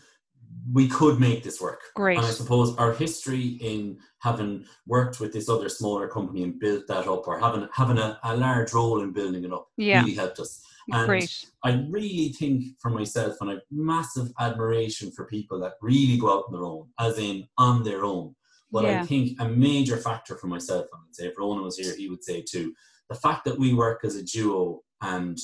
we 0.73 0.89
could 0.89 1.19
make 1.19 1.43
this 1.43 1.61
work. 1.61 1.81
Great. 1.97 2.19
And 2.19 2.27
I 2.27 2.31
suppose 2.31 2.77
our 2.77 2.93
history 2.93 3.59
in 3.61 3.99
having 4.21 4.65
worked 4.87 5.19
with 5.19 5.33
this 5.33 5.49
other 5.49 5.69
smaller 5.69 6.09
company 6.09 6.45
and 6.45 6.59
built 6.59 6.87
that 6.89 7.09
up, 7.09 7.27
or 7.27 7.39
having 7.39 7.69
having 7.73 7.99
a, 7.99 8.19
a 8.23 8.37
large 8.37 8.73
role 8.73 9.03
in 9.03 9.13
building 9.13 9.45
it 9.45 9.53
up, 9.53 9.69
yeah. 9.77 10.01
really 10.01 10.15
helped 10.15 10.39
us. 10.39 10.63
And 10.91 11.07
Great. 11.07 11.47
I 11.65 11.85
really 11.91 12.31
think 12.31 12.65
for 12.81 12.91
myself, 12.91 13.37
and 13.41 13.51
I 13.51 13.53
have 13.55 13.63
massive 13.71 14.33
admiration 14.41 15.13
for 15.13 15.27
people 15.27 15.61
that 15.61 15.75
really 15.81 16.19
go 16.19 16.39
out 16.39 16.45
on 16.49 16.53
their 16.53 16.65
own, 16.65 16.89
as 16.99 17.19
in 17.19 17.47
on 17.59 17.83
their 17.83 18.05
own. 18.05 18.35
But 18.71 18.85
yeah. 18.85 19.03
I 19.03 19.07
think 19.07 19.41
a 19.41 19.49
major 19.49 19.97
factor 19.97 20.37
for 20.37 20.47
myself, 20.47 20.87
I 20.93 20.99
would 21.05 21.15
say, 21.15 21.27
if 21.27 21.39
Ronan 21.39 21.65
was 21.65 21.77
here, 21.77 21.95
he 21.95 22.09
would 22.09 22.25
say 22.25 22.43
too, 22.43 22.73
the 23.13 23.21
fact 23.21 23.45
that 23.45 23.59
we 23.59 23.75
work 23.75 24.05
as 24.05 24.17
a 24.17 24.23
duo 24.23 24.81
and 25.01 25.39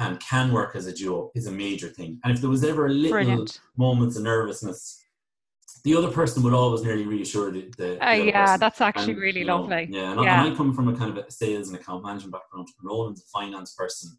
and 0.00 0.18
can 0.20 0.52
work 0.52 0.74
as 0.74 0.86
a 0.86 0.92
duo 0.92 1.30
is 1.34 1.46
a 1.46 1.52
major 1.52 1.88
thing. 1.88 2.18
And 2.24 2.34
if 2.34 2.40
there 2.40 2.50
was 2.50 2.64
ever 2.64 2.86
a 2.86 2.90
little 2.90 3.12
Brilliant. 3.12 3.60
moments 3.76 4.16
of 4.16 4.24
nervousness, 4.24 5.00
the 5.84 5.94
other 5.94 6.10
person 6.10 6.42
would 6.42 6.52
always 6.52 6.82
nearly 6.82 7.06
reassure 7.06 7.52
the, 7.52 7.70
the, 7.78 8.04
uh, 8.04 8.12
yeah, 8.12 8.44
person. 8.44 8.60
that's 8.60 8.80
actually 8.80 9.12
and, 9.12 9.22
really 9.22 9.44
know, 9.44 9.60
lovely. 9.60 9.86
Yeah, 9.90 10.12
and, 10.12 10.24
yeah. 10.24 10.42
I, 10.42 10.44
and 10.46 10.52
I 10.52 10.56
come 10.56 10.74
from 10.74 10.88
a 10.88 10.96
kind 10.96 11.16
of 11.16 11.24
a 11.24 11.30
sales 11.30 11.68
and 11.68 11.76
account 11.76 12.02
management 12.02 12.32
background. 12.32 12.68
Ronan's 12.82 13.22
a 13.22 13.26
finance 13.26 13.74
person, 13.74 14.18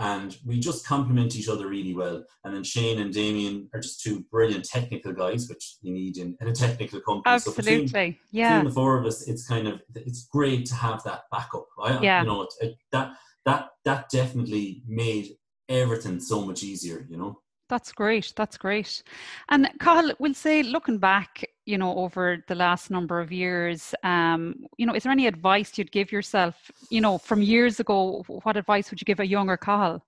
and 0.00 0.36
we 0.46 0.58
just 0.58 0.86
complement 0.86 1.36
each 1.36 1.48
other 1.48 1.68
really 1.68 1.94
well. 1.94 2.24
And 2.44 2.54
then 2.54 2.64
Shane 2.64 3.00
and 3.00 3.12
Damien 3.12 3.68
are 3.74 3.80
just 3.80 4.00
two 4.00 4.24
brilliant 4.30 4.64
technical 4.64 5.12
guys, 5.12 5.46
which 5.48 5.76
you 5.82 5.92
need 5.92 6.16
in, 6.16 6.36
in 6.40 6.48
a 6.48 6.52
technical 6.52 7.00
company. 7.00 7.34
Absolutely, 7.34 7.86
so 7.86 7.92
between, 7.92 8.16
yeah. 8.32 8.58
Between 8.58 8.68
the 8.70 8.74
four 8.74 8.98
of 8.98 9.04
us, 9.04 9.28
it's 9.28 9.46
kind 9.46 9.68
of 9.68 9.80
it's 9.94 10.26
great 10.26 10.64
to 10.66 10.74
have 10.74 11.04
that 11.04 11.22
backup. 11.30 11.66
Right? 11.78 12.02
Yeah, 12.02 12.22
you 12.22 12.26
know 12.26 12.42
it, 12.42 12.54
it, 12.60 12.74
that 12.92 13.12
that 13.44 13.68
that 13.84 14.08
definitely 14.10 14.82
made 14.88 15.36
everything 15.68 16.18
so 16.18 16.44
much 16.44 16.62
easier. 16.62 17.06
You 17.08 17.18
know. 17.18 17.40
That's 17.70 17.92
great. 17.92 18.32
That's 18.34 18.58
great. 18.58 19.02
And 19.48 19.70
Cathal, 19.78 20.12
we'll 20.18 20.34
say, 20.34 20.64
looking 20.64 20.98
back, 20.98 21.44
you 21.66 21.78
know, 21.78 21.96
over 21.96 22.44
the 22.48 22.56
last 22.56 22.90
number 22.90 23.20
of 23.20 23.30
years, 23.30 23.94
um, 24.02 24.66
you 24.76 24.86
know, 24.86 24.94
is 24.94 25.04
there 25.04 25.12
any 25.12 25.28
advice 25.28 25.78
you'd 25.78 25.92
give 25.92 26.10
yourself, 26.10 26.56
you 26.90 27.00
know, 27.00 27.16
from 27.16 27.42
years 27.42 27.78
ago? 27.78 28.24
What 28.26 28.56
advice 28.56 28.90
would 28.90 29.00
you 29.00 29.04
give 29.04 29.20
a 29.20 29.26
younger 29.26 29.56
Cathal? 29.56 30.02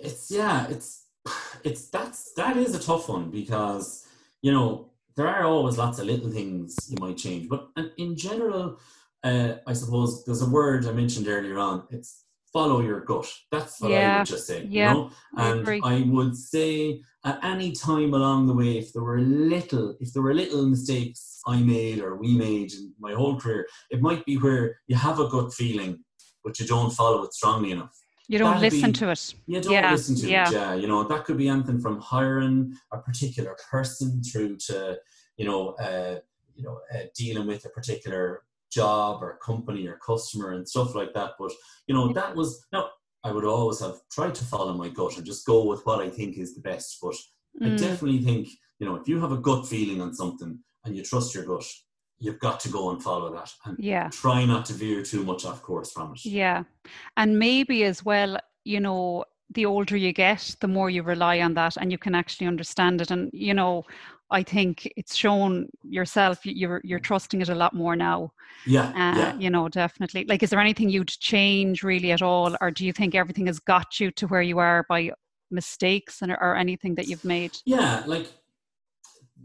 It's 0.00 0.28
yeah, 0.28 0.66
it's 0.68 1.04
it's 1.62 1.88
that's 1.88 2.32
that 2.32 2.56
is 2.56 2.74
a 2.74 2.80
tough 2.80 3.08
one 3.08 3.30
because 3.30 4.06
you 4.42 4.50
know 4.52 4.90
there 5.16 5.28
are 5.28 5.44
always 5.44 5.78
lots 5.78 6.00
of 6.00 6.06
little 6.06 6.30
things 6.30 6.76
you 6.90 6.96
might 7.00 7.16
change, 7.16 7.48
but 7.48 7.68
in 7.96 8.16
general, 8.16 8.80
uh, 9.22 9.54
I 9.68 9.72
suppose 9.72 10.24
there's 10.24 10.42
a 10.42 10.50
word 10.50 10.84
I 10.84 10.92
mentioned 10.92 11.28
earlier 11.28 11.58
on. 11.58 11.86
It's 11.90 12.24
follow 12.52 12.80
your 12.80 13.00
gut. 13.00 13.30
That's 13.50 13.80
what 13.80 13.90
yeah. 13.90 14.16
I 14.16 14.18
would 14.18 14.26
just 14.26 14.46
say. 14.46 14.66
Yeah. 14.68 14.92
You 14.92 14.98
know? 14.98 15.10
And 15.36 15.68
I, 15.68 15.80
I, 15.82 16.02
would 16.06 16.36
say 16.36 17.02
at 17.24 17.42
any 17.44 17.72
time 17.72 18.14
along 18.14 18.46
the 18.46 18.54
way, 18.54 18.78
if 18.78 18.92
there 18.92 19.02
were 19.02 19.20
little, 19.20 19.96
if 20.00 20.12
there 20.12 20.22
were 20.22 20.34
little 20.34 20.66
mistakes 20.66 21.40
I 21.46 21.60
made 21.60 22.00
or 22.00 22.16
we 22.16 22.36
made 22.36 22.72
in 22.72 22.92
my 22.98 23.12
whole 23.12 23.38
career, 23.38 23.66
it 23.90 24.00
might 24.00 24.24
be 24.24 24.36
where 24.36 24.78
you 24.86 24.96
have 24.96 25.20
a 25.20 25.28
gut 25.28 25.52
feeling, 25.52 26.04
but 26.44 26.58
you 26.58 26.66
don't 26.66 26.90
follow 26.90 27.22
it 27.24 27.34
strongly 27.34 27.72
enough. 27.72 27.96
You 28.28 28.38
don't 28.38 28.60
That'd 28.60 28.74
listen 28.74 28.92
be, 28.92 28.98
to 28.98 29.10
it. 29.10 29.34
You 29.46 29.60
don't 29.60 29.72
yeah. 29.72 29.90
listen 29.90 30.16
to 30.16 30.28
yeah. 30.28 30.48
it. 30.48 30.52
Yeah. 30.52 30.74
You 30.74 30.86
know, 30.86 31.02
that 31.04 31.24
could 31.24 31.38
be 31.38 31.48
anything 31.48 31.80
from 31.80 31.98
hiring 32.00 32.74
a 32.92 32.98
particular 32.98 33.56
person 33.70 34.22
through 34.22 34.58
to, 34.68 34.98
you 35.38 35.46
know, 35.46 35.70
uh, 35.80 36.18
you 36.54 36.64
know, 36.64 36.80
uh, 36.94 37.04
dealing 37.16 37.46
with 37.46 37.64
a 37.64 37.70
particular 37.70 38.42
job 38.70 39.22
or 39.22 39.38
company 39.38 39.86
or 39.86 39.98
customer 39.98 40.52
and 40.52 40.68
stuff 40.68 40.94
like 40.94 41.14
that. 41.14 41.32
But 41.38 41.52
you 41.86 41.94
know, 41.94 42.12
that 42.12 42.34
was 42.34 42.66
now 42.72 42.90
I 43.24 43.32
would 43.32 43.44
always 43.44 43.80
have 43.80 43.96
tried 44.10 44.34
to 44.36 44.44
follow 44.44 44.74
my 44.74 44.88
gut 44.88 45.16
and 45.16 45.26
just 45.26 45.46
go 45.46 45.64
with 45.64 45.84
what 45.84 46.00
I 46.00 46.08
think 46.08 46.38
is 46.38 46.54
the 46.54 46.60
best. 46.60 46.98
But 47.02 47.14
mm. 47.60 47.72
I 47.72 47.76
definitely 47.76 48.22
think, 48.22 48.48
you 48.78 48.86
know, 48.86 48.96
if 48.96 49.08
you 49.08 49.20
have 49.20 49.32
a 49.32 49.38
gut 49.38 49.66
feeling 49.66 50.00
on 50.00 50.14
something 50.14 50.58
and 50.84 50.96
you 50.96 51.02
trust 51.02 51.34
your 51.34 51.44
gut, 51.44 51.66
you've 52.18 52.38
got 52.38 52.60
to 52.60 52.68
go 52.68 52.90
and 52.90 53.02
follow 53.02 53.32
that 53.34 53.50
and 53.64 53.76
yeah. 53.78 54.08
try 54.10 54.44
not 54.44 54.66
to 54.66 54.72
veer 54.72 55.02
too 55.02 55.24
much 55.24 55.44
off 55.44 55.62
course 55.62 55.92
from 55.92 56.12
it. 56.12 56.24
Yeah. 56.24 56.64
And 57.16 57.38
maybe 57.38 57.84
as 57.84 58.04
well, 58.04 58.38
you 58.64 58.80
know, 58.80 59.24
the 59.54 59.66
older 59.66 59.96
you 59.96 60.12
get, 60.12 60.54
the 60.60 60.68
more 60.68 60.90
you 60.90 61.02
rely 61.02 61.40
on 61.40 61.54
that 61.54 61.76
and 61.76 61.90
you 61.90 61.98
can 61.98 62.14
actually 62.14 62.46
understand 62.46 63.00
it. 63.00 63.10
And, 63.10 63.30
you 63.32 63.54
know, 63.54 63.84
I 64.30 64.42
think 64.42 64.92
it's 64.96 65.16
shown 65.16 65.68
yourself 65.82 66.44
you're 66.44 66.80
you're 66.84 66.98
trusting 66.98 67.40
it 67.40 67.48
a 67.48 67.54
lot 67.54 67.74
more 67.74 67.96
now. 67.96 68.32
Yeah, 68.66 68.88
uh, 68.88 69.18
yeah. 69.18 69.34
You 69.36 69.50
know, 69.50 69.68
definitely. 69.68 70.26
Like, 70.28 70.42
is 70.42 70.50
there 70.50 70.60
anything 70.60 70.90
you'd 70.90 71.08
change 71.08 71.82
really 71.82 72.12
at 72.12 72.22
all, 72.22 72.56
or 72.60 72.70
do 72.70 72.84
you 72.84 72.92
think 72.92 73.14
everything 73.14 73.46
has 73.46 73.58
got 73.58 73.98
you 74.00 74.10
to 74.12 74.26
where 74.26 74.42
you 74.42 74.58
are 74.58 74.84
by 74.88 75.12
mistakes 75.50 76.20
and 76.22 76.30
or 76.32 76.56
anything 76.56 76.94
that 76.96 77.06
you've 77.06 77.24
made? 77.24 77.56
Yeah, 77.64 78.02
like 78.06 78.26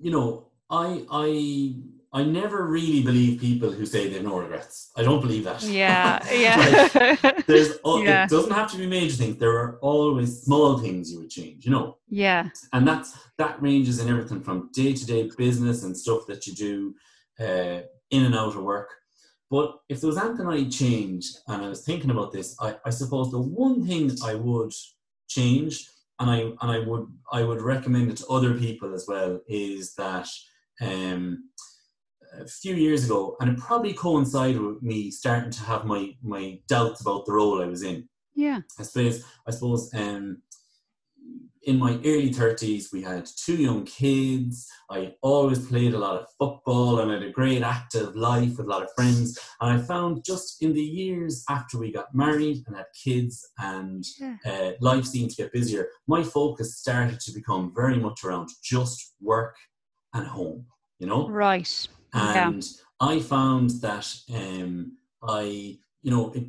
you 0.02 0.12
know, 0.12 0.48
I 0.70 1.06
I 1.10 1.76
I 2.16 2.24
never 2.24 2.68
really 2.68 3.02
believe 3.02 3.42
people 3.42 3.72
who 3.72 3.88
say 3.88 4.08
they 4.08 4.16
have 4.16 4.24
no 4.24 4.38
regrets. 4.38 4.92
I 4.96 5.02
don't 5.02 5.20
believe 5.20 5.46
that. 5.46 5.64
Yeah, 5.64 6.24
yeah. 6.32 7.18
like, 7.24 7.46
there's 7.48 7.80
yeah. 7.84 8.26
it 8.26 8.30
doesn't 8.30 8.52
have 8.52 8.72
to 8.72 8.78
be 8.78 8.86
major 8.86 9.16
things. 9.16 9.38
There 9.38 9.58
are 9.58 9.80
always 9.80 10.44
small 10.44 10.78
things 10.78 11.12
you 11.12 11.22
would 11.22 11.32
change, 11.32 11.66
you 11.66 11.72
know. 11.72 11.98
Yeah. 12.10 12.50
And 12.72 12.88
that's 12.88 13.18
that 13.40 13.60
ranges 13.62 14.00
in 14.00 14.10
everything 14.10 14.42
from 14.42 14.70
day 14.74 14.94
to 14.94 15.06
day 15.06 15.32
business 15.36 15.84
and 15.84 15.98
stuff 15.98 16.28
that 16.28 16.46
you 16.46 16.54
do 16.54 16.96
uh, 17.40 17.82
in 18.12 18.26
and 18.26 18.36
out 18.36 18.56
of 18.56 18.64
work. 18.64 18.92
But 19.50 19.80
if 19.90 20.00
there 20.00 20.08
was 20.08 20.18
anything 20.18 20.48
I 20.48 20.70
changed, 20.70 21.38
and 21.48 21.66
I 21.66 21.70
was 21.70 21.84
thinking 21.84 22.12
about 22.12 22.32
this, 22.32 22.56
I, 22.60 22.76
I 22.86 22.92
suppose 22.92 23.32
the 23.32 23.40
one 23.40 23.88
thing 23.88 24.12
I 24.24 24.36
would 24.36 24.72
change, 25.28 25.90
and 26.20 26.30
I 26.30 26.38
and 26.62 26.72
I 26.72 26.78
would 26.78 27.08
I 27.32 27.42
would 27.42 27.62
recommend 27.62 28.12
it 28.12 28.18
to 28.18 28.28
other 28.28 28.54
people 28.54 28.94
as 28.94 29.06
well, 29.08 29.40
is 29.48 29.96
that. 29.96 30.28
Um, 30.82 31.50
a 32.40 32.48
few 32.48 32.76
years 32.76 33.06
ago, 33.06 33.36
and 33.40 33.50
it 33.50 33.58
probably 33.58 33.94
coincided 33.94 34.62
with 34.62 34.82
me 34.82 35.12
starting 35.12 35.52
to 35.52 35.64
have 35.64 35.86
my 35.86 36.16
my 36.22 36.60
doubts 36.68 37.02
about 37.02 37.26
the 37.26 37.34
role 37.34 37.62
I 37.62 37.66
was 37.66 37.84
in. 37.84 38.08
Yeah, 38.36 38.62
I 38.80 38.84
suppose 38.84 39.24
I 39.48 39.52
suppose 39.52 39.94
um, 39.94 40.42
in 41.66 41.80
my 41.80 42.00
early 42.04 42.34
thirties, 42.34 42.92
we 42.92 43.02
had 43.02 43.26
two 43.38 43.56
young 43.56 43.86
kids. 43.86 44.70
I 44.90 45.14
always 45.22 45.66
played 45.66 45.94
a 45.94 46.00
lot 46.00 46.22
of 46.22 46.28
football, 46.40 47.00
and 47.00 47.12
had 47.12 47.24
a 47.24 47.32
great 47.32 47.62
active 47.62 48.16
life 48.16 48.58
with 48.58 48.68
a 48.68 48.70
lot 48.70 48.84
of 48.84 48.90
friends. 48.96 49.38
And 49.62 49.80
I 49.80 49.84
found 49.84 50.26
just 50.26 50.62
in 50.62 50.74
the 50.74 50.82
years 50.82 51.44
after 51.50 51.78
we 51.78 51.92
got 51.92 52.14
married 52.14 52.64
and 52.68 52.76
had 52.76 52.88
kids, 53.02 53.48
and 53.60 54.04
yeah. 54.20 54.38
uh, 54.46 54.72
life 54.82 55.06
seemed 55.06 55.30
to 55.32 55.36
get 55.36 55.54
busier, 55.54 55.88
my 56.08 56.24
focus 56.24 56.78
started 56.78 57.20
to 57.22 57.32
become 57.32 57.72
very 57.76 57.98
much 57.98 58.24
around 58.24 58.50
just 58.64 59.14
work 59.22 59.56
and 60.14 60.28
home. 60.28 60.66
You 61.00 61.08
know, 61.08 61.28
right 61.28 61.88
and 62.14 62.64
yeah. 62.64 62.70
I 63.00 63.20
found 63.20 63.72
that 63.82 64.14
um, 64.34 64.98
I, 65.22 65.78
you 66.02 66.12
know, 66.12 66.32
it, 66.34 66.46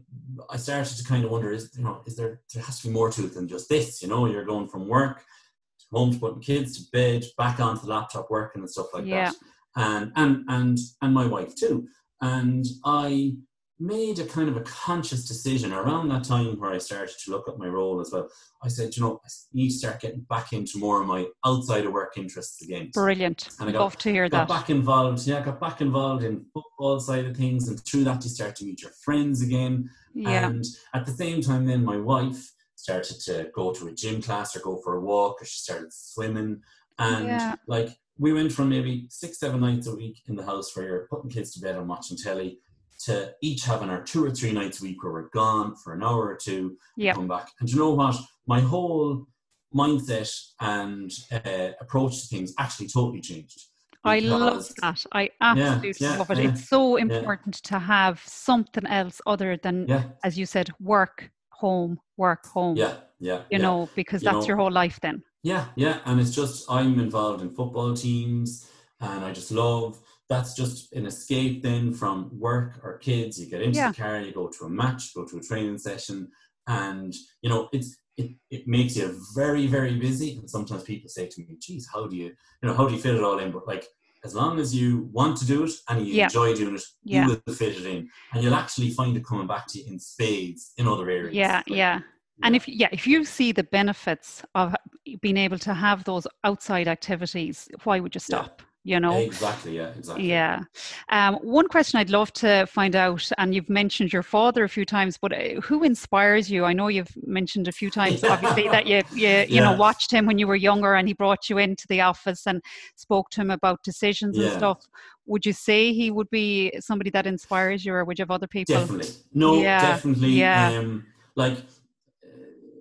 I 0.51 0.57
started 0.57 0.97
to 0.97 1.05
kind 1.05 1.25
of 1.25 1.31
wonder, 1.31 1.53
is 1.53 1.71
you 1.77 1.85
know, 1.85 2.03
is 2.07 2.17
there 2.17 2.41
there 2.53 2.63
has 2.63 2.81
to 2.81 2.89
be 2.89 2.93
more 2.93 3.11
to 3.11 3.25
it 3.25 3.35
than 3.35 3.49
just 3.49 3.69
this? 3.69 4.03
You 4.03 4.09
know, 4.09 4.27
you're 4.27 4.45
going 4.45 4.69
from 4.69 4.89
work 4.89 5.19
to 5.19 5.87
home 5.93 6.13
to 6.13 6.19
putting 6.19 6.41
kids 6.41 6.85
to 6.85 6.91
bed, 6.93 7.25
back 7.39 7.61
onto 7.61 7.83
the 7.83 7.93
laptop 7.93 8.31
working 8.31 8.63
and 8.63 8.71
stuff 8.71 8.93
like 8.93 9.07
yeah. 9.07 9.31
that, 9.31 9.35
and 9.77 10.13
and 10.17 10.45
and 10.49 10.79
and 11.03 11.15
my 11.15 11.27
wife 11.27 11.55
too. 11.55 11.87
And 12.21 12.65
I 12.85 13.37
made 13.81 14.19
a 14.21 14.25
kind 14.25 14.49
of 14.49 14.57
a 14.57 14.61
conscious 14.61 15.27
decision 15.27 15.73
around 15.73 16.09
that 16.09 16.25
time 16.25 16.59
where 16.61 16.71
I 16.71 16.79
started 16.79 17.17
to 17.25 17.31
look 17.33 17.49
at 17.49 17.59
my 17.59 17.67
role 17.67 18.01
as 18.01 18.11
well. 18.13 18.29
I 18.63 18.69
said, 18.69 18.97
you 18.97 19.03
know, 19.03 19.21
I 19.25 19.29
need 19.53 19.71
to 19.71 19.75
start 19.75 20.01
getting 20.01 20.21
back 20.23 20.53
into 20.53 20.79
more 20.79 21.01
of 21.01 21.09
my 21.09 21.27
outside 21.45 21.85
of 21.85 21.93
work 21.93 22.17
interests 22.17 22.63
again. 22.63 22.91
Brilliant. 22.95 23.49
And 23.59 23.69
I 23.69 23.73
got, 23.73 23.81
Love 23.81 23.99
to 23.99 24.13
hear 24.13 24.29
got 24.29 24.49
that. 24.49 24.55
back 24.55 24.71
involved. 24.71 25.27
Yeah, 25.27 25.39
I 25.39 25.43
got 25.43 25.61
back 25.61 25.81
involved 25.81 26.23
in 26.23 26.47
football 26.55 27.01
side 27.01 27.25
of 27.25 27.37
things, 27.37 27.69
and 27.69 27.85
through 27.85 28.05
that 28.05 28.23
you 28.23 28.31
start 28.31 28.55
to 28.57 28.65
meet 28.65 28.81
your 28.81 28.93
friends 29.05 29.43
again. 29.43 29.91
Yeah. 30.15 30.47
And 30.47 30.65
at 30.95 31.05
the 31.05 31.13
same 31.13 31.43
time, 31.43 31.67
then 31.67 31.85
my 31.85 31.97
wife 31.97 32.53
started 32.77 33.19
to 33.21 33.51
go 33.55 33.73
to 33.73 33.89
a 33.89 33.93
gym 33.93 34.23
class 34.23 34.55
or 34.55 34.61
go 34.61 34.81
for 34.85 34.97
a 34.97 35.01
walk, 35.01 35.43
or 35.43 35.45
she 35.45 35.59
started 35.59 35.93
swimming, 35.93 36.61
and 36.99 37.27
yeah. 37.27 37.57
like 37.67 37.89
we 38.19 38.33
went 38.33 38.53
from 38.53 38.69
maybe 38.69 39.07
six, 39.11 39.41
seven 39.41 39.61
nights 39.61 39.89
a 39.89 39.97
week 39.97 40.23
in 40.29 40.37
the 40.37 40.45
house 40.45 40.77
where 40.77 40.87
you're 40.87 41.09
putting 41.11 41.31
kids 41.31 41.53
to 41.53 41.61
bed 41.61 41.75
and 41.75 41.89
watching 41.89 42.17
telly 42.17 42.61
to 43.07 43.33
each 43.43 43.65
having 43.65 43.91
our 43.91 44.03
two 44.03 44.25
or 44.25 44.31
three 44.31 44.53
nights 44.53 44.81
a 44.81 44.85
week 44.85 45.03
where 45.03 45.13
we're 45.13 45.29
gone 45.31 45.75
for 45.77 45.93
an 45.93 46.03
hour 46.03 46.27
or 46.29 46.37
two, 46.37 46.77
yep. 46.97 47.17
come 47.17 47.29
back. 47.29 47.49
And 47.61 47.71
you 47.71 47.79
know 47.79 47.91
what? 47.91 48.17
My 48.47 48.61
whole 48.61 49.27
mindset 49.75 50.33
and 50.61 51.11
uh, 51.33 51.71
approach 51.81 52.23
to 52.23 52.27
things 52.29 52.55
actually 52.59 52.89
totally 52.89 53.21
changed. 53.21 53.61
I 54.05 54.19
love 54.19 54.69
that. 54.83 55.03
I 55.13 55.31
absolutely 55.41 55.95
yeah, 55.99 56.13
yeah, 56.13 56.19
love 56.19 56.31
it. 56.31 56.39
Yeah, 56.39 56.51
it's 56.51 56.69
so 56.69 56.97
important 56.97 57.55
to 57.65 57.79
have 57.79 58.23
something 58.27 58.87
else 58.87 59.21
other 59.27 59.57
than, 59.57 60.13
as 60.23 60.39
you 60.39 60.45
said, 60.45 60.69
work, 60.79 61.31
home, 61.49 61.99
work, 62.19 62.47
home. 62.47 62.77
Yeah, 62.77 62.97
yeah. 63.19 63.43
You 63.51 63.59
know, 63.61 63.89
because 63.97 64.23
you 64.23 64.27
that's 64.27 64.41
know, 64.41 64.49
your 64.49 64.57
whole 64.59 64.71
life 64.71 65.01
then. 65.01 65.23
Yeah, 65.43 65.67
yeah. 65.75 66.01
And 66.05 66.21
it's 66.21 66.35
just, 66.35 66.71
I'm 66.71 67.01
involved 67.01 67.41
in 67.43 67.51
football 67.55 67.95
teams 67.95 68.69
and 69.01 69.25
I 69.25 69.33
just 69.33 69.51
love 69.51 69.99
that's 70.29 70.55
just 70.55 70.93
an 70.95 71.07
escape 71.07 71.63
then 71.63 71.93
from 71.93 72.31
work 72.39 72.81
or 72.83 72.99
kids. 72.99 73.39
You 73.39 73.51
get 73.51 73.63
into 73.63 73.79
yeah. 73.79 73.91
the 73.91 74.03
car, 74.03 74.21
you 74.21 74.33
go 74.33 74.49
to 74.49 74.65
a 74.65 74.71
match, 74.71 75.15
go 75.15 75.25
to 75.25 75.39
a 75.39 75.41
training 75.41 75.79
session, 75.79 76.29
and 76.67 77.15
you 77.43 77.51
know 77.51 77.69
it's 77.73 77.97
it, 78.17 78.31
it 78.51 78.67
makes 78.67 78.97
you 78.97 79.19
very 79.35 79.67
very 79.67 79.97
busy. 79.97 80.39
And 80.39 80.49
sometimes 80.49 80.83
people 80.83 81.09
say 81.09 81.29
to 81.29 81.41
me, 81.41 81.57
"Geez, 81.61 81.89
how 81.93 82.07
do 82.07 82.17
you 82.17 82.27
you 82.27 82.69
know 82.69 82.75
how 82.75 82.87
do 82.89 82.95
you 82.95 83.01
fit 83.01 83.15
it 83.15 83.23
all 83.23 83.39
in?" 83.39 83.53
But 83.53 83.67
like 83.67 83.87
as 84.25 84.35
long 84.35 84.59
as 84.59 84.75
you 84.75 85.11
want 85.13 85.37
to 85.37 85.47
do 85.47 85.65
it 85.65 85.73
and 85.91 86.07
you 86.07 86.15
yeah. 86.15 86.25
enjoy 86.25 86.55
doing 86.55 86.77
it, 86.77 86.83
yeah. 87.03 87.27
you 87.27 87.41
will 87.47 87.55
fit 87.55 87.77
it 87.77 87.85
in, 87.85 88.09
and 88.33 88.43
you'll 88.43 88.55
actually 88.55 88.91
find 88.91 89.15
it 89.17 89.27
coming 89.27 89.47
back 89.47 89.67
to 89.69 89.79
you 89.79 89.93
in 89.93 89.99
spades 89.99 90.73
in 90.79 90.89
other 90.89 91.11
areas. 91.11 91.35
Yeah, 91.35 91.57
like, 91.57 91.69
yeah. 91.69 92.01
And 92.43 92.57
if 92.57 92.67
yeah, 92.67 92.89
if 92.91 93.07
you 93.07 93.25
see 93.25 93.53
the 93.53 93.63
benefits 93.63 94.43
of 94.55 94.75
being 95.21 95.37
able 95.37 95.59
to 95.59 95.75
have 95.75 96.05
those 96.05 96.27
outside 96.43 96.89
activities, 96.89 97.69
why 97.85 98.01
would 98.01 98.15
you 98.15 98.21
stop? 98.21 98.63
Yeah 98.63 98.65
you 98.85 99.01
know? 99.01 99.17
Exactly 99.17 99.77
yeah 99.77 99.89
exactly. 99.89 100.29
Yeah. 100.29 100.61
Um, 101.09 101.37
one 101.37 101.69
question 101.69 101.99
i'd 101.99 102.11
love 102.11 102.33
to 102.35 102.67
find 102.67 102.95
out 102.95 103.29
and 103.39 103.55
you've 103.55 103.69
mentioned 103.69 104.13
your 104.13 104.23
father 104.23 104.65
a 104.65 104.69
few 104.69 104.85
times 104.85 105.19
but 105.19 105.33
uh, 105.33 105.61
who 105.61 105.83
inspires 105.83 106.51
you? 106.51 106.65
I 106.65 106.73
know 106.73 106.89
you've 106.89 107.15
mentioned 107.27 107.69
a 107.69 107.73
few 107.73 107.91
times 107.91 108.23
obviously 108.35 108.69
that 108.69 108.87
you 108.87 109.03
you, 109.13 109.29
you 109.29 109.47
yeah. 109.49 109.61
know 109.65 109.73
watched 109.73 110.11
him 110.13 110.27
when 110.27 110.39
you 110.39 110.47
were 110.47 110.57
younger 110.57 110.95
and 110.95 111.09
he 111.09 111.15
brought 111.15 111.49
you 111.49 111.59
into 111.59 111.87
the 111.89 112.01
office 112.01 112.47
and 112.47 112.63
spoke 112.97 113.31
to 113.31 113.41
him 113.41 113.51
about 113.51 113.83
decisions 113.83 114.37
yeah. 114.37 114.47
and 114.47 114.57
stuff. 114.57 114.87
Would 115.27 115.47
you 115.47 115.53
say 115.53 115.93
he 115.93 116.11
would 116.11 116.29
be 116.31 116.73
somebody 116.81 117.11
that 117.11 117.27
inspires 117.27 117.85
you 117.85 117.95
or 117.95 118.05
would 118.05 118.19
you 118.19 118.23
have 118.23 118.31
other 118.31 118.47
people? 118.47 118.75
Definitely. 118.75 119.09
No 119.33 119.63
yeah. 119.63 119.81
definitely 119.81 120.31
yeah. 120.31 120.79
um, 120.79 121.07
like 121.35 121.59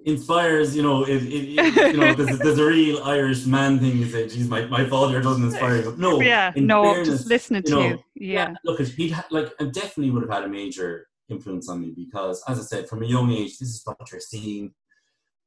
inspires, 0.05 0.75
you 0.75 0.81
know, 0.81 1.03
if, 1.07 1.23
if, 1.23 1.75
you 1.75 1.93
know, 1.93 2.13
there's, 2.13 2.39
there's, 2.39 2.59
a 2.59 2.65
real 2.65 3.03
Irish 3.03 3.45
man 3.45 3.79
thing. 3.79 3.97
You 3.97 4.05
say, 4.05 4.27
"Geez, 4.27 4.47
my, 4.47 4.65
my 4.65 4.85
father 4.85 5.21
doesn't 5.21 5.43
inspire 5.43 5.77
you." 5.77 5.95
No, 5.97 6.21
yeah, 6.21 6.51
no, 6.55 6.83
fairness, 6.83 7.07
just 7.07 7.27
listening 7.27 7.63
to 7.63 7.69
you. 7.69 7.75
Know, 7.75 7.87
you. 7.87 7.99
Yeah. 8.15 8.33
yeah, 8.33 8.55
look, 8.63 8.79
he 8.81 9.09
ha- 9.09 9.27
like, 9.31 9.53
I 9.59 9.65
definitely 9.65 10.11
would 10.11 10.23
have 10.23 10.31
had 10.31 10.43
a 10.43 10.47
major 10.47 11.07
influence 11.29 11.69
on 11.69 11.81
me 11.81 11.93
because, 11.95 12.43
as 12.47 12.59
I 12.59 12.63
said, 12.63 12.89
from 12.89 13.03
a 13.03 13.05
young 13.05 13.31
age, 13.31 13.57
this 13.57 13.69
is 13.69 13.81
what 13.85 14.11
you're 14.11 14.21
seeing. 14.21 14.73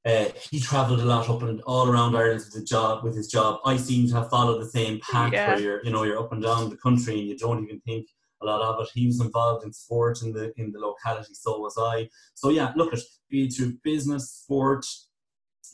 uh, 0.06 0.26
he 0.50 0.60
travelled 0.60 1.00
a 1.00 1.04
lot 1.04 1.28
up 1.28 1.42
and 1.42 1.60
all 1.62 1.88
around 1.88 2.16
Ireland 2.16 2.42
with 2.44 2.54
his 2.54 2.68
job. 2.68 3.04
With 3.04 3.16
his 3.16 3.28
job, 3.28 3.60
I 3.64 3.76
seem 3.76 4.08
to 4.08 4.14
have 4.14 4.30
followed 4.30 4.60
the 4.60 4.70
same 4.70 5.00
path 5.00 5.32
yeah. 5.32 5.48
where 5.48 5.60
you're, 5.60 5.84
you 5.84 5.90
know, 5.90 6.04
you're 6.04 6.18
up 6.18 6.32
and 6.32 6.42
down 6.42 6.70
the 6.70 6.76
country 6.76 7.18
and 7.18 7.28
you 7.28 7.36
don't 7.36 7.64
even 7.64 7.80
think 7.80 8.06
lot 8.46 8.62
of 8.62 8.80
it. 8.80 8.88
He 8.94 9.06
was 9.06 9.20
involved 9.20 9.64
in 9.64 9.72
sport 9.72 10.22
in 10.22 10.32
the 10.32 10.52
in 10.56 10.72
the 10.72 10.78
locality, 10.78 11.34
so 11.34 11.58
was 11.58 11.76
I. 11.78 12.08
So 12.34 12.50
yeah, 12.50 12.72
look 12.76 12.92
at 12.92 13.00
be 13.30 13.44
it 13.44 13.54
through 13.54 13.78
business, 13.82 14.30
sport, 14.30 14.86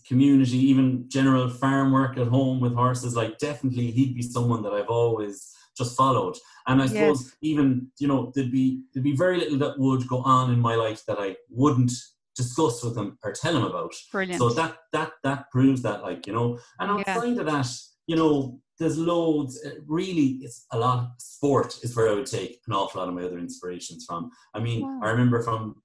community, 0.07 0.59
even 0.59 1.05
general 1.09 1.49
farm 1.49 1.93
work 1.93 2.17
at 2.19 2.29
home 2.29 2.61
with 2.61 2.75
horses. 2.75 3.17
Like 3.17 3.39
definitely, 3.39 3.91
he'd 3.91 4.15
be 4.15 4.23
someone 4.23 4.63
that 4.63 4.73
I've 4.73 4.89
always 4.89 5.55
just 5.77 5.97
followed. 5.97 6.37
And 6.67 6.83
I 6.83 6.87
suppose 6.87 7.25
yes. 7.25 7.37
even 7.43 7.89
you 7.99 8.09
know 8.09 8.33
there'd 8.35 8.53
be 8.53 8.83
there'd 8.93 9.05
be 9.05 9.17
very 9.17 9.39
little 9.39 9.59
that 9.59 9.79
would 9.79 10.07
go 10.09 10.19
on 10.23 10.53
in 10.53 10.61
my 10.61 10.75
life 10.75 11.03
that 11.07 11.19
I 11.19 11.37
wouldn't 11.51 11.93
discuss 12.35 12.83
with 12.83 12.97
him 12.97 13.19
or 13.23 13.33
tell 13.33 13.57
him 13.57 13.65
about. 13.65 13.93
Brilliant. 14.11 14.41
So 14.41 14.51
that 14.51 14.77
that 14.93 15.13
that 15.25 15.51
proves 15.51 15.83
that, 15.83 16.03
like 16.03 16.27
you 16.27 16.33
know, 16.33 16.59
and 16.79 16.91
outside 16.91 17.35
yeah. 17.35 17.41
of 17.41 17.47
that, 17.47 17.69
you 18.07 18.17
know, 18.17 18.61
there's 18.83 18.99
loads. 18.99 19.65
Really, 19.87 20.39
it's 20.43 20.67
a 20.73 20.79
lot. 20.79 21.13
Sport 21.19 21.79
is 21.83 21.97
where 21.97 22.11
I 22.11 22.15
would 22.15 22.27
take 22.27 22.61
an 22.67 22.75
awful 22.75 23.01
lot 23.01 23.09
of 23.09 23.15
my 23.15 23.23
other 23.23 23.39
inspirations 23.39 24.05
from. 24.07 24.31
I 24.55 24.61
mean, 24.61 24.83
wow. 24.83 25.01
I 25.03 25.11
remember 25.11 25.43
from 25.43 25.77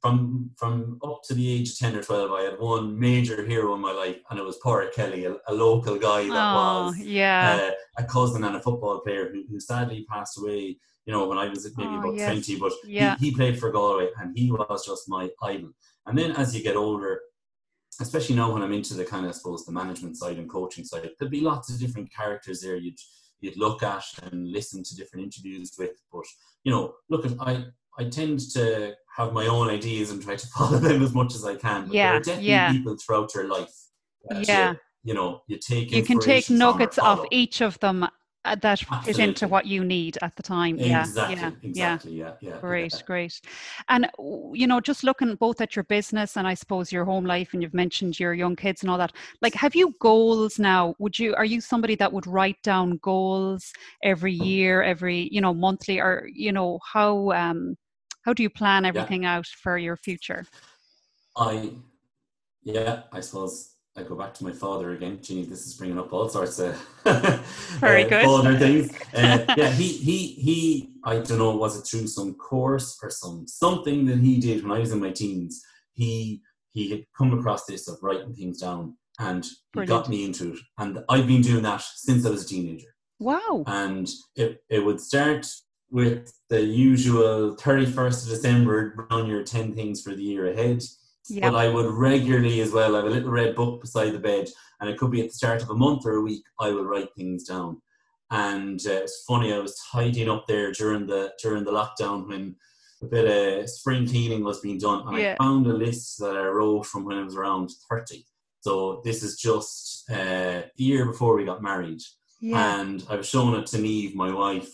from 0.00 0.50
from 0.56 0.98
up 1.04 1.22
to 1.26 1.34
the 1.34 1.48
age 1.50 1.70
of 1.70 1.78
10 1.78 1.96
or 1.96 2.02
12 2.02 2.30
i 2.30 2.42
had 2.42 2.58
one 2.58 2.98
major 2.98 3.44
hero 3.46 3.74
in 3.74 3.80
my 3.80 3.92
life 3.92 4.16
and 4.28 4.38
it 4.38 4.44
was 4.44 4.58
Pádraig 4.58 4.92
Kelly 4.92 5.24
a, 5.24 5.36
a 5.48 5.54
local 5.54 5.96
guy 5.96 6.22
that 6.24 6.54
oh, 6.54 6.86
was 6.86 6.98
yeah. 6.98 7.70
uh, 7.70 8.02
a 8.02 8.04
cousin 8.04 8.44
and 8.44 8.56
a 8.56 8.60
football 8.60 9.00
player 9.00 9.30
who, 9.32 9.44
who 9.48 9.58
sadly 9.58 10.04
passed 10.10 10.38
away 10.38 10.76
you 11.06 11.12
know 11.12 11.26
when 11.26 11.38
i 11.38 11.48
was 11.48 11.64
maybe 11.76 11.88
oh, 11.88 12.00
about 12.00 12.14
yes. 12.14 12.30
20 12.30 12.58
but 12.58 12.72
yeah. 12.84 13.16
he, 13.18 13.30
he 13.30 13.34
played 13.34 13.58
for 13.58 13.70
galway 13.70 14.08
and 14.20 14.36
he 14.36 14.50
was 14.50 14.84
just 14.84 15.08
my 15.08 15.30
idol 15.42 15.70
and 16.06 16.18
then 16.18 16.32
as 16.32 16.54
you 16.54 16.62
get 16.62 16.76
older 16.76 17.20
especially 18.00 18.36
now 18.36 18.52
when 18.52 18.62
i'm 18.62 18.72
into 18.72 18.94
the 18.94 19.04
kind 19.04 19.24
of 19.24 19.30
I 19.30 19.32
suppose 19.32 19.64
the 19.64 19.72
management 19.72 20.16
side 20.16 20.38
and 20.38 20.48
coaching 20.48 20.84
side 20.84 21.10
there'd 21.18 21.30
be 21.30 21.40
lots 21.40 21.72
of 21.72 21.78
different 21.80 22.12
characters 22.12 22.60
there 22.60 22.76
you'd 22.76 22.98
you'd 23.40 23.56
look 23.56 23.82
at 23.82 24.04
and 24.22 24.50
listen 24.50 24.82
to 24.82 24.96
different 24.96 25.24
interviews 25.24 25.72
with 25.78 25.92
but 26.12 26.24
you 26.64 26.72
know 26.72 26.94
look 27.08 27.26
at 27.26 27.32
i 27.40 27.64
I 27.98 28.04
tend 28.04 28.40
to 28.52 28.94
have 29.16 29.32
my 29.32 29.46
own 29.46 29.70
ideas 29.70 30.10
and 30.10 30.22
try 30.22 30.36
to 30.36 30.46
follow 30.56 30.78
them 30.78 31.02
as 31.02 31.14
much 31.14 31.34
as 31.34 31.44
I 31.44 31.56
can. 31.56 31.86
But 31.86 31.94
yeah, 31.94 32.08
there 32.08 32.16
are 32.16 32.20
definitely 32.20 32.50
yeah. 32.50 32.72
people 32.72 32.96
throughout 32.96 33.34
your 33.34 33.48
life. 33.48 33.74
yeah. 34.30 34.72
You, 34.72 34.78
you, 35.04 35.14
know, 35.14 35.42
you 35.46 35.58
take 35.58 35.92
you 35.92 36.02
can 36.02 36.18
take 36.18 36.50
nuggets 36.50 36.98
of 36.98 37.24
each 37.30 37.60
of 37.60 37.78
them 37.80 38.06
that 38.54 38.82
Absolutely. 38.92 39.04
fit 39.04 39.18
into 39.18 39.48
what 39.48 39.66
you 39.66 39.84
need 39.84 40.18
at 40.22 40.34
the 40.36 40.42
time. 40.42 40.78
Exactly, 40.78 40.82
yeah, 40.82 41.08
yeah, 41.24 41.52
exactly. 41.62 41.72
Yeah, 41.72 41.98
yeah. 42.40 42.58
Great, 42.60 42.92
yeah. 42.92 42.98
great. 43.06 43.40
And 43.88 44.08
you 44.54 44.66
know, 44.66 44.80
just 44.80 45.04
looking 45.04 45.34
both 45.36 45.60
at 45.60 45.76
your 45.76 45.84
business 45.84 46.36
and 46.36 46.46
I 46.46 46.54
suppose 46.54 46.92
your 46.92 47.04
home 47.04 47.24
life, 47.24 47.52
and 47.52 47.62
you've 47.62 47.74
mentioned 47.74 48.18
your 48.18 48.34
young 48.34 48.56
kids 48.56 48.82
and 48.82 48.90
all 48.90 48.98
that. 48.98 49.12
Like, 49.42 49.54
have 49.54 49.74
you 49.74 49.94
goals 50.00 50.58
now? 50.58 50.94
Would 50.98 51.18
you 51.18 51.34
are 51.34 51.44
you 51.44 51.60
somebody 51.60 51.94
that 51.96 52.12
would 52.12 52.26
write 52.26 52.62
down 52.62 52.98
goals 53.02 53.72
every 54.02 54.32
year, 54.32 54.82
every 54.82 55.28
you 55.32 55.40
know 55.40 55.54
monthly, 55.54 56.00
or 56.00 56.28
you 56.32 56.52
know 56.52 56.78
how 56.92 57.30
um 57.32 57.76
how 58.22 58.32
do 58.32 58.42
you 58.42 58.50
plan 58.50 58.84
everything 58.84 59.24
out 59.24 59.46
for 59.46 59.78
your 59.78 59.96
future? 59.96 60.46
I, 61.36 61.72
yeah, 62.64 63.04
I 63.12 63.20
suppose 63.20 63.75
I 63.96 64.02
go 64.02 64.14
back 64.14 64.34
to 64.34 64.44
my 64.44 64.52
father 64.52 64.92
again. 64.92 65.18
Gee, 65.22 65.44
this 65.44 65.66
is 65.66 65.74
bringing 65.74 65.98
up 65.98 66.12
all 66.12 66.28
sorts 66.28 66.58
of 66.58 66.76
very 67.80 68.04
uh, 68.04 68.08
good 68.08 68.24
father 68.24 68.58
things. 68.58 68.92
Uh, 69.14 69.44
yeah, 69.56 69.70
he 69.70 69.88
he 69.88 70.26
he. 70.26 70.90
I 71.04 71.18
don't 71.20 71.38
know, 71.38 71.56
was 71.56 71.78
it 71.78 71.86
through 71.86 72.06
some 72.08 72.34
course 72.34 72.98
or 73.02 73.08
some 73.08 73.46
something 73.48 74.04
that 74.06 74.18
he 74.18 74.38
did 74.38 74.62
when 74.62 74.72
I 74.72 74.80
was 74.80 74.92
in 74.92 75.00
my 75.00 75.10
teens? 75.10 75.64
He 75.94 76.42
he 76.72 76.90
had 76.90 77.04
come 77.16 77.38
across 77.38 77.64
this 77.64 77.88
of 77.88 77.98
writing 78.02 78.34
things 78.34 78.60
down, 78.60 78.96
and 79.18 79.44
he 79.44 79.50
Brilliant. 79.72 79.88
got 79.88 80.10
me 80.10 80.24
into 80.26 80.52
it. 80.52 80.58
And 80.76 81.02
I've 81.08 81.26
been 81.26 81.40
doing 81.40 81.62
that 81.62 81.80
since 81.80 82.26
I 82.26 82.30
was 82.30 82.44
a 82.44 82.48
teenager. 82.48 82.94
Wow! 83.18 83.64
And 83.66 84.06
it 84.34 84.62
it 84.68 84.84
would 84.84 85.00
start 85.00 85.46
with 85.90 86.32
the 86.50 86.60
usual 86.60 87.56
31st 87.56 88.24
of 88.24 88.28
December 88.28 89.06
on 89.08 89.26
your 89.26 89.44
10 89.44 89.74
things 89.74 90.02
for 90.02 90.14
the 90.14 90.22
year 90.22 90.50
ahead. 90.50 90.82
Yep. 91.28 91.52
But 91.52 91.58
I 91.58 91.68
would 91.68 91.86
regularly 91.86 92.60
as 92.60 92.72
well, 92.72 92.94
I 92.94 92.98
have 92.98 93.06
a 93.06 93.10
little 93.10 93.30
red 93.30 93.54
book 93.54 93.80
beside 93.80 94.10
the 94.10 94.18
bed, 94.18 94.48
and 94.80 94.88
it 94.88 94.98
could 94.98 95.10
be 95.10 95.20
at 95.20 95.28
the 95.28 95.34
start 95.34 95.62
of 95.62 95.70
a 95.70 95.74
month 95.74 96.06
or 96.06 96.16
a 96.16 96.22
week, 96.22 96.44
I 96.60 96.70
will 96.70 96.84
write 96.84 97.14
things 97.14 97.44
down. 97.44 97.80
And 98.30 98.80
uh, 98.86 98.92
it's 98.92 99.24
funny, 99.26 99.52
I 99.52 99.58
was 99.58 99.80
tidying 99.92 100.28
up 100.28 100.46
there 100.46 100.72
during 100.72 101.06
the 101.06 101.32
during 101.42 101.64
the 101.64 101.72
lockdown 101.72 102.28
when 102.28 102.56
a 103.02 103.06
bit 103.06 103.60
of 103.60 103.70
spring 103.70 104.06
cleaning 104.06 104.42
was 104.42 104.60
being 104.60 104.78
done, 104.78 105.06
and 105.06 105.18
yeah. 105.18 105.36
I 105.38 105.44
found 105.44 105.66
a 105.66 105.72
list 105.72 106.18
that 106.18 106.36
I 106.36 106.46
wrote 106.46 106.86
from 106.86 107.04
when 107.04 107.18
I 107.18 107.24
was 107.24 107.36
around 107.36 107.70
30. 107.90 108.24
So 108.60 109.00
this 109.04 109.22
is 109.22 109.36
just 109.36 110.10
uh, 110.10 110.62
the 110.76 110.84
year 110.84 111.06
before 111.06 111.36
we 111.36 111.44
got 111.44 111.62
married. 111.62 112.00
Yeah. 112.40 112.80
And 112.80 113.04
I 113.08 113.16
was 113.16 113.28
showing 113.28 113.54
it 113.60 113.66
to 113.66 113.78
Neve, 113.78 114.16
my 114.16 114.32
wife, 114.32 114.70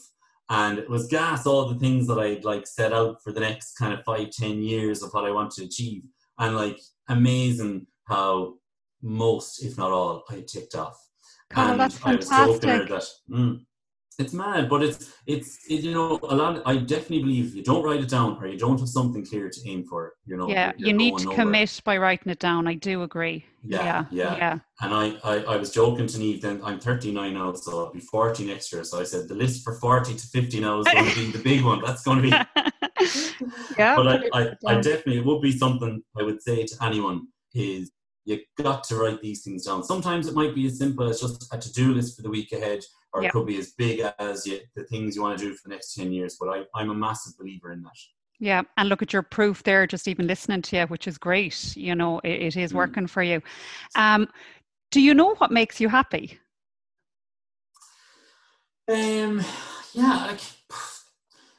and 0.48 0.78
it 0.78 0.88
was 0.88 1.08
gas 1.08 1.46
all 1.46 1.68
the 1.68 1.78
things 1.78 2.06
that 2.06 2.18
I'd 2.18 2.44
like 2.44 2.66
set 2.66 2.92
out 2.92 3.22
for 3.22 3.32
the 3.32 3.40
next 3.40 3.74
kind 3.74 3.92
of 3.92 4.04
five, 4.04 4.30
ten 4.30 4.62
years 4.62 5.02
of 5.02 5.12
what 5.12 5.24
I 5.24 5.30
want 5.30 5.50
to 5.52 5.64
achieve, 5.64 6.04
and 6.38 6.56
like 6.56 6.78
amazing 7.08 7.86
how 8.04 8.54
most, 9.02 9.64
if 9.64 9.76
not 9.76 9.90
all, 9.90 10.24
I 10.30 10.42
ticked 10.46 10.74
off. 10.74 10.98
Oh, 11.54 11.72
and 11.72 11.80
that's 11.80 11.98
fantastic. 11.98 12.32
I 12.32 12.46
was 12.46 12.60
joking 12.60 12.88
that 12.88 13.04
mm, 13.30 13.60
it's 14.18 14.32
mad, 14.32 14.68
but 14.68 14.82
it's 14.82 15.12
it's 15.26 15.58
it, 15.68 15.82
you 15.82 15.92
know 15.92 16.18
a 16.22 16.34
lot. 16.34 16.56
Of, 16.56 16.62
I 16.66 16.76
definitely 16.76 17.20
believe 17.20 17.46
if 17.48 17.54
you 17.54 17.62
don't 17.62 17.84
write 17.84 18.00
it 18.00 18.08
down 18.08 18.38
or 18.40 18.46
you 18.46 18.58
don't 18.58 18.78
have 18.78 18.88
something 18.88 19.24
clear 19.24 19.48
to 19.48 19.60
aim 19.68 19.84
for, 19.84 20.14
you 20.24 20.36
know. 20.36 20.48
Yeah, 20.48 20.72
you 20.76 20.92
need 20.92 21.18
to 21.18 21.34
commit 21.34 21.80
by 21.84 21.96
writing 21.98 22.30
it 22.32 22.38
down. 22.38 22.66
I 22.66 22.74
do 22.74 23.02
agree. 23.02 23.44
Yeah, 23.62 23.84
yeah, 23.84 24.04
yeah. 24.10 24.36
yeah. 24.36 24.58
And 24.80 24.94
I, 24.94 25.14
I, 25.24 25.44
I 25.44 25.56
was 25.56 25.70
joking 25.70 26.06
to 26.06 26.18
Neve. 26.18 26.42
Then 26.42 26.60
I'm 26.64 26.80
39 26.80 27.34
now, 27.34 27.52
so 27.52 27.86
I'll 27.86 27.92
be 27.92 28.00
40 28.00 28.46
next 28.46 28.72
year. 28.72 28.84
So 28.84 29.00
I 29.00 29.04
said 29.04 29.28
the 29.28 29.34
list 29.34 29.62
for 29.62 29.74
40 29.74 30.14
to 30.14 30.26
50 30.26 30.60
now 30.60 30.80
is 30.80 30.86
going 30.86 31.08
to 31.08 31.14
be 31.14 31.30
the 31.30 31.38
big 31.38 31.64
one. 31.64 31.82
That's 31.84 32.02
going 32.02 32.22
to 32.22 32.30
be. 32.30 32.62
yeah, 33.78 33.96
but 33.96 34.06
I, 34.08 34.40
I, 34.40 34.56
I 34.66 34.74
definitely 34.80 35.18
it 35.18 35.24
would 35.24 35.42
be 35.42 35.52
something 35.52 36.02
I 36.18 36.22
would 36.22 36.42
say 36.42 36.64
to 36.64 36.74
anyone 36.84 37.26
is 37.54 37.92
you 38.24 38.38
got 38.56 38.84
to 38.84 38.96
write 38.96 39.20
these 39.20 39.42
things 39.42 39.66
down. 39.66 39.82
Sometimes 39.82 40.28
it 40.28 40.34
might 40.34 40.54
be 40.54 40.66
as 40.66 40.78
simple 40.78 41.08
as 41.08 41.20
just 41.20 41.52
a 41.52 41.58
to-do 41.58 41.94
list 41.94 42.16
for 42.16 42.22
the 42.22 42.30
week 42.30 42.52
ahead 42.52 42.80
or 43.12 43.22
yep. 43.22 43.30
it 43.30 43.32
could 43.32 43.46
be 43.46 43.58
as 43.58 43.72
big 43.72 44.00
as 44.18 44.46
you, 44.46 44.60
the 44.74 44.84
things 44.84 45.16
you 45.16 45.22
want 45.22 45.38
to 45.38 45.44
do 45.44 45.54
for 45.54 45.68
the 45.68 45.74
next 45.74 45.94
10 45.94 46.12
years. 46.12 46.36
But 46.40 46.48
I, 46.48 46.62
I'm 46.74 46.90
a 46.90 46.94
massive 46.94 47.36
believer 47.38 47.72
in 47.72 47.82
that. 47.82 47.92
Yeah, 48.38 48.62
and 48.76 48.88
look 48.88 49.02
at 49.02 49.12
your 49.12 49.22
proof 49.22 49.62
there, 49.62 49.86
just 49.86 50.08
even 50.08 50.26
listening 50.26 50.62
to 50.62 50.76
you, 50.76 50.82
which 50.86 51.06
is 51.06 51.18
great. 51.18 51.76
You 51.76 51.94
know, 51.94 52.18
it, 52.20 52.42
it 52.42 52.56
is 52.56 52.72
mm. 52.72 52.76
working 52.76 53.06
for 53.06 53.22
you. 53.22 53.40
Um, 53.94 54.28
do 54.90 55.00
you 55.00 55.14
know 55.14 55.34
what 55.36 55.52
makes 55.52 55.80
you 55.80 55.88
happy? 55.88 56.38
Um, 58.90 59.42
yeah, 59.92 60.26
like, 60.26 60.40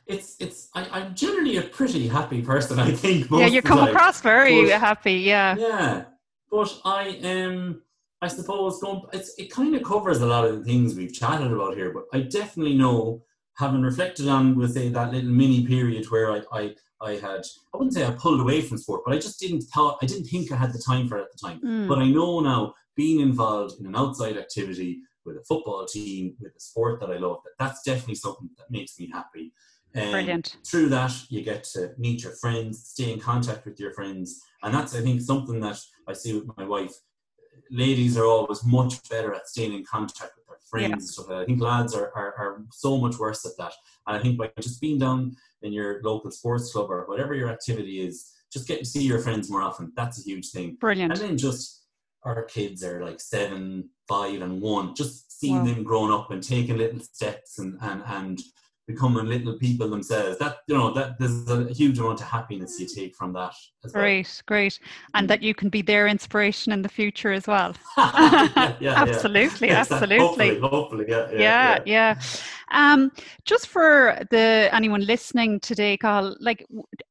it's 0.07 0.35
it's 0.39 0.69
I, 0.73 1.01
am 1.01 1.15
generally 1.15 1.57
a 1.57 1.61
pretty 1.61 2.07
happy 2.07 2.41
person. 2.41 2.79
I 2.79 2.91
think. 2.91 3.29
yeah, 3.31 3.45
you 3.45 3.61
come 3.61 3.87
across 3.87 4.21
very 4.21 4.65
but, 4.65 4.79
happy. 4.79 5.13
Yeah. 5.13 5.55
Yeah, 5.57 6.03
but 6.51 6.79
I 6.85 7.19
am. 7.23 7.51
Um, 7.51 7.81
I 8.23 8.27
suppose 8.27 8.79
going, 8.79 9.01
it 9.11 9.51
kind 9.51 9.75
of 9.75 9.83
covers 9.83 10.21
a 10.21 10.25
lot 10.25 10.45
of 10.45 10.57
the 10.57 10.63
things 10.63 10.95
we've 10.95 11.13
chatted 11.13 11.51
about 11.51 11.75
here, 11.75 11.91
but 11.91 12.05
I 12.13 12.21
definitely 12.21 12.73
know, 12.73 13.21
having 13.57 13.81
reflected 13.81 14.29
on, 14.29 14.55
we'll 14.55 14.69
say, 14.69 14.87
that 14.87 15.11
little 15.11 15.29
mini 15.29 15.67
period 15.67 16.05
where 16.09 16.31
I, 16.31 16.41
I, 16.53 16.75
I 17.01 17.11
had, 17.15 17.41
I 17.73 17.77
wouldn't 17.77 17.93
say 17.93 18.05
I 18.05 18.11
pulled 18.11 18.39
away 18.39 18.61
from 18.61 18.77
sport, 18.77 19.01
but 19.05 19.13
I 19.13 19.19
just 19.19 19.41
didn't 19.41 19.63
thought, 19.63 19.97
I 20.01 20.05
didn't 20.05 20.27
think 20.27 20.53
I 20.53 20.55
had 20.55 20.71
the 20.71 20.79
time 20.79 21.09
for 21.09 21.17
it 21.17 21.23
at 21.23 21.33
the 21.33 21.47
time. 21.47 21.59
Mm. 21.59 21.87
But 21.89 21.99
I 21.99 22.07
know 22.07 22.39
now, 22.39 22.75
being 22.95 23.19
involved 23.19 23.81
in 23.81 23.87
an 23.87 23.95
outside 23.97 24.37
activity 24.37 25.01
with 25.25 25.35
a 25.35 25.43
football 25.43 25.85
team, 25.85 26.35
with 26.39 26.55
a 26.55 26.59
sport 26.61 27.01
that 27.01 27.09
I 27.09 27.17
love, 27.17 27.39
that 27.43 27.51
that's 27.59 27.83
definitely 27.83 28.15
something 28.15 28.49
that 28.57 28.71
makes 28.71 28.97
me 28.97 29.09
happy. 29.11 29.51
Um, 29.95 30.11
Brilliant. 30.11 30.57
Through 30.65 30.89
that, 30.89 31.13
you 31.29 31.43
get 31.43 31.63
to 31.73 31.91
meet 31.97 32.23
your 32.23 32.33
friends, 32.33 32.89
stay 32.89 33.11
in 33.11 33.19
contact 33.19 33.65
with 33.65 33.79
your 33.79 33.93
friends, 33.93 34.41
and 34.63 34.73
that's 34.73 34.95
I 34.95 35.01
think 35.01 35.21
something 35.21 35.59
that 35.61 35.79
I 36.07 36.13
see 36.13 36.33
with 36.33 36.49
my 36.57 36.65
wife 36.65 36.93
ladies 37.69 38.17
are 38.17 38.25
always 38.25 38.63
much 38.63 39.07
better 39.09 39.33
at 39.33 39.47
staying 39.47 39.73
in 39.73 39.83
contact 39.83 40.33
with 40.37 40.47
their 40.47 40.57
friends 40.69 40.89
yeah. 40.89 40.93
and 40.93 41.03
stuff 41.03 41.27
like 41.27 41.37
that. 41.37 41.43
I 41.43 41.45
think 41.45 41.61
lads 41.61 41.95
are, 41.95 42.11
are, 42.15 42.33
are 42.37 42.65
so 42.71 42.97
much 42.97 43.17
worse 43.17 43.45
at 43.45 43.57
that. 43.57 43.73
And 44.07 44.17
I 44.17 44.21
think 44.21 44.37
by 44.37 44.51
just 44.59 44.81
being 44.81 44.99
down 44.99 45.35
in 45.61 45.73
your 45.73 46.01
local 46.03 46.31
sports 46.31 46.71
club 46.71 46.91
or 46.91 47.05
whatever 47.07 47.33
your 47.33 47.49
activity 47.49 48.01
is, 48.05 48.31
just 48.51 48.67
get 48.67 48.79
to 48.79 48.85
see 48.85 49.03
your 49.03 49.19
friends 49.19 49.49
more 49.49 49.61
often. 49.61 49.91
That's 49.95 50.19
a 50.19 50.23
huge 50.23 50.49
thing. 50.51 50.77
Brilliant. 50.79 51.13
And 51.13 51.21
then 51.21 51.37
just 51.37 51.85
our 52.23 52.43
kids 52.43 52.83
are 52.83 53.03
like 53.03 53.19
seven, 53.19 53.89
five, 54.07 54.41
and 54.41 54.61
one. 54.61 54.93
Just 54.95 55.39
seeing 55.39 55.57
wow. 55.57 55.65
them 55.65 55.83
growing 55.83 56.13
up 56.13 56.31
and 56.31 56.43
taking 56.43 56.77
little 56.77 56.99
steps 56.99 57.59
and 57.59 57.77
and 57.81 58.03
and 58.05 58.41
becoming 58.87 59.25
little 59.25 59.53
people 59.53 59.89
themselves. 59.89 60.37
That 60.39 60.57
you 60.67 60.75
know 60.75 60.91
that 60.93 61.17
there's 61.19 61.49
a 61.49 61.71
huge 61.71 61.99
amount 61.99 62.21
of 62.21 62.27
happiness 62.27 62.79
you 62.79 62.87
take 62.87 63.15
from 63.15 63.33
that. 63.33 63.53
great, 63.91 64.25
well. 64.25 64.41
great, 64.45 64.79
and 65.13 65.29
that 65.29 65.41
you 65.41 65.53
can 65.53 65.69
be 65.69 65.81
their 65.81 66.07
inspiration 66.07 66.73
in 66.73 66.81
the 66.81 66.89
future 66.89 67.31
as 67.31 67.47
well. 67.47 67.75
yeah, 67.97 68.75
yeah, 68.79 68.93
absolutely, 68.95 69.69
yeah. 69.69 69.79
absolutely. 69.79 70.17
Hopefully, 70.17 70.59
hopefully, 70.59 71.05
yeah, 71.07 71.31
yeah, 71.31 71.79
yeah. 71.85 72.21
Um, 72.71 73.11
just 73.45 73.67
for 73.67 74.17
the 74.31 74.69
anyone 74.71 75.05
listening 75.05 75.59
today, 75.59 75.97
Cathal, 75.97 76.35
like, 76.39 76.65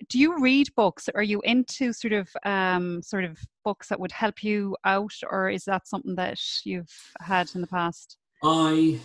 do 0.08 0.18
you 0.18 0.38
read 0.40 0.68
books? 0.74 1.08
Are 1.14 1.22
you 1.22 1.40
into 1.44 1.92
sort 1.92 2.12
of 2.12 2.28
um, 2.44 3.02
sort 3.02 3.24
of 3.24 3.38
books 3.64 3.88
that 3.88 4.00
would 4.00 4.12
help 4.12 4.42
you 4.42 4.76
out, 4.84 5.14
or 5.30 5.48
is 5.48 5.64
that 5.64 5.86
something 5.86 6.16
that 6.16 6.40
you've 6.64 6.92
had 7.20 7.50
in 7.54 7.60
the 7.60 7.66
past? 7.66 8.18
I 8.44 8.98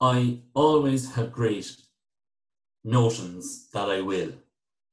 I 0.00 0.40
always 0.54 1.14
have 1.14 1.32
great 1.32 1.76
notions 2.84 3.68
that 3.72 3.90
I 3.90 4.00
will. 4.00 4.32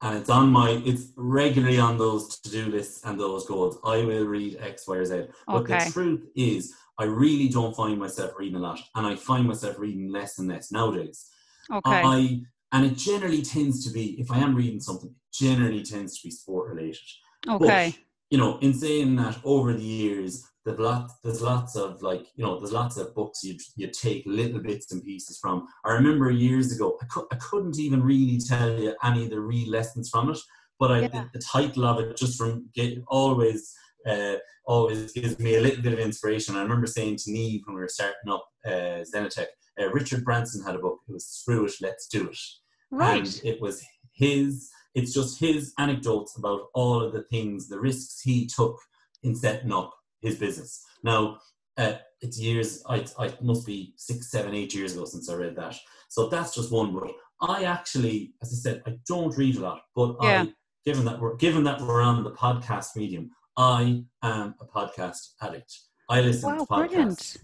And 0.01 0.17
it's 0.17 0.29
on 0.29 0.51
my, 0.51 0.81
it's 0.85 1.11
regularly 1.15 1.79
on 1.79 1.97
those 1.97 2.39
to 2.39 2.51
do 2.51 2.65
lists 2.65 3.03
and 3.05 3.19
those 3.19 3.45
goals. 3.45 3.77
I 3.83 4.03
will 4.03 4.25
read 4.25 4.57
X, 4.59 4.87
Y, 4.87 4.97
or 4.97 5.05
Z. 5.05 5.23
But 5.47 5.55
okay. 5.57 5.85
the 5.85 5.91
truth 5.91 6.27
is, 6.35 6.73
I 6.97 7.05
really 7.05 7.49
don't 7.49 7.75
find 7.75 7.97
myself 7.97 8.33
reading 8.37 8.57
a 8.57 8.59
lot. 8.59 8.79
And 8.95 9.07
I 9.07 9.15
find 9.15 9.47
myself 9.47 9.79
reading 9.79 10.11
less 10.11 10.37
and 10.37 10.49
less 10.49 10.71
nowadays. 10.71 11.29
Okay. 11.71 12.01
I, 12.03 12.41
and 12.71 12.85
it 12.85 12.97
generally 12.97 13.41
tends 13.41 13.85
to 13.85 13.93
be, 13.93 14.19
if 14.19 14.31
I 14.31 14.39
am 14.39 14.55
reading 14.55 14.79
something, 14.79 15.09
it 15.09 15.45
generally 15.45 15.83
tends 15.83 16.19
to 16.19 16.27
be 16.27 16.31
sport 16.31 16.73
related. 16.73 16.97
Okay. 17.47 17.91
But, 17.91 17.99
you 18.29 18.37
know, 18.37 18.57
in 18.59 18.73
saying 18.73 19.15
that 19.15 19.37
over 19.43 19.73
the 19.73 19.83
years, 19.83 20.45
there's 20.65 20.79
lots 20.79 21.13
there's 21.23 21.41
lots 21.41 21.75
of 21.75 22.01
like 22.01 22.25
you 22.35 22.43
know 22.43 22.59
there's 22.59 22.71
lots 22.71 22.97
of 22.97 23.13
books 23.13 23.43
you 23.43 23.55
you 23.75 23.87
take 23.87 24.23
little 24.25 24.59
bits 24.59 24.91
and 24.91 25.03
pieces 25.03 25.37
from. 25.37 25.67
I 25.83 25.91
remember 25.91 26.31
years 26.31 26.75
ago 26.75 26.97
i, 27.01 27.05
cu- 27.05 27.27
I 27.31 27.35
couldn't 27.35 27.79
even 27.79 28.01
really 28.03 28.39
tell 28.39 28.79
you 28.79 28.95
any 29.03 29.25
of 29.25 29.29
the 29.29 29.39
real 29.39 29.69
lessons 29.69 30.09
from 30.09 30.31
it 30.31 30.39
but 30.79 30.91
I, 30.91 30.99
yeah. 31.01 31.07
the, 31.07 31.29
the, 31.33 31.39
title 31.39 31.85
of 31.85 31.99
it 31.99 32.17
just 32.17 32.37
from 32.37 32.69
get, 32.73 32.97
always 33.07 33.73
uh, 34.05 34.35
always 34.65 35.13
gives 35.13 35.39
me 35.39 35.55
a 35.55 35.61
little 35.61 35.81
bit 35.81 35.93
of 35.93 35.99
inspiration. 35.99 36.55
I 36.55 36.61
remember 36.61 36.87
saying 36.87 37.17
to 37.17 37.31
Neve 37.31 37.61
when 37.65 37.75
we 37.75 37.81
were 37.81 37.87
starting 37.87 38.29
up 38.29 38.45
uh, 38.65 39.03
Zenitech, 39.13 39.47
uh, 39.79 39.89
richard 39.91 40.23
branson 40.23 40.63
had 40.63 40.75
a 40.75 40.79
book. 40.79 40.99
It 41.07 41.13
was 41.13 41.25
screw 41.27 41.65
it 41.65 41.73
let's 41.81 42.07
do 42.07 42.29
it. 42.29 42.37
Right. 42.91 43.19
and 43.19 43.41
it 43.43 43.61
was 43.61 43.83
his 44.13 44.69
it's 44.93 45.13
just 45.13 45.39
his 45.39 45.73
anecdotes 45.77 46.37
about 46.37 46.67
all 46.73 47.01
of 47.01 47.13
the 47.13 47.23
things 47.23 47.67
the 47.67 47.79
risks 47.79 48.21
he 48.21 48.47
took 48.47 48.79
in 49.23 49.35
setting 49.35 49.73
up 49.73 49.93
his 50.25 50.37
business. 50.37 50.83
Now, 51.03 51.37
uh, 51.77 51.93
it's 52.21 52.39
years, 52.39 52.83
I, 52.89 53.05
I 53.19 53.33
must 53.41 53.65
be 53.65 53.93
six, 53.97 54.31
seven, 54.31 54.55
eight 54.55 54.73
years 54.73 54.93
ago 54.93 55.05
since 55.05 55.29
I 55.29 55.35
read 55.35 55.55
that. 55.57 55.75
So 56.09 56.27
that's 56.27 56.55
just 56.55 56.71
one. 56.71 56.93
But 56.93 57.11
I 57.41 57.63
actually, 57.63 58.33
as 58.41 58.51
I 58.53 58.55
said, 58.55 58.83
I 58.87 58.97
don't 59.07 59.35
read 59.37 59.57
a 59.57 59.61
lot, 59.61 59.81
but 59.95 60.15
yeah. 60.21 60.43
I, 60.43 60.53
given 60.85 61.05
that 61.05 61.19
we're 61.19 61.35
given 61.35 61.63
that 61.63 61.81
we're 61.81 62.01
on 62.01 62.23
the 62.23 62.31
podcast 62.31 62.95
medium, 62.95 63.31
I 63.57 64.03
am 64.23 64.55
a 64.61 64.65
podcast 64.65 65.33
addict. 65.41 65.73
I 66.09 66.21
listen 66.21 66.49
wow, 66.49 66.57
to 66.57 66.65
podcasts. 66.65 66.89
Brilliant. 66.89 67.37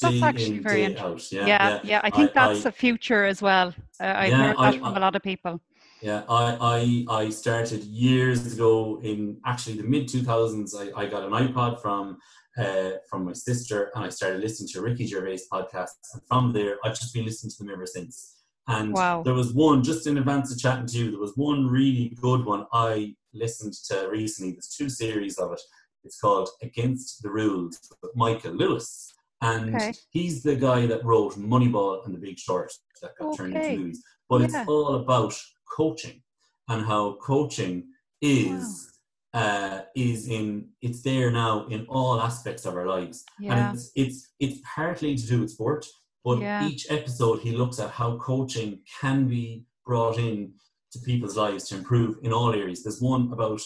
That's 0.00 0.22
actually 0.22 0.56
in, 0.56 0.62
very 0.62 0.84
interesting. 0.84 1.38
Yeah, 1.38 1.46
yeah, 1.46 1.80
yeah, 1.84 2.00
I 2.02 2.10
think 2.10 2.30
I, 2.30 2.48
that's 2.48 2.66
I, 2.66 2.70
a 2.70 2.72
future 2.72 3.24
as 3.24 3.40
well. 3.40 3.68
Uh, 4.00 4.14
I've 4.16 4.30
yeah, 4.30 4.46
heard 4.48 4.56
that 4.58 4.74
from 4.74 4.96
a 4.96 5.00
lot 5.00 5.14
of 5.14 5.22
people. 5.22 5.60
Yeah, 6.02 6.24
I, 6.28 7.06
I 7.08 7.22
I 7.22 7.30
started 7.30 7.84
years 7.84 8.52
ago 8.52 9.00
in 9.04 9.38
actually 9.46 9.76
the 9.76 9.84
mid 9.84 10.08
two 10.08 10.22
thousands. 10.22 10.74
I, 10.74 10.90
I 10.96 11.06
got 11.06 11.22
an 11.22 11.30
iPod 11.30 11.80
from 11.80 12.18
uh, 12.58 12.92
from 13.08 13.24
my 13.24 13.32
sister, 13.32 13.92
and 13.94 14.04
I 14.04 14.08
started 14.08 14.40
listening 14.40 14.68
to 14.70 14.82
Ricky 14.82 15.06
Gervais 15.06 15.42
podcasts. 15.50 16.12
And 16.12 16.22
from 16.26 16.52
there, 16.52 16.78
I've 16.84 16.98
just 16.98 17.14
been 17.14 17.24
listening 17.24 17.52
to 17.52 17.58
them 17.58 17.72
ever 17.72 17.86
since. 17.86 18.42
And 18.66 18.92
wow. 18.92 19.22
there 19.22 19.34
was 19.34 19.54
one 19.54 19.82
just 19.82 20.06
in 20.06 20.18
advance 20.18 20.52
of 20.52 20.58
chatting 20.58 20.86
to 20.86 20.98
you. 20.98 21.10
There 21.12 21.20
was 21.20 21.36
one 21.36 21.66
really 21.66 22.16
good 22.20 22.44
one 22.44 22.66
I 22.72 23.14
listened 23.32 23.74
to 23.88 24.08
recently. 24.10 24.52
There's 24.52 24.74
two 24.76 24.88
series 24.88 25.38
of 25.38 25.52
it. 25.52 25.60
It's 26.04 26.20
called 26.20 26.48
Against 26.62 27.22
the 27.22 27.30
Rules 27.30 27.78
with 28.02 28.12
Michael 28.16 28.52
Lewis. 28.52 29.12
And 29.40 29.74
okay. 29.74 29.94
he's 30.10 30.42
the 30.42 30.54
guy 30.54 30.86
that 30.86 31.04
wrote 31.04 31.34
Moneyball 31.34 32.04
and 32.04 32.14
The 32.14 32.20
Big 32.20 32.38
Short 32.38 32.72
that 33.02 33.12
got 33.18 33.28
okay. 33.28 33.36
turned 33.36 33.56
into 33.56 33.76
movies. 33.78 34.02
But 34.28 34.40
yeah. 34.40 34.46
it's 34.46 34.68
all 34.68 34.94
about 34.96 35.34
coaching 35.74 36.22
and 36.68 36.84
how 36.86 37.16
coaching 37.22 37.84
is 38.20 38.98
wow. 39.34 39.40
uh, 39.40 39.80
is 39.96 40.28
in 40.28 40.68
it's 40.80 41.02
there 41.02 41.30
now 41.30 41.66
in 41.66 41.86
all 41.88 42.20
aspects 42.20 42.64
of 42.64 42.76
our 42.76 42.86
lives 42.86 43.24
yeah. 43.40 43.68
and 43.68 43.76
it's 43.76 43.90
it's 43.96 44.32
it's 44.40 44.60
partly 44.74 45.16
to 45.16 45.26
do 45.26 45.40
with 45.40 45.50
sport 45.50 45.84
but 46.24 46.38
yeah. 46.38 46.66
each 46.66 46.86
episode 46.90 47.40
he 47.40 47.52
looks 47.52 47.78
at 47.80 47.90
how 47.90 48.16
coaching 48.18 48.80
can 49.00 49.26
be 49.26 49.64
brought 49.84 50.18
in 50.18 50.52
to 50.92 50.98
people's 51.00 51.36
lives 51.36 51.68
to 51.68 51.76
improve 51.76 52.16
in 52.22 52.32
all 52.32 52.52
areas 52.54 52.82
there's 52.82 53.00
one 53.00 53.32
about 53.32 53.60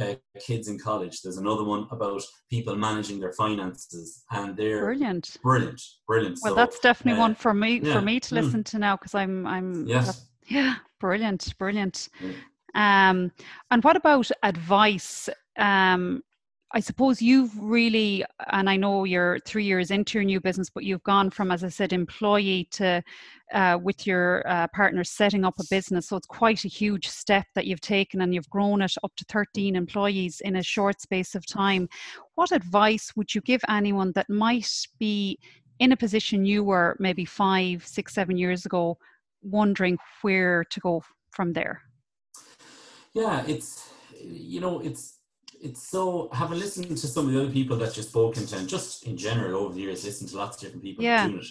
uh, 0.00 0.14
kids 0.40 0.68
in 0.68 0.78
college. 0.78 1.20
There's 1.20 1.36
another 1.36 1.64
one 1.64 1.86
about 1.90 2.22
people 2.48 2.74
managing 2.76 3.20
their 3.20 3.34
finances, 3.34 4.24
and 4.30 4.56
they're 4.56 4.84
brilliant, 4.84 5.36
brilliant, 5.42 5.82
brilliant. 6.06 6.38
Well, 6.42 6.52
so, 6.52 6.56
that's 6.56 6.78
definitely 6.78 7.18
uh, 7.18 7.24
one 7.24 7.34
for 7.34 7.52
me 7.52 7.80
yeah. 7.82 7.92
for 7.92 8.00
me 8.00 8.18
to 8.20 8.34
listen 8.34 8.62
mm. 8.62 8.70
to 8.70 8.78
now 8.78 8.96
because 8.96 9.14
I'm 9.14 9.46
I'm 9.46 9.86
yes. 9.86 10.26
Yeah, 10.48 10.76
brilliant, 11.02 11.58
brilliant. 11.58 12.08
Um, 12.76 13.32
and 13.72 13.82
what 13.82 13.96
about 13.96 14.30
advice? 14.44 15.28
Um, 15.58 16.22
I 16.74 16.80
suppose 16.80 17.20
you've 17.20 17.52
really, 17.58 18.24
and 18.50 18.70
I 18.70 18.76
know 18.76 19.04
you're 19.04 19.40
three 19.40 19.64
years 19.64 19.90
into 19.90 20.16
your 20.16 20.24
new 20.24 20.40
business, 20.40 20.70
but 20.70 20.84
you've 20.84 21.02
gone 21.02 21.28
from, 21.28 21.50
as 21.50 21.64
I 21.64 21.68
said, 21.68 21.92
employee 21.92 22.68
to 22.70 23.02
uh, 23.52 23.78
with 23.82 24.06
your 24.06 24.48
uh, 24.48 24.68
partner 24.68 25.04
setting 25.04 25.44
up 25.44 25.58
a 25.58 25.64
business. 25.68 26.08
So 26.08 26.16
it's 26.16 26.26
quite 26.26 26.64
a 26.64 26.68
huge 26.68 27.08
step 27.08 27.46
that 27.56 27.66
you've 27.66 27.82
taken, 27.82 28.22
and 28.22 28.32
you've 28.32 28.48
grown 28.48 28.80
it 28.80 28.94
up 29.02 29.12
to 29.16 29.24
13 29.24 29.74
employees 29.74 30.40
in 30.40 30.56
a 30.56 30.62
short 30.62 31.00
space 31.02 31.34
of 31.34 31.44
time. 31.44 31.88
What 32.36 32.52
advice 32.52 33.12
would 33.16 33.34
you 33.34 33.40
give 33.40 33.60
anyone 33.68 34.12
that 34.14 34.30
might 34.30 34.86
be 34.98 35.38
in 35.80 35.90
a 35.90 35.96
position 35.96 36.46
you 36.46 36.62
were 36.62 36.96
maybe 37.00 37.24
five, 37.24 37.84
six, 37.84 38.14
seven 38.14 38.36
years 38.36 38.64
ago, 38.64 38.96
wondering 39.42 39.98
where 40.22 40.64
to 40.64 40.80
go 40.80 41.02
from 41.30 41.52
there? 41.52 41.82
Yeah, 43.14 43.44
it's 43.46 43.90
you 44.20 44.60
know 44.60 44.80
it's 44.80 45.18
it's 45.60 45.88
so 45.88 46.28
having 46.32 46.58
listened 46.58 46.96
to 46.96 47.06
some 47.06 47.26
of 47.26 47.32
the 47.32 47.40
other 47.42 47.50
people 47.50 47.76
that 47.78 47.96
you've 47.96 48.06
spoken 48.06 48.46
to, 48.46 48.56
and 48.56 48.68
just 48.68 49.06
in 49.06 49.16
general 49.16 49.64
over 49.64 49.74
the 49.74 49.80
years, 49.80 50.04
listened 50.04 50.30
to 50.30 50.36
lots 50.36 50.56
of 50.56 50.62
different 50.62 50.82
people 50.82 51.04
yeah. 51.04 51.26
doing 51.26 51.40
it. 51.40 51.46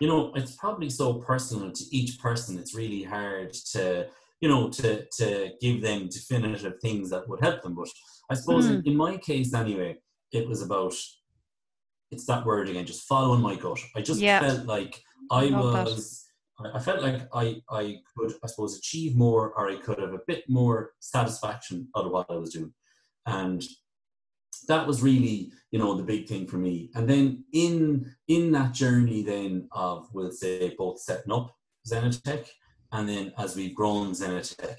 You 0.00 0.08
know, 0.08 0.32
it's 0.34 0.56
probably 0.56 0.90
so 0.90 1.14
personal 1.14 1.70
to 1.70 1.84
each 1.96 2.18
person. 2.18 2.58
It's 2.58 2.74
really 2.74 3.04
hard 3.04 3.52
to 3.72 4.08
you 4.40 4.48
know 4.48 4.68
to 4.70 5.06
to 5.18 5.50
give 5.60 5.82
them 5.82 6.08
definitive 6.08 6.80
things 6.80 7.10
that 7.10 7.28
would 7.28 7.40
help 7.40 7.62
them. 7.62 7.74
But 7.74 7.88
I 8.30 8.34
suppose 8.34 8.66
mm. 8.66 8.80
in, 8.80 8.92
in 8.92 8.96
my 8.96 9.16
case, 9.16 9.54
anyway, 9.54 9.98
it 10.32 10.48
was 10.48 10.62
about 10.62 10.94
it's 12.10 12.26
that 12.26 12.44
word 12.44 12.68
again, 12.68 12.86
just 12.86 13.08
following 13.08 13.40
my 13.40 13.56
gut. 13.56 13.80
I 13.96 14.00
just 14.02 14.20
yeah. 14.20 14.40
felt 14.40 14.66
like 14.66 15.02
I 15.30 15.50
was. 15.50 15.84
That 15.84 16.23
I 16.72 16.78
felt 16.78 17.02
like 17.02 17.28
I, 17.34 17.62
I 17.68 17.98
could, 18.16 18.34
I 18.42 18.46
suppose, 18.46 18.78
achieve 18.78 19.16
more 19.16 19.52
or 19.52 19.68
I 19.68 19.76
could 19.76 19.98
have 19.98 20.14
a 20.14 20.20
bit 20.26 20.48
more 20.48 20.92
satisfaction 21.00 21.88
out 21.96 22.06
of 22.06 22.12
what 22.12 22.30
I 22.30 22.36
was 22.36 22.52
doing. 22.52 22.72
And 23.26 23.64
that 24.68 24.86
was 24.86 25.02
really, 25.02 25.52
you 25.72 25.78
know, 25.78 25.94
the 25.94 26.02
big 26.02 26.28
thing 26.28 26.46
for 26.46 26.56
me. 26.56 26.90
And 26.94 27.08
then 27.08 27.44
in 27.52 28.14
in 28.28 28.52
that 28.52 28.72
journey 28.72 29.22
then 29.22 29.68
of, 29.72 30.08
we'll 30.12 30.30
say, 30.30 30.74
both 30.78 31.00
setting 31.00 31.32
up 31.32 31.54
Zenitech 31.88 32.48
and 32.92 33.08
then 33.08 33.32
as 33.36 33.56
we've 33.56 33.74
grown 33.74 34.12
Zenitech, 34.12 34.78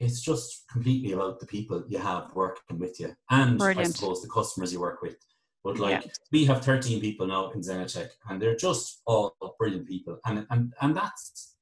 it's 0.00 0.20
just 0.20 0.64
completely 0.72 1.12
about 1.12 1.38
the 1.38 1.46
people 1.46 1.84
you 1.86 1.98
have 1.98 2.34
working 2.34 2.78
with 2.78 2.98
you 2.98 3.14
and 3.30 3.58
Brilliant. 3.58 3.80
I 3.80 3.90
suppose 3.90 4.22
the 4.22 4.28
customers 4.28 4.72
you 4.72 4.80
work 4.80 5.02
with. 5.02 5.16
But 5.64 5.78
like 5.78 6.04
yeah. 6.04 6.10
we 6.32 6.44
have 6.46 6.64
13 6.64 7.00
people 7.00 7.26
now 7.26 7.50
in 7.50 7.60
Zenitech 7.60 8.10
and 8.28 8.42
they're 8.42 8.56
just 8.56 9.02
all 9.06 9.36
brilliant 9.58 9.86
people. 9.86 10.18
And 10.24 10.46
and 10.50 10.72
and 10.80 10.96
that's 10.96 11.54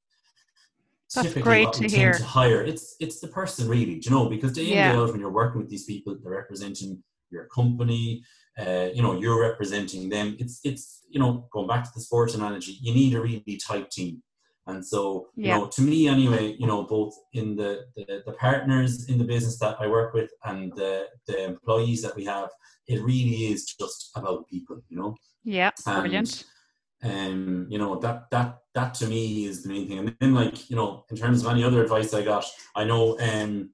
that's 1.14 1.26
typically 1.26 1.42
great 1.42 1.66
what 1.66 1.80
we 1.80 1.88
to 1.88 1.96
hear. 1.96 2.12
To 2.12 2.24
hire. 2.24 2.62
It's 2.62 2.96
it's 3.00 3.20
the 3.20 3.28
person 3.28 3.68
really, 3.68 4.00
you 4.02 4.10
know, 4.10 4.28
because 4.28 4.52
day 4.52 4.62
yeah. 4.62 4.90
in 4.90 4.96
day 4.96 5.02
out 5.02 5.10
when 5.10 5.20
you're 5.20 5.30
working 5.30 5.60
with 5.60 5.70
these 5.70 5.84
people, 5.84 6.16
they're 6.22 6.32
representing 6.32 7.02
your 7.30 7.46
company, 7.46 8.22
uh, 8.58 8.88
you 8.94 9.02
know, 9.02 9.18
you're 9.18 9.40
representing 9.40 10.08
them. 10.08 10.36
It's 10.38 10.60
it's 10.64 11.04
you 11.10 11.20
know, 11.20 11.48
going 11.52 11.66
back 11.66 11.84
to 11.84 11.90
the 11.94 12.00
sports 12.00 12.34
analogy, 12.34 12.78
you 12.80 12.94
need 12.94 13.14
a 13.14 13.20
really 13.20 13.60
tight 13.66 13.90
team. 13.90 14.22
And 14.66 14.84
so, 14.84 15.28
you 15.34 15.46
yeah. 15.46 15.58
know, 15.58 15.66
to 15.66 15.82
me 15.82 16.06
anyway, 16.06 16.54
you 16.58 16.66
know, 16.66 16.84
both 16.84 17.14
in 17.32 17.56
the, 17.56 17.86
the, 17.96 18.22
the 18.26 18.32
partners 18.32 19.08
in 19.08 19.18
the 19.18 19.24
business 19.24 19.58
that 19.58 19.76
I 19.80 19.86
work 19.86 20.14
with 20.14 20.30
and 20.44 20.72
the, 20.76 21.06
the 21.26 21.44
employees 21.44 22.02
that 22.02 22.14
we 22.14 22.24
have, 22.26 22.50
it 22.86 23.02
really 23.02 23.52
is 23.52 23.64
just 23.64 24.10
about 24.14 24.46
people, 24.48 24.80
you 24.88 24.98
know. 24.98 25.16
Yeah, 25.44 25.70
and, 25.86 26.02
brilliant. 26.02 26.44
Um, 27.02 27.66
you 27.70 27.78
know 27.78 27.98
that 27.98 28.28
that 28.30 28.58
that 28.74 28.92
to 28.94 29.06
me 29.06 29.46
is 29.46 29.62
the 29.62 29.70
main 29.70 29.88
thing. 29.88 29.98
And 30.00 30.16
then, 30.20 30.34
like 30.34 30.68
you 30.68 30.76
know, 30.76 31.06
in 31.10 31.16
terms 31.16 31.42
of 31.42 31.50
any 31.50 31.64
other 31.64 31.82
advice 31.82 32.12
I 32.12 32.22
got, 32.22 32.44
I 32.76 32.84
know 32.84 33.18
um, 33.18 33.70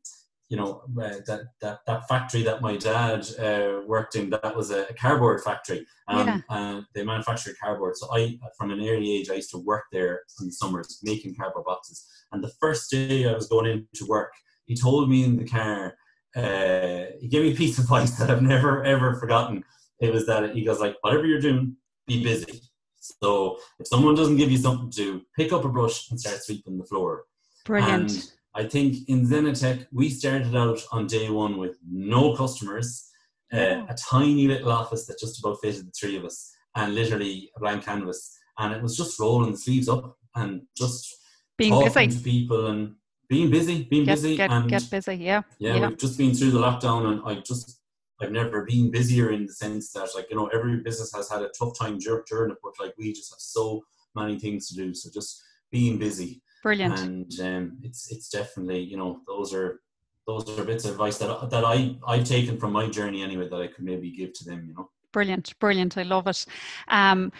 you 0.49 0.57
know 0.57 0.83
uh, 1.01 1.17
that, 1.27 1.41
that 1.61 1.81
that 1.87 2.09
factory 2.09 2.43
that 2.43 2.63
my 2.63 2.77
dad 2.77 3.27
uh, 3.39 3.81
worked 3.87 4.15
in 4.15 4.31
that 4.31 4.55
was 4.55 4.71
a, 4.71 4.87
cardboard 4.99 5.43
factory. 5.43 5.85
Um, 6.09 6.27
yeah. 6.27 6.41
and 6.51 6.85
they 6.95 7.03
manufactured 7.03 7.57
cardboard. 7.63 7.97
So 7.97 8.09
i 8.15 8.39
from 8.57 8.71
an 8.71 8.81
early 8.81 9.17
age 9.17 9.31
i 9.31 9.35
used 9.35 9.51
to 9.51 9.59
work 9.59 9.85
there 9.93 10.23
in 10.41 10.47
the 10.47 10.53
summers 10.53 11.01
making 11.03 11.35
cardboard 11.35 11.65
boxes. 11.65 12.07
And 12.33 12.43
the 12.43 12.53
first 12.61 12.91
day 12.91 13.29
i 13.29 13.33
was 13.33 13.49
going 13.49 13.67
into 13.67 14.07
work 14.07 14.33
he 14.67 14.77
told 14.77 15.11
me 15.11 15.25
in 15.25 15.37
the 15.37 15.47
car 15.47 15.97
uh, 16.37 17.07
he 17.21 17.29
gave 17.29 17.43
me 17.43 17.53
a 17.53 17.57
piece 17.57 17.79
of 17.79 17.85
advice 17.85 18.11
that 18.19 18.31
i've 18.31 18.43
never 18.43 18.85
ever 18.85 19.15
forgotten. 19.15 19.65
It 20.01 20.13
was 20.13 20.27
that 20.27 20.55
he 20.55 20.65
goes 20.65 20.81
like 20.81 20.97
whatever 21.01 21.27
you're 21.27 21.41
doing 21.41 21.77
be 22.07 22.23
busy. 22.23 22.61
So 23.01 23.59
if 23.79 23.87
someone 23.87 24.15
doesn't 24.15 24.37
give 24.37 24.51
you 24.51 24.59
something 24.59 24.91
to 24.93 25.23
pick 25.37 25.53
up 25.53 25.65
a 25.65 25.69
brush 25.69 26.11
and 26.11 26.21
start 26.21 26.43
sweeping 26.43 26.79
the 26.79 26.85
floor. 26.85 27.25
Brilliant. 27.65 28.13
And 28.13 28.33
I 28.57 28.65
think 28.65 29.09
in 29.09 29.27
Zenitech, 29.27 29.87
we 29.93 30.09
started 30.09 30.57
out 30.57 30.81
on 30.91 31.07
day 31.07 31.29
one 31.29 31.59
with 31.59 31.77
no 31.87 32.35
customers, 32.35 33.07
uh, 33.53 33.85
a 33.89 33.95
tiny 34.09 34.49
little 34.49 34.73
office 34.73 35.07
that 35.07 35.19
just 35.21 35.39
about 35.39 35.59
fitted 35.63 35.87
the 35.87 35.93
three 35.93 36.17
of 36.17 36.25
us, 36.25 36.57
and 36.75 36.95
literally 36.95 37.51
a 37.55 37.61
blank 37.61 37.85
canvas. 37.85 38.35
And 38.59 38.75
it 38.75 38.83
was 38.83 38.97
just 38.97 39.21
rolling 39.21 39.53
the 39.53 39.59
sleeves 39.59 39.91
up 39.91 40.17
and 40.35 40.63
just 40.75 41.15
being 41.59 41.73
talking 41.73 42.09
busy 42.09 42.19
to 42.19 42.25
people 42.25 42.67
and 42.69 42.95
being 43.29 43.51
busy, 43.51 43.85
being 43.85 44.07
get, 44.07 44.15
busy, 44.15 44.37
get, 44.37 44.51
and 44.51 44.71
get 44.71 44.89
busy. 44.91 45.17
Yeah, 45.17 45.43
yeah, 45.59 45.77
yeah. 45.77 45.89
We've 45.89 45.99
just 45.99 46.17
been 46.17 46.33
through 46.33 46.53
the 46.53 46.59
lockdown, 46.59 47.13
and 47.13 47.23
I 47.27 47.43
just 47.43 47.79
I've 48.23 48.33
never 48.33 48.65
been 48.65 48.91
busier 48.91 49.33
in 49.33 49.45
the 49.45 49.53
sense 49.53 49.93
that 49.93 50.09
like 50.15 50.29
you 50.31 50.37
know 50.37 50.47
every 50.47 50.79
business 50.79 51.13
has 51.15 51.31
had 51.31 51.43
a 51.43 51.51
tough 51.59 51.79
time 51.79 51.99
during 51.99 52.53
it, 52.53 52.59
but 52.63 52.73
like 52.81 52.95
we 52.97 53.13
just 53.13 53.33
have 53.33 53.41
so 53.41 53.83
many 54.15 54.39
things 54.39 54.69
to 54.69 54.77
do. 54.77 54.95
So 54.95 55.11
just 55.13 55.43
being 55.71 55.99
busy 55.99 56.41
Brilliant. 56.67 56.99
And 56.99 57.41
um, 57.43 57.79
it's 57.85 58.11
it's 58.11 58.29
definitely 58.29 58.81
you 58.81 58.97
know 58.97 59.21
those 59.25 59.55
are 59.55 59.83
those 60.27 60.59
are 60.59 60.65
bits 60.65 60.85
of 60.85 60.91
advice 60.91 61.17
that 61.19 61.49
that 61.49 61.65
I 61.65 61.95
I've 62.05 62.25
taken 62.25 62.59
from 62.59 62.73
my 62.73 62.89
journey 62.89 63.23
anyway 63.23 63.49
that 63.49 63.61
I 63.61 63.69
could 63.69 63.85
maybe 63.85 64.11
give 64.11 64.33
to 64.33 64.45
them. 64.45 64.65
You 64.67 64.75
know. 64.75 64.91
Brilliant, 65.13 65.57
brilliant. 65.61 65.97
I 65.97 66.03
love 66.03 66.27
it. 66.27 66.45
Um, 66.89 67.31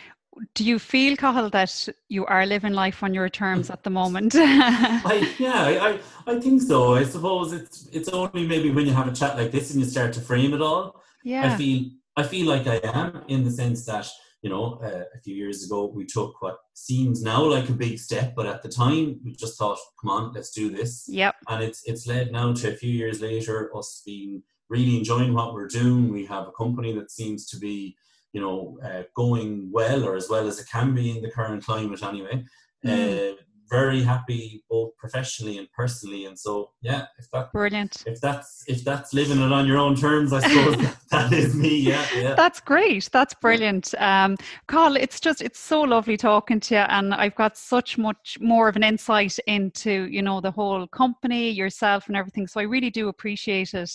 do 0.55 0.63
you 0.63 0.79
feel, 0.79 1.17
Cathal, 1.17 1.51
that 1.51 1.89
you 2.09 2.25
are 2.27 2.47
living 2.47 2.73
life 2.73 3.03
on 3.03 3.13
your 3.15 3.29
terms 3.29 3.69
at 3.69 3.83
the 3.83 3.91
moment? 3.91 4.35
I, 4.37 5.35
yeah, 5.41 5.61
I, 5.89 5.99
I 6.29 6.39
think 6.39 6.63
so. 6.63 6.95
I 6.95 7.03
suppose 7.03 7.53
it's 7.53 7.89
it's 7.93 8.09
only 8.11 8.47
maybe 8.47 8.71
when 8.71 8.87
you 8.87 8.93
have 8.93 9.09
a 9.09 9.13
chat 9.13 9.37
like 9.37 9.51
this 9.51 9.73
and 9.73 9.81
you 9.81 9.87
start 9.91 10.13
to 10.13 10.21
frame 10.21 10.55
it 10.55 10.63
all. 10.63 11.03
Yeah. 11.25 11.53
I 11.53 11.57
feel 11.57 11.91
I 12.17 12.23
feel 12.23 12.47
like 12.47 12.69
I 12.69 12.77
am 12.85 13.25
in 13.27 13.43
the 13.43 13.51
sense 13.51 13.85
that 13.87 14.09
you 14.43 14.51
know, 14.51 14.79
uh, 14.83 15.05
a 15.15 15.21
few 15.23 15.35
years 15.35 15.65
ago, 15.65 15.87
we 15.87 16.05
took 16.05 16.41
what 16.43 16.59
seems 16.75 17.23
now 17.23 17.43
like 17.43 17.69
a 17.69 17.73
big 17.73 17.99
step, 17.99 18.35
but 18.37 18.47
at 18.47 18.63
the 18.63 18.69
time, 18.69 19.19
we 19.25 19.35
just 19.35 19.59
thought, 19.59 19.79
"Come 20.01 20.11
on, 20.11 20.33
let's 20.33 20.51
do 20.51 20.71
this." 20.71 21.07
Yep. 21.09 21.35
And 21.49 21.63
it's 21.65 21.83
it's 21.85 22.07
led 22.07 22.33
now 22.33 22.53
to 22.53 22.73
a 22.73 22.77
few 22.77 22.91
years 22.91 23.21
later 23.21 23.77
us 23.77 24.03
being 24.05 24.43
really 24.69 24.97
enjoying 24.97 25.33
what 25.33 25.55
we're 25.55 25.69
doing. 25.69 26.13
We 26.13 26.27
have 26.27 26.49
a 26.49 26.53
company 26.53 26.93
that 26.95 27.11
seems 27.11 27.47
to 27.47 27.59
be, 27.59 27.97
you 28.33 28.41
know, 28.41 28.79
uh, 28.85 29.05
going 29.15 29.71
well 29.73 30.05
or 30.05 30.17
as 30.17 30.29
well 30.29 30.47
as 30.47 30.59
it 30.59 30.69
can 30.71 30.95
be 30.95 31.11
in 31.11 31.23
the 31.23 31.31
current 31.31 31.65
climate, 31.65 32.03
anyway. 32.03 32.45
Mm. 32.85 33.33
Uh, 33.33 33.37
very 33.69 34.03
happy 34.03 34.63
both 34.71 34.97
professionally 34.97 35.59
and 35.59 35.71
personally. 35.73 36.27
And 36.27 36.39
so 36.39 36.71
yeah 36.83 37.07
if 37.19 37.31
that 37.33 37.53
brilliant. 37.53 38.03
if 38.07 38.21
that's 38.21 38.65
if 38.67 38.85
that's 38.85 39.13
living 39.13 39.41
it 39.41 39.53
on 39.53 39.67
your 39.67 39.79
own 39.79 39.95
terms 39.97 40.33
i 40.33 40.41
suppose 40.41 40.77
that, 40.77 40.97
that 41.11 41.33
is 41.33 41.55
me. 41.55 41.77
Yeah 41.77 42.07
yeah. 42.15 42.35
That's 42.35 42.61
great. 42.61 43.09
That's 43.13 43.35
brilliant. 43.35 43.95
Um 43.99 44.37
Cathal 44.69 44.97
it's 44.97 45.21
just 45.21 45.43
it's 45.43 45.59
so 45.59 45.81
lovely 45.83 46.17
talking 46.17 46.61
to 46.61 46.75
you 46.75 46.81
and 46.81 47.15
i've 47.15 47.35
got 47.35 47.57
such 47.57 47.99
much 47.99 48.39
more 48.41 48.69
of 48.69 48.77
an 48.77 48.83
insight 48.83 49.39
into 49.47 50.09
you 50.11 50.23
know 50.23 50.41
the 50.41 50.51
whole 50.51 50.87
company 50.89 51.51
yourself 51.51 52.09
and 52.09 52.17
everything. 52.17 52.47
So 52.47 52.61
i 52.61 52.65
really 52.65 52.91
do 52.91 53.09
appreciate 53.09 53.75
it. 53.75 53.91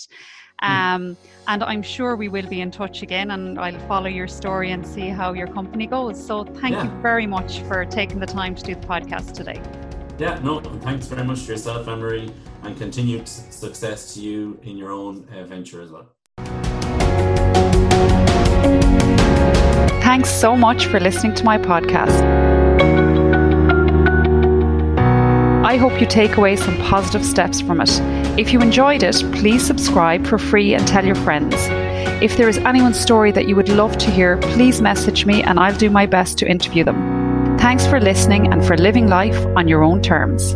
Um, 0.62 1.18
and 1.48 1.64
I'm 1.64 1.82
sure 1.82 2.16
we 2.16 2.30
will 2.30 2.48
be 2.48 2.62
in 2.62 2.72
touch 2.72 3.02
again 3.02 3.32
and 3.32 3.60
I'll 3.60 3.80
follow 3.88 4.08
your 4.08 4.28
story 4.28 4.72
and 4.72 4.86
see 4.86 5.10
how 5.10 5.34
your 5.34 5.48
company 5.48 5.88
goes. 5.88 6.24
So 6.24 6.44
thank 6.44 6.76
yeah. 6.76 6.84
you 6.84 7.02
very 7.02 7.26
much 7.26 7.62
for 7.62 7.84
taking 7.86 8.20
the 8.20 8.28
time 8.28 8.56
to 8.56 8.64
do 8.64 8.76
the 8.76 8.88
podcast 8.88 9.34
today. 9.34 9.60
Yeah, 10.20 10.40
no, 10.44 10.60
thanks 10.60 11.08
very 11.08 11.24
much 11.24 11.46
to 11.46 11.54
yourself, 11.54 11.88
Emery, 11.88 12.32
and 12.64 12.78
continued 12.78 13.28
success 13.28 14.14
to 14.14 14.22
you 14.22 14.60
in 14.62 14.78
your 14.78 14.92
own 14.92 15.28
uh, 15.36 15.44
venture 15.46 15.82
as 15.82 15.90
well. 15.92 16.08
Thanks 20.04 20.30
so 20.30 20.56
much 20.56 20.86
for 20.86 21.00
listening 21.00 21.34
to 21.36 21.44
my 21.44 21.58
podcast. 21.58 22.22
I 25.66 25.78
hope 25.78 26.00
you 26.00 26.06
take 26.06 26.38
away 26.38 26.56
some 26.58 26.78
positive 26.78 27.26
steps 27.26 27.62
from 27.62 27.82
it. 27.82 27.90
If 28.38 28.54
you 28.54 28.62
enjoyed 28.62 29.04
it, 29.04 29.16
please 29.34 29.66
subscribe 29.66 30.26
for 30.26 30.38
free 30.38 30.74
and 30.74 30.88
tell 30.88 31.06
your 31.06 31.16
friends. 31.16 31.54
If 32.24 32.38
there 32.38 32.48
is 32.48 32.58
anyone's 32.60 33.00
story 33.00 33.32
that 33.34 33.48
you 33.48 33.58
would 33.58 33.68
love 33.68 33.98
to 33.98 34.10
hear, 34.10 34.38
please 34.38 34.82
message 34.82 35.26
me 35.26 35.44
and 35.44 35.60
I'll 35.60 35.78
do 35.78 35.90
my 35.90 36.06
best 36.06 36.38
to 36.38 36.50
interview 36.50 36.86
them. 36.86 37.58
Thanks 37.58 37.86
for 37.86 38.00
listening 38.00 38.52
and 38.54 38.66
for 38.66 38.78
living 38.78 39.08
life 39.08 39.46
on 39.58 39.68
your 39.68 39.84
own 39.84 40.02
terms. 40.02 40.56